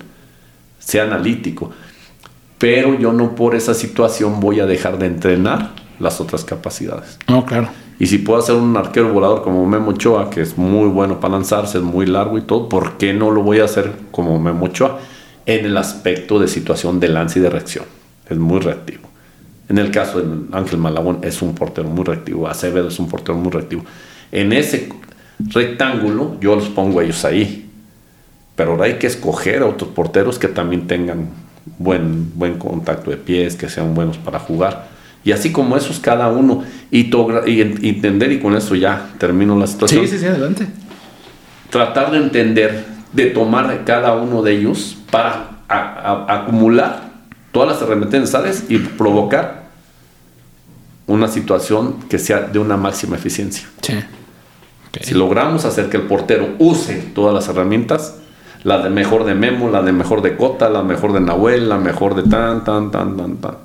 [0.79, 1.71] Sea analítico.
[2.59, 7.19] Pero yo no por esa situación voy a dejar de entrenar las otras capacidades.
[7.29, 7.69] No, claro.
[7.99, 11.35] Y si puedo hacer un arquero volador como Memo Ochoa, que es muy bueno para
[11.35, 14.67] lanzarse, es muy largo y todo, ¿por qué no lo voy a hacer como Memo
[14.67, 14.99] Ochoa?
[15.47, 18.02] En el aspecto de situación de lance y de reacción
[18.33, 19.09] es muy reactivo.
[19.69, 23.39] En el caso de Ángel Malagón es un portero muy reactivo, Acevedo es un portero
[23.39, 23.85] muy reactivo.
[24.31, 24.89] En ese
[25.39, 27.71] rectángulo yo los pongo a ellos ahí,
[28.57, 31.29] pero ahora hay que escoger a otros porteros que también tengan
[31.79, 34.89] buen, buen contacto de pies, que sean buenos para jugar.
[35.25, 37.11] Y así como esos cada uno, y,
[37.47, 40.05] y entender, y con eso ya termino la situación.
[40.05, 40.67] Sí, sí, sí, adelante.
[41.71, 47.12] Tratar de entender, de tomar cada uno de ellos para acumular
[47.53, 49.63] todas las herramientas necesarias y provocar
[51.07, 53.69] una situación que sea de una máxima eficiencia.
[53.83, 53.95] Sí.
[55.01, 58.19] Si logramos hacer que el portero use todas las herramientas,
[58.63, 61.79] la de mejor de Memo, la de mejor de Cota, la mejor de Nahuel, la
[61.79, 63.57] mejor de tan, tan, tan, tan, tan.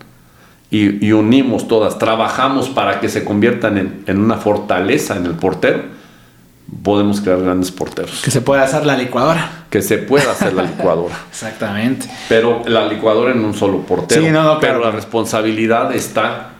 [0.69, 5.81] Y, unimos todas, trabajamos para que se conviertan en, en una fortaleza en el portero,
[6.83, 8.21] podemos crear grandes porteros.
[8.21, 9.65] Que se pueda hacer la licuadora.
[9.69, 11.15] Que se pueda hacer la licuadora.
[11.29, 12.09] Exactamente.
[12.29, 14.21] Pero la licuadora en un solo portero.
[14.21, 16.51] Sí, no, no, pero la responsabilidad está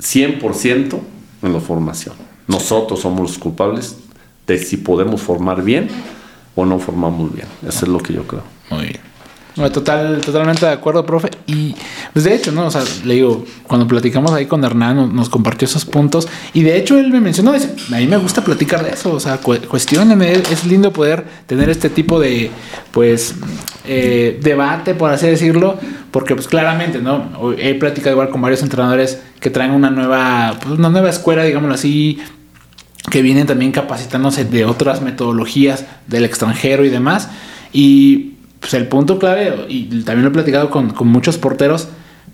[0.00, 1.00] 100%
[1.42, 2.14] en la formación.
[2.46, 3.96] Nosotros somos los culpables
[4.46, 5.88] de si podemos formar bien
[6.54, 7.46] o no formamos bien.
[7.66, 8.42] Eso es lo que yo creo.
[8.70, 9.11] Muy bien.
[9.54, 11.28] Total, totalmente de acuerdo, profe.
[11.46, 11.74] Y
[12.12, 12.66] pues de hecho, ¿no?
[12.66, 16.26] O sea, le digo, cuando platicamos ahí con Hernán, nos, compartió esos puntos.
[16.54, 19.12] Y de hecho, él me mencionó, dice, a mí me gusta platicar de eso.
[19.12, 22.50] O sea, cu Es lindo poder tener este tipo de,
[22.92, 23.34] pues,
[23.86, 25.78] eh, debate, por así decirlo.
[26.10, 27.52] Porque, pues, claramente, ¿no?
[27.58, 31.74] He platicado igual con varios entrenadores que traen una nueva, pues, una nueva escuela, digámoslo
[31.74, 32.20] así,
[33.10, 37.28] que vienen también capacitándose de otras metodologías del extranjero y demás.
[37.72, 38.31] Y
[38.62, 41.88] pues el punto clave, y también lo he platicado con, muchos porteros,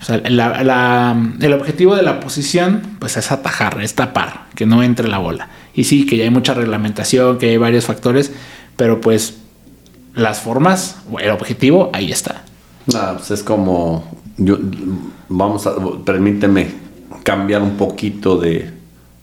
[0.09, 5.49] el objetivo de la posición pues es atajar, es tapar, que no entre la bola.
[5.73, 8.31] Y sí, que ya hay mucha reglamentación, que hay varios factores,
[8.77, 9.39] pero pues
[10.15, 12.45] las formas, el objetivo, ahí está.
[12.85, 14.59] pues es como, yo,
[15.31, 16.75] vamos a, permíteme
[17.23, 18.71] cambiar un poquito de,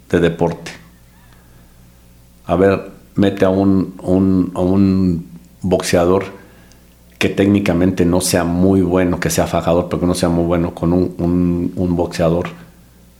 [0.09, 0.71] deporte.
[2.47, 3.93] A ver, mete a un,
[4.55, 5.27] a un
[5.61, 6.44] boxeador
[7.25, 10.75] que técnicamente no sea muy bueno, que sea fajador, pero que no sea muy bueno
[10.75, 12.49] con un, un, boxeador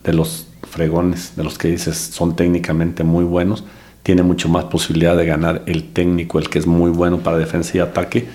[0.04, 3.64] de los fregones, de los que dices son técnicamente muy buenos,
[4.04, 7.78] tiene mucho más posibilidad de ganar el técnico, el que es muy bueno para defensa
[7.78, 8.28] y ataque,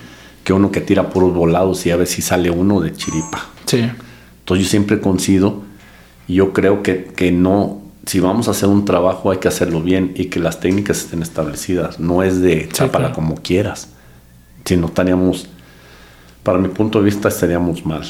[0.43, 3.47] que uno que tira puros volados y a ver si sale uno de chiripa.
[3.65, 3.89] Sí.
[4.39, 5.61] Entonces yo siempre coincido
[6.27, 9.81] y yo creo que, que no, si vamos a hacer un trabajo hay que hacerlo
[9.81, 13.87] bien y que las técnicas estén establecidas, no es de para como quieras
[14.65, 15.47] si no estaríamos,
[16.43, 18.03] para mi punto de vista, estaríamos mal.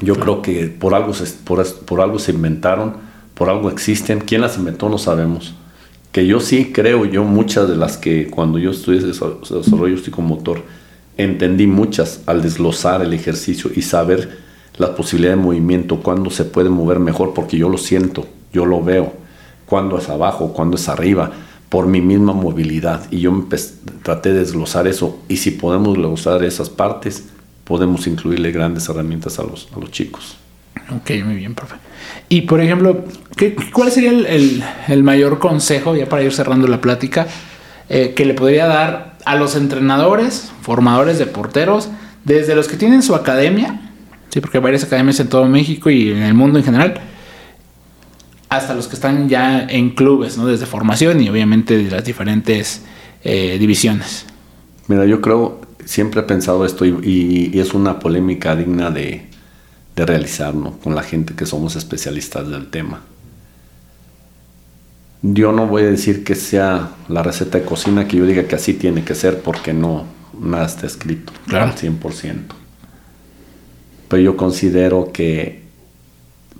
[0.00, 2.94] Yo creo que por algo, se, por, por algo se inventaron,
[3.34, 4.20] por algo existen.
[4.20, 4.88] ¿Quién las inventó?
[4.88, 5.54] No sabemos.
[6.12, 10.62] Que yo sí creo, yo muchas de las que cuando yo estudié desarrollo psicomotor,
[11.16, 14.38] entendí muchas al desglosar el ejercicio y saber
[14.76, 18.82] la posibilidad de movimiento, cuándo se puede mover mejor, porque yo lo siento, yo lo
[18.82, 19.12] veo,
[19.66, 21.30] cuándo es abajo, cuándo es arriba
[21.68, 23.06] por mi misma movilidad.
[23.10, 23.46] Y yo
[24.02, 25.18] traté de desglosar eso.
[25.28, 27.28] Y si podemos desglosar esas partes,
[27.64, 30.36] podemos incluirle grandes herramientas a los, a los chicos.
[30.90, 31.76] Ok, muy bien, profe.
[32.28, 33.04] Y por ejemplo,
[33.36, 37.26] ¿qué, ¿cuál sería el, el, mayor consejo, ya para ir cerrando la plática,
[37.88, 41.88] eh, que le podría dar a los entrenadores, formadores de porteros,
[42.24, 43.80] desde los que tienen su academia,
[44.30, 47.00] sí, porque hay varias academias en todo México y en el mundo en general,
[48.48, 50.46] hasta los que están ya en clubes, ¿no?
[50.46, 52.82] Desde formación y obviamente de las diferentes
[53.24, 54.26] eh, divisiones.
[54.88, 59.26] Mira, yo creo, siempre he pensado esto y, es una polémica digna de,
[59.94, 60.78] realizar, ¿no?
[60.78, 63.02] Con la gente que somos especialistas del tema.
[65.20, 68.56] Yo no voy a decir que sea la receta de cocina que yo diga que
[68.56, 70.06] así tiene que ser porque no,
[70.40, 71.66] nada está escrito Claro.
[71.66, 72.40] al 100%.
[74.08, 75.62] Pero yo considero que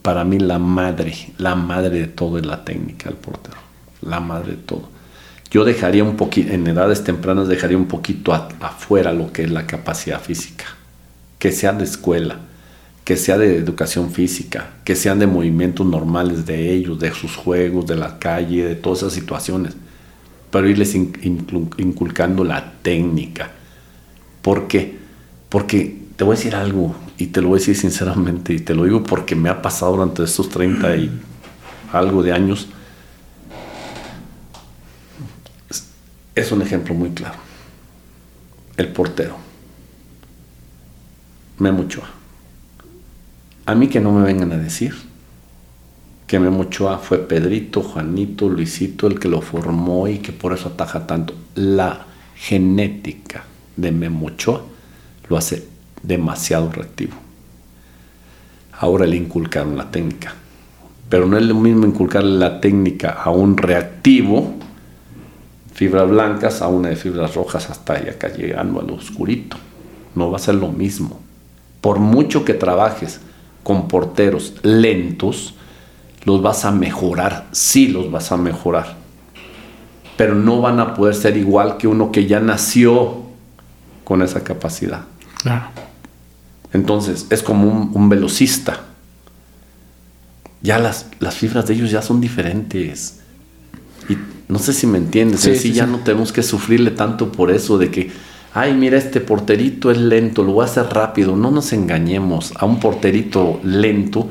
[0.03, 3.57] para mí la madre, la madre de todo es la técnica del portero.
[4.03, 4.89] La madre de todo.
[5.53, 9.67] Yo dejaría un poquito, en edades tempranas dejaría un poquito afuera lo que es la
[9.67, 10.65] capacidad física.
[11.39, 12.39] Que sea de escuela,
[13.05, 17.87] que sea de educación física, que sean de movimientos normales de ellos, de sus juegos,
[17.87, 19.75] de la calle, de todas esas situaciones.
[20.51, 23.51] Pero irles inculcando la técnica.
[24.41, 24.97] ¿Por qué?
[25.51, 28.75] Porque te voy a decir algo, y te lo voy a decir sinceramente, y te
[28.75, 31.11] lo digo porque me ha pasado durante estos 30 y
[31.93, 32.69] algo de años.
[36.35, 37.37] Es- un ejemplo muy claro.
[38.77, 39.37] El portero.
[41.59, 42.09] Memo Ochoa.
[43.67, 44.95] A mí que no me vengan a decir
[46.27, 50.69] que Memo Ochoa fue Pedrito, Juanito, Luisito el que lo formó y que por eso
[50.71, 51.35] ataja tanto.
[51.55, 53.45] La genética
[53.77, 54.63] de Memo Ochoa
[55.29, 55.69] lo hace
[56.03, 57.13] demasiado reactivo.
[58.79, 60.35] Ahora le inculcaron la técnica.
[61.09, 64.55] Pero no es lo mismo inculcarle la técnica a un reactivo,
[65.83, 69.57] fibras blancas, a una de fibras rojas hasta allá acá llegando a lo oscurito.
[70.15, 71.19] No va a ser lo mismo.
[71.81, 73.21] Por mucho que trabajes
[73.65, 75.55] con porteros lentos,
[76.25, 78.95] los vas a mejorar, sí los vas a mejorar.
[80.17, 83.23] Pero no van a poder ser igual que uno que ya nació
[84.05, 85.03] con esa capacidad.
[85.39, 85.65] Claro.
[86.73, 88.83] Entonces, es como un, un velocista.
[90.61, 93.19] Ya las, las fibras de ellos ya son diferentes.
[94.09, 94.17] Y
[94.53, 95.41] no sé si me entiendes.
[95.41, 98.11] Sí, en sí sí, ya no tenemos que sufrirle tanto por eso de que,
[98.53, 101.35] ay, mira, este porterito es lento, lo voy a hacer rápido.
[101.37, 102.53] No nos engañemos.
[102.57, 104.29] A un porterito lento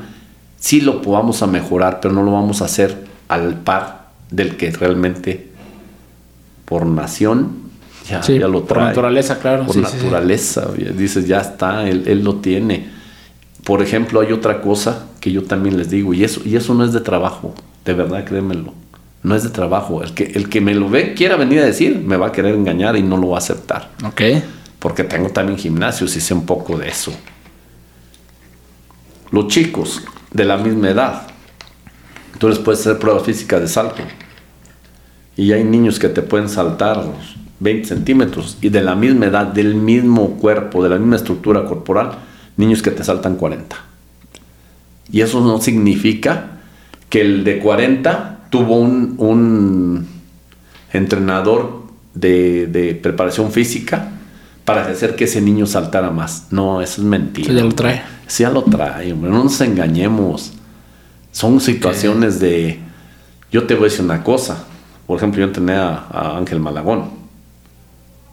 [0.58, 4.70] sí lo podamos a mejorar, pero no lo vamos a hacer al par del que
[4.70, 5.48] realmente
[6.64, 7.62] por nación
[8.08, 8.88] ya, Sí, ya lo por trae.
[8.88, 9.66] naturaleza, claro.
[9.66, 9.96] Por sí, sí, sí.
[10.04, 12.88] naturaleza, dices, ya está, él, él lo tiene.
[13.64, 16.84] Por ejemplo, hay otra cosa que yo también les digo, y eso, y eso no
[16.84, 17.54] es de trabajo,
[17.84, 18.74] de verdad, créemelo.
[19.22, 20.02] No es de trabajo.
[20.02, 22.54] El que, el que me lo ve, quiera venir a decir, me va a querer
[22.54, 23.90] engañar y no lo va a aceptar.
[24.04, 24.22] Ok.
[24.78, 27.12] Porque tengo también gimnasios y sé un poco de eso.
[29.30, 31.22] Los chicos de la misma edad,
[32.38, 34.02] tú les puedes hacer pruebas físicas de salto.
[35.36, 37.02] Y hay niños que te pueden saltar
[37.60, 42.12] 20 centímetros y de la misma edad, del mismo cuerpo, de la misma estructura corporal,
[42.56, 43.76] niños que te saltan 40.
[45.12, 46.58] Y eso no significa
[47.08, 50.06] que el de 40 tuvo un, un
[50.92, 54.10] entrenador de, de preparación física
[54.66, 56.48] para hacer que ese niño saltara más.
[56.50, 57.48] No, eso es mentira.
[57.48, 58.02] Sí, ya lo trae.
[58.26, 59.30] Sí, ya lo trae, hombre.
[59.30, 60.52] No nos engañemos.
[61.32, 62.78] Son situaciones de...
[63.50, 64.66] Yo te voy a decir una cosa.
[65.06, 67.22] Por ejemplo, yo entrené a, a Ángel Malagón.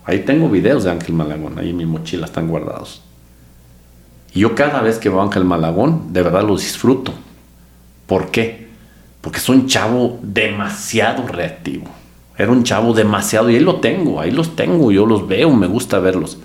[0.03, 1.57] Ahí tengo videos de Ángel Malagón.
[1.57, 3.01] Ahí en mi mochila están guardados.
[4.33, 7.13] Y yo cada vez que veo a Ángel Malagón, de verdad los disfruto.
[8.05, 8.68] ¿Por qué?
[9.21, 11.85] Porque es un chavo demasiado reactivo.
[12.37, 15.67] Era un chavo demasiado, y ahí lo tengo, ahí los tengo, yo los veo, me
[15.67, 16.37] gusta verlos.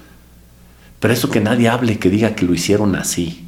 [0.99, 3.47] Pero eso que nadie hable, que diga que lo hicieron así.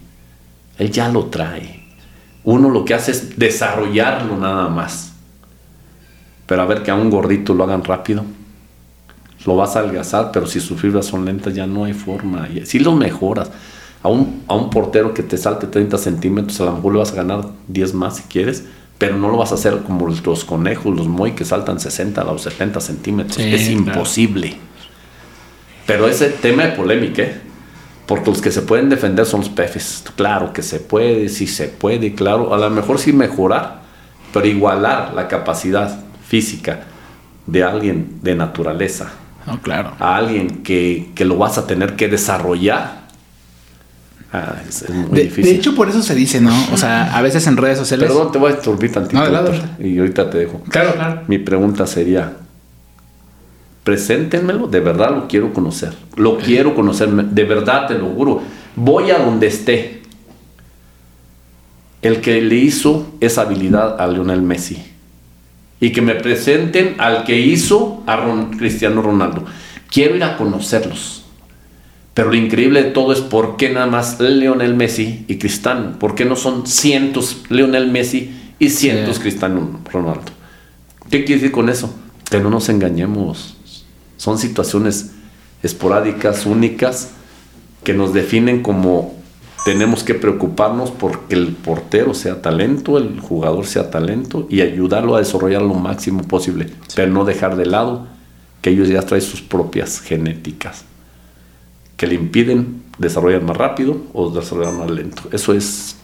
[0.78, 1.85] Él ya lo trae.
[2.44, 5.12] Uno lo que hace es desarrollarlo nada más.
[6.47, 8.24] Pero a ver que a un gordito lo hagan rápido.
[9.44, 12.48] Lo vas a algazar, pero si sus fibras son lentas ya no hay forma.
[12.65, 13.51] Si lo mejoras.
[14.03, 17.12] A un, a un portero que te salte 30 centímetros, a lo mejor le vas
[17.12, 18.65] a ganar 10 más si quieres,
[18.98, 22.39] pero no lo vas a hacer como los conejos, los moy que saltan 60 o
[22.39, 23.36] 70 centímetros.
[23.36, 23.78] Sí, es claro.
[23.78, 24.56] imposible.
[25.86, 27.40] Pero ese tema de polémica, ¿eh?
[28.06, 30.05] Porque los que se pueden defender son los pefes.
[30.14, 32.55] Claro que se puede, sí se puede, claro.
[32.55, 33.82] A lo mejor sí mejorar,
[34.32, 36.85] pero igualar la capacidad física
[37.47, 39.12] de alguien de naturaleza
[39.47, 39.93] No, claro.
[39.98, 43.06] a alguien que, que lo vas a tener que desarrollar.
[44.32, 45.44] Ah, es, es muy De, difícil.
[45.44, 46.53] de hecho, por eso se dice, ¿no?
[46.73, 48.09] O sea, a veces en redes sociales.
[48.09, 49.23] Perdón, te voy a esturbir tantito.
[49.23, 50.61] No, doctor, y ahorita te dejo.
[50.69, 51.23] Claro, claro.
[51.28, 52.32] Mi pregunta sería,
[53.85, 55.93] preséntenmelo, de verdad lo quiero conocer.
[56.16, 58.43] Lo quiero conocer, de verdad te lo juro.
[58.74, 60.03] Voy a donde esté.
[62.03, 64.82] El que le hizo esa habilidad a Lionel Messi.
[65.81, 69.44] Y que me presenten al que hizo a Ron- Cristiano Ronaldo.
[69.90, 71.16] Quiero ir a conocerlos.
[72.17, 75.99] Pero lo increíble de todo es por qué nada más Lionel Messi y Cristiano.
[75.99, 79.21] ¿Por qué no son cientos Lionel Messi y cientos Sí.
[79.21, 80.33] Cristiano Ronaldo?
[81.11, 81.95] ¿Qué quiere decir con eso?
[82.31, 83.59] Que no nos engañemos.
[84.17, 85.11] Son situaciones
[85.63, 87.11] esporádicas, únicas,
[87.85, 89.15] que nos definen como
[89.67, 95.19] tenemos que preocuparnos porque el portero sea talento, el jugador sea talento y ayudarlo a
[95.19, 98.07] desarrollar lo máximo posible, pero no dejar de lado
[98.63, 100.87] que ellos ya traen sus propias genéticas
[101.97, 105.23] que le impiden desarrollar más rápido o desarrollar más lento.
[105.32, 105.97] Eso es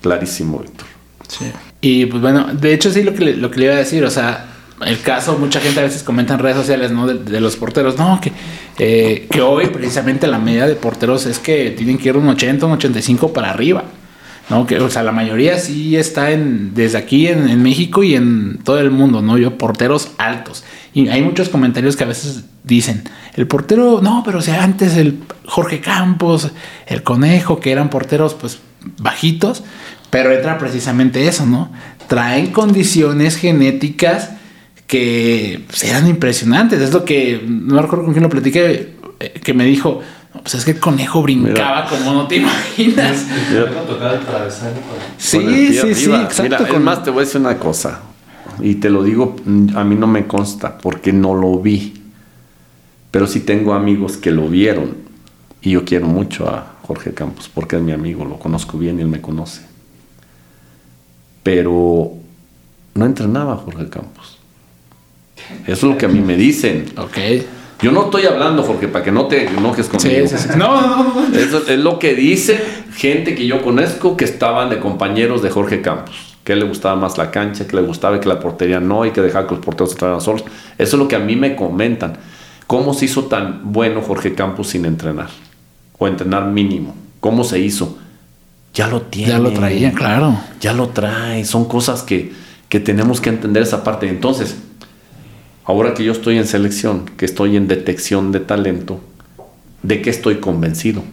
[0.00, 0.86] clarísimo, Víctor.
[1.28, 1.46] Sí.
[1.80, 4.04] Y pues bueno, de hecho sí lo que, le, lo que le iba a decir,
[4.04, 4.46] o sea,
[4.84, 7.06] el caso, mucha gente a veces comenta en redes sociales, ¿no?
[7.06, 8.32] De, los porteros, no, que,
[8.78, 12.66] eh, que hoy precisamente la media de porteros es que tienen que ir un 80,
[12.66, 13.84] un 85 para arriba.
[14.48, 14.66] ¿no?
[14.66, 18.80] Que, o sea, la mayoría sí está en, desde aquí en, México y en todo
[18.80, 19.38] el mundo, ¿no?
[19.38, 20.64] Yo, porteros altos.
[20.92, 23.04] Y hay muchos comentarios que a veces dicen,
[23.34, 26.50] el portero, no, pero si antes el Jorge Campos,
[26.86, 28.58] el Conejo, que eran porteros pues
[28.98, 29.62] bajitos,
[30.10, 31.70] pero entra precisamente eso, ¿no?
[32.08, 34.30] Traen condiciones genéticas
[34.86, 36.80] que pues, eran impresionantes.
[36.80, 40.00] Es lo que, no recuerdo con quién lo platiqué, eh, que me dijo,
[40.42, 43.26] pues es que el conejo brincaba como no te imaginas.
[45.18, 46.64] Sí, sí, sí, exacto.
[46.64, 48.00] Mira, más te voy a decir una cosa,
[48.60, 49.36] y te lo digo,
[49.74, 51.94] a mí no me consta, porque no lo vi.
[53.10, 54.96] Pero sí tengo amigos que lo vieron.
[55.62, 59.02] Y yo quiero mucho a Jorge Campos, porque es mi amigo, lo conozco bien y
[59.02, 59.62] él me conoce.
[61.42, 62.12] Pero
[62.94, 64.38] no entrenaba Jorge Campos.
[65.66, 66.86] Eso es lo que a mí me dicen.
[66.96, 67.18] Ok.
[67.82, 70.26] Yo no estoy hablando, Jorge, para que no te enojes conmigo.
[70.26, 70.58] Sí, sí, sí.
[70.58, 71.38] No, no, no.
[71.38, 72.60] Eso es lo que dice
[72.94, 76.29] gente que yo conozco que estaban de compañeros de Jorge Campos.
[76.50, 79.12] Que le gustaba más la cancha, que le gustaba y que la portería no, y
[79.12, 80.44] que dejaba que los porteros se solos.
[80.78, 82.14] Eso es lo que a mí me comentan.
[82.66, 85.28] ¿Cómo se hizo tan bueno Jorge Campos sin entrenar?
[85.98, 86.96] O entrenar mínimo.
[87.20, 87.98] ¿Cómo se hizo?
[88.74, 89.30] Ya lo tiene.
[89.30, 90.40] Ya lo traía, claro.
[90.60, 91.44] Ya lo trae.
[91.44, 92.32] Son cosas que,
[92.68, 94.08] que tenemos que entender esa parte.
[94.08, 94.56] Entonces,
[95.70, 98.98] Ahora que yo estoy en selección, que estoy en detección de talento,
[99.84, 101.04] ¿de qué estoy convencido?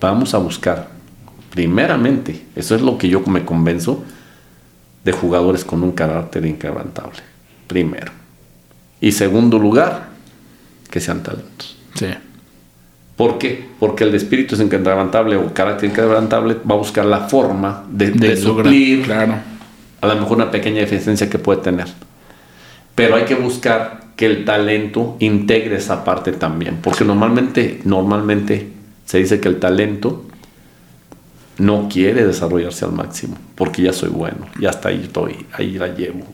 [0.00, 0.88] Vamos a buscar,
[1.52, 4.02] primeramente, eso es lo que yo me convenzo,
[5.04, 7.20] de jugadores con un carácter inquebrantable.
[7.66, 8.12] Primero.
[9.00, 10.08] Y segundo lugar,
[10.90, 11.76] que sean talentos.
[11.94, 12.06] Sí.
[13.16, 13.68] ¿Por qué?
[13.78, 19.02] Porque el espíritu es inquebrantable o carácter inquebrantable va a buscar la forma de, suplir
[19.02, 19.34] claro.
[20.00, 21.88] a lo mejor una pequeña deficiencia que puede tener
[22.94, 28.68] pero hay que buscar que el talento integre esa parte también, porque normalmente, normalmente
[29.06, 30.26] se dice que el talento
[31.62, 35.94] no quiere desarrollarse al máximo, porque ya soy bueno, ya está ahí estoy, ahí la
[35.94, 36.24] llevo.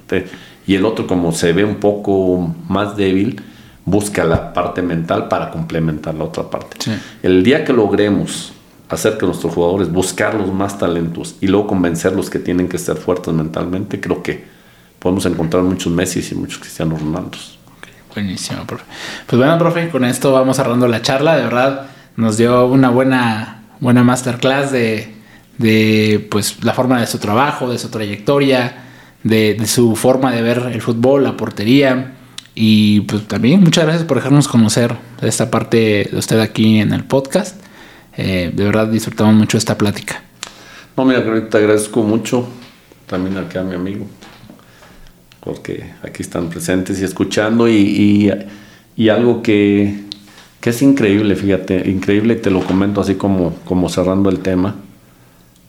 [0.66, 3.38] Y el otro, como se ve un poco más débil,
[3.84, 6.78] busca la parte mental para complementar la otra parte.
[7.22, 8.54] El día que logremos
[8.88, 12.96] hacer que nuestros jugadores buscar los más talentos y luego convencerlos que tienen que ser
[12.96, 14.46] fuertes mentalmente, creo que
[14.98, 17.58] podemos encontrar muchos Messi y muchos Cristianos Ronaldos.
[18.14, 18.84] buenísimo, profe.
[19.26, 21.36] Pues bueno, profe, con esto vamos cerrando la charla.
[21.36, 21.86] De verdad,
[22.16, 25.17] nos dio una buena, buena masterclass de,
[25.58, 28.84] de pues, la forma de su trabajo, de su trayectoria,
[29.22, 32.14] de, de, su forma de ver el fútbol, la portería.
[32.54, 37.04] Y pues también muchas gracias por dejarnos conocer esta parte de usted aquí en el
[37.04, 37.62] podcast.
[38.16, 40.22] Eh, de verdad disfrutamos mucho esta plática.
[40.96, 42.48] No, mira, te agradezco mucho
[43.06, 44.06] también aquí a mi amigo
[45.48, 48.30] porque aquí están presentes y escuchando y,
[49.10, 50.04] algo que,
[50.62, 54.76] es increíble, fíjate, increíble, te lo comento así como, como cerrando el tema.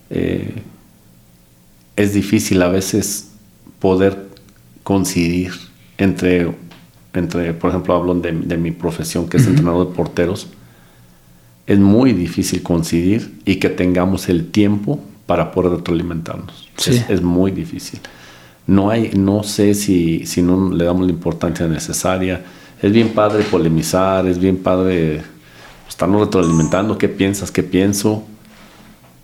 [0.10, 0.64] Eh,
[1.96, 3.32] es difícil a veces
[3.80, 4.28] poder
[4.84, 5.52] coincidir
[5.98, 6.52] entre,
[7.14, 10.48] entre por ejemplo, hablo de, mi profesión, que es entrenador de porteros.
[11.68, 16.70] Es muy difícil coincidir y que tengamos el tiempo para poder retroalimentarnos.
[17.10, 18.00] es muy difícil
[18.70, 22.44] no hay, no sé si, si no le damos la importancia necesaria.
[22.80, 25.22] Es bien padre polemizar, es bien padre
[25.88, 28.24] estarnos retroalimentando, qué piensas, qué pienso,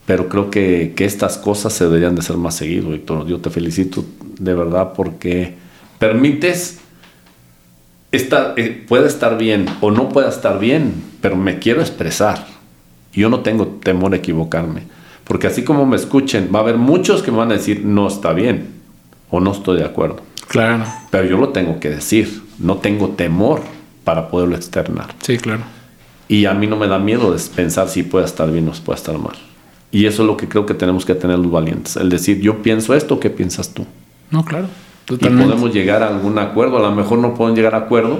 [0.05, 3.25] pero creo que, estas cosas se deberían de ser más seguido, Víctor.
[3.25, 4.05] Yo te felicito
[4.39, 5.55] de verdad porque
[5.97, 6.79] permites,
[8.11, 12.45] estar, eh, puede estar bien o no puede estar bien, pero me quiero expresar.
[13.13, 14.83] Yo no tengo temor a equivocarme,
[15.23, 18.07] porque así como me escuchen, va a haber muchos que me van a decir, no
[18.07, 18.67] está bien
[19.31, 20.17] o no estoy de acuerdo.
[20.47, 20.83] Claro.
[21.09, 23.61] Pero yo lo tengo que decir, no tengo temor
[24.03, 25.15] para poderlo externar.
[25.21, 25.63] Sí, claro.
[26.27, 29.17] Y a mí no me da miedo pensar si puede estar bien o puede estar
[29.17, 29.35] mal.
[29.95, 31.95] Y eso es lo que creo que tenemos que tener los valientes.
[31.95, 33.85] El decir, yo pienso esto, ¿qué piensas tú?
[34.29, 34.67] No, claro.
[35.09, 36.75] Y podemos llegar a algún acuerdo.
[36.75, 38.19] A lo mejor no pueden llegar a acuerdo,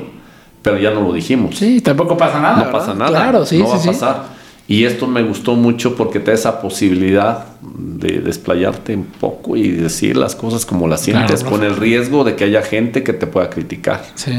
[0.61, 1.57] pero ya no lo dijimos.
[1.57, 2.64] Sí, tampoco pasa nada.
[2.64, 3.10] No pasa nada.
[3.10, 4.23] Claro, sí, no va a pasar.
[4.69, 9.72] Y esto me gustó mucho porque te da esa posibilidad de desplayarte un poco y
[9.72, 13.27] decir las cosas como las sientes, con el riesgo de que haya gente que te
[13.27, 14.02] pueda criticar.
[14.15, 14.31] Sí.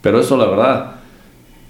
[0.00, 0.96] Pero eso, la verdad,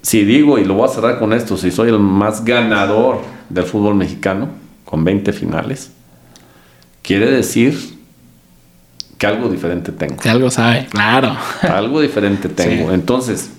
[0.01, 3.65] si digo, y lo voy a cerrar con esto, si soy el más ganador del
[3.65, 5.91] fútbol mexicano, con 20 finales,
[7.01, 7.97] quiere decir
[9.17, 10.15] que algo diferente tengo.
[10.15, 11.35] Que algo sabe, claro.
[11.61, 12.93] Algo diferente tengo.
[12.93, 13.49] Entonces,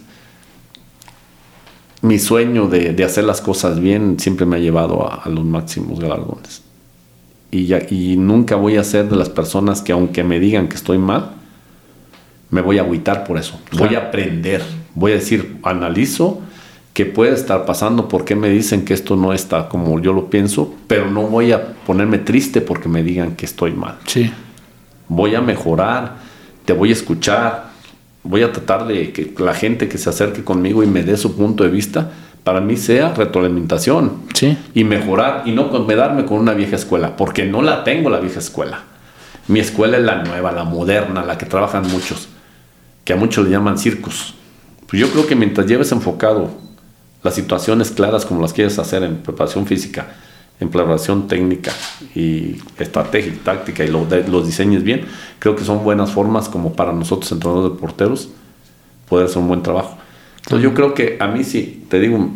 [2.00, 6.62] mi sueño de, hacer las cosas bien siempre me ha llevado a, los máximos galardones.
[7.50, 10.76] Y, ya, y nunca voy a ser de las personas que aunque me digan que
[10.76, 11.32] estoy mal,
[12.48, 13.60] me voy a agüitar por eso.
[13.76, 14.62] Voy a aprender.
[14.94, 16.40] Voy a decir, analizo
[16.98, 20.28] qué puede estar pasando, por qué me dicen que esto no está como yo lo
[20.30, 23.98] pienso, pero no voy a ponerme triste porque me digan que estoy mal.
[24.04, 24.32] Sí.
[25.06, 26.16] Voy a mejorar,
[26.64, 27.70] te voy a escuchar,
[28.24, 31.36] voy a tratar de que la gente que se acerque conmigo y me dé su
[31.36, 32.10] punto de vista,
[32.42, 34.22] para mí sea retroalimentación.
[34.34, 34.58] Sí.
[34.74, 38.40] Y mejorar y no quedarme con una vieja escuela, porque no la tengo la vieja
[38.40, 38.80] escuela.
[39.46, 42.28] Mi escuela es la nueva, la moderna, la que trabajan muchos,
[43.04, 44.34] que a muchos le llaman circus.
[44.88, 46.66] Pues yo creo que mientras lleves enfocado
[47.22, 50.16] las situaciones claras como las quieres hacer en preparación física,
[50.60, 51.72] en preparación técnica
[52.14, 55.06] y estrategia y táctica y lo, los diseñes bien,
[55.38, 58.28] creo que son buenas formas como para nosotros entrenadores de porteros
[59.08, 59.96] poder hacer un buen trabajo.
[60.38, 62.30] Entonces yo creo que a mí sí, te digo,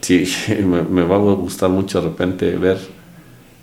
[0.00, 0.24] sí,
[0.64, 2.78] me, va a gustar mucho de repente ver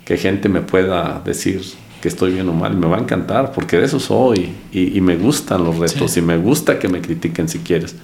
[0.04, 1.62] que gente me pueda decir
[2.00, 5.00] que estoy bien o mal, y me va a encantar, porque de eso soy, y,
[5.00, 7.96] me gustan los retos, y me gusta que me critiquen si quieres,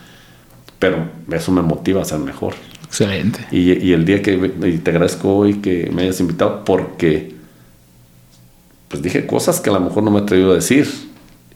[0.85, 0.99] pero
[1.33, 2.53] eso me motiva a ser mejor.
[2.85, 3.47] Excelente.
[3.51, 7.33] Y, el día que te agradezco hoy que me hayas invitado porque
[8.89, 10.87] pues dije cosas que a lo mejor no me he atrevido a decir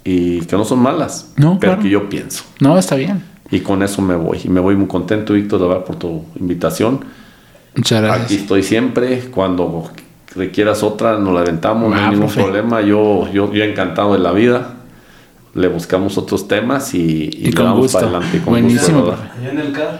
[0.03, 2.43] y que no son malas, no, pero que yo pienso.
[2.59, 3.23] No, está bien.
[3.51, 4.41] Y con eso me voy.
[4.43, 7.01] Y me voy muy contento, Víctor, de ver por tu invitación.
[7.77, 8.25] Muchas gracias.
[8.25, 9.21] Aquí estoy siempre.
[9.31, 9.91] Cuando
[10.35, 12.81] requieras otra, nos la aventamos, no hay ningún problema.
[12.81, 14.78] Yo, yo, yo encantado de la vida
[15.59, 18.39] le buscamos otros temas y, y, vamos para adelante.
[18.39, 19.15] Con Buenísimo.
[19.43, 19.99] en el carro.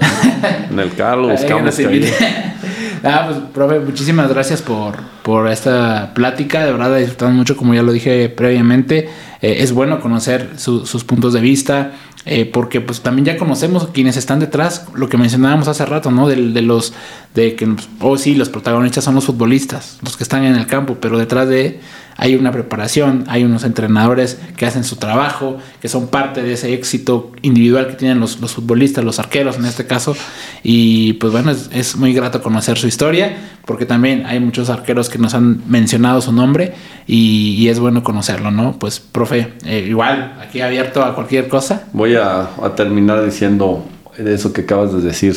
[0.70, 1.78] en el carro buscamos.
[3.04, 6.64] ah, pues, profe, muchísimas gracias por, por esta plática.
[6.64, 9.08] De verdad, disfrutamos mucho, como ya lo dije previamente.
[9.40, 11.92] Eh, es bueno conocer sus puntos de vista.
[12.30, 16.28] Eh, porque pues también ya conocemos quienes están detrás, lo que mencionábamos hace rato, ¿no?
[16.28, 16.92] De, de los,
[17.34, 20.98] de que, oh sí, los protagonistas son los futbolistas, los que están en el campo,
[21.00, 21.80] pero detrás de
[22.20, 26.74] hay una preparación, hay unos entrenadores que hacen su trabajo, que son parte de ese
[26.74, 30.16] éxito individual que tienen los, futbolistas, los arqueros en este caso.
[30.64, 35.18] Y pues bueno, es, muy grato conocer su historia, porque también hay muchos arqueros que
[35.18, 36.74] nos han mencionado su nombre
[37.06, 38.76] y, es bueno conocerlo, ¿no?
[38.80, 41.84] Pues, profe, eh, igual, aquí abierto a cualquier cosa.
[41.92, 43.84] Voy a, terminar diciendo
[44.16, 45.36] eso que acabas de decir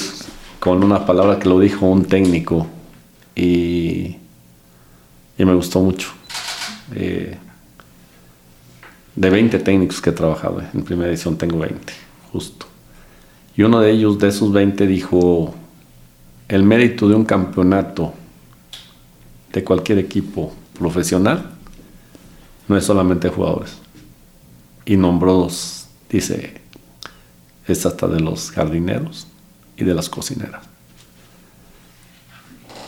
[0.59, 2.65] con una palabra que lo dijo un técnico
[3.35, 4.15] y,
[5.37, 6.20] y me gustó mucho.
[6.95, 7.37] Eh,
[9.15, 11.93] de 20 técnicos que he trabajado en primera edición, tengo 20,
[12.31, 12.65] justo.
[13.55, 15.53] Y uno de ellos, de esos 20, dijo,
[16.47, 18.13] el mérito de un campeonato
[19.51, 21.51] de cualquier equipo profesional
[22.67, 23.77] no es solamente jugadores.
[24.85, 26.61] Y nombró dos, dice,
[27.67, 29.27] es hasta de los jardineros
[29.77, 30.63] y de las cocineras.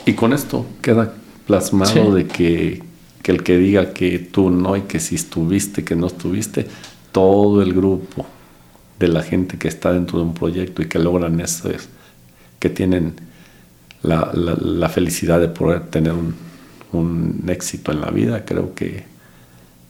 [0.05, 1.13] Y con esto queda
[1.45, 2.83] plasmado de que
[3.23, 6.67] que el que diga que tú no y que si estuviste, que no estuviste,
[7.11, 8.27] todo el grupo
[8.99, 11.89] de la gente que está dentro de un proyecto y que logran eso es
[12.59, 13.15] que tienen
[14.03, 16.13] la, felicidad de poder tener
[16.91, 19.05] un, éxito en la vida, creo que,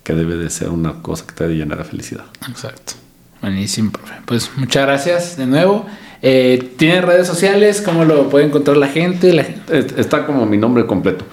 [0.03, 2.25] que, debe de ser una cosa que te debe llenar de felicidad.
[2.47, 2.93] Exacto.
[3.41, 4.13] Buenísimo, profe.
[4.25, 5.85] Pues muchas gracias de nuevo.
[6.21, 7.81] Eh, ¿Tiene redes sociales?
[7.81, 9.33] ¿Cómo lo puede encontrar la gente?
[9.33, 9.85] la gente?
[9.99, 11.25] Está como mi nombre completo.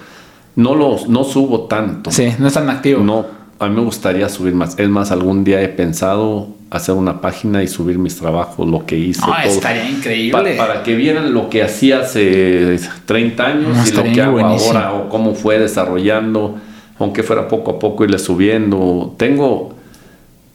[0.55, 2.11] No los, no subo tanto.
[2.11, 3.03] Sí, no es tan activo.
[3.03, 3.25] No,
[3.59, 4.77] a mí me gustaría subir más.
[4.77, 8.97] Es más, algún día he pensado hacer una página y subir mis trabajos, lo que
[8.97, 9.21] hice.
[9.25, 10.55] Ah, estaría increíble.
[10.55, 15.09] para que vieran lo que hacía hace 30 años y lo que hago ahora o
[15.09, 16.57] cómo fue desarrollando,
[16.97, 19.13] aunque fuera poco a poco irle subiendo.
[19.17, 19.73] Tengo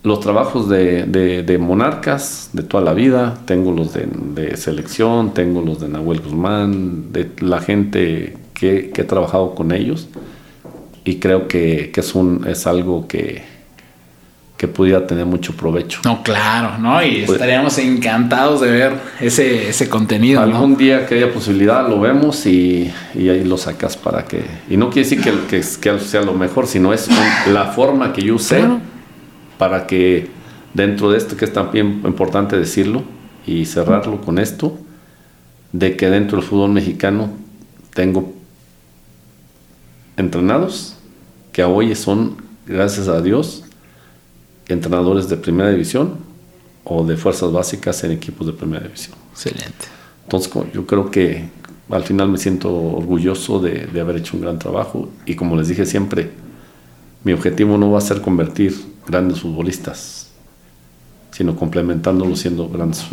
[0.03, 5.61] los trabajos de, de, monarcas de toda la vida, tengo los de, de, selección, tengo
[5.61, 10.09] los de Nahuel Guzmán, de la gente que, he trabajado con ellos
[11.05, 13.43] y creo que, es, un, es algo que,
[14.57, 16.01] que pudiera tener mucho provecho.
[16.05, 17.03] No, claro, ¿no?
[17.03, 20.41] Y pues estaríamos encantados de ver ese, ese contenido.
[20.41, 24.43] Algún día que haya posibilidad lo vemos y, ahí lo sacas para que...
[24.69, 27.09] Y no quiere decir que, que, sea lo mejor, sino es
[27.53, 28.65] la forma que yo usé
[29.59, 30.29] para que
[30.75, 33.03] dentro de esto, que es también importante decirlo
[33.47, 34.77] y cerrarlo con esto,
[35.73, 37.31] de que dentro del fútbol mexicano
[37.95, 38.36] tengo
[40.17, 40.95] entrenados
[41.53, 42.37] que hoy son,
[42.67, 43.65] gracias a Dios,
[44.69, 46.17] entrenadores de primera división
[46.85, 49.17] o de fuerzas básicas en equipos de primera división.
[49.33, 49.87] Excelente.
[50.25, 51.49] Entonces yo creo que
[51.89, 55.69] al final me siento orgulloso de, de haber hecho un gran trabajo y como les
[55.69, 56.31] dije siempre,
[57.25, 58.75] mi objetivo no va a ser convertir
[59.07, 60.31] grandes futbolistas,
[61.31, 63.05] sino complementándolos siendo grandes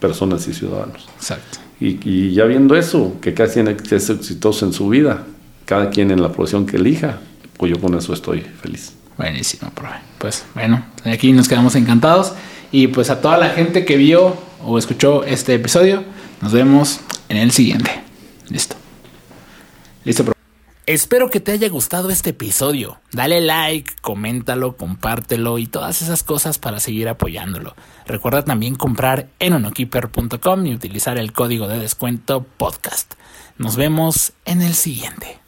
[0.00, 1.08] personas y ciudadanos.
[1.16, 1.58] Exacto.
[1.80, 5.26] Y, y ya viendo eso, que quien es exitoso en su vida,
[5.64, 7.18] cada quien en la profesión que elija,
[7.56, 8.94] pues yo con eso estoy feliz.
[9.16, 9.96] Buenísimo, profe.
[10.18, 12.32] Pues bueno, aquí nos quedamos encantados.
[12.72, 16.02] Y pues a toda la gente que vio o escuchó este episodio,
[16.40, 17.90] nos vemos en el siguiente.
[18.48, 18.74] Listo.
[20.04, 20.34] Listo, profe.
[20.86, 23.00] Espero que te haya gustado este episodio.
[23.12, 27.74] Dale like, coméntalo, compártelo y todas esas cosas para seguir apoyándolo.
[28.06, 33.14] Recuerda también comprar en onokeeper.com y utilizar el código de descuento podcast.
[33.56, 35.43] Nos vemos en el siguiente.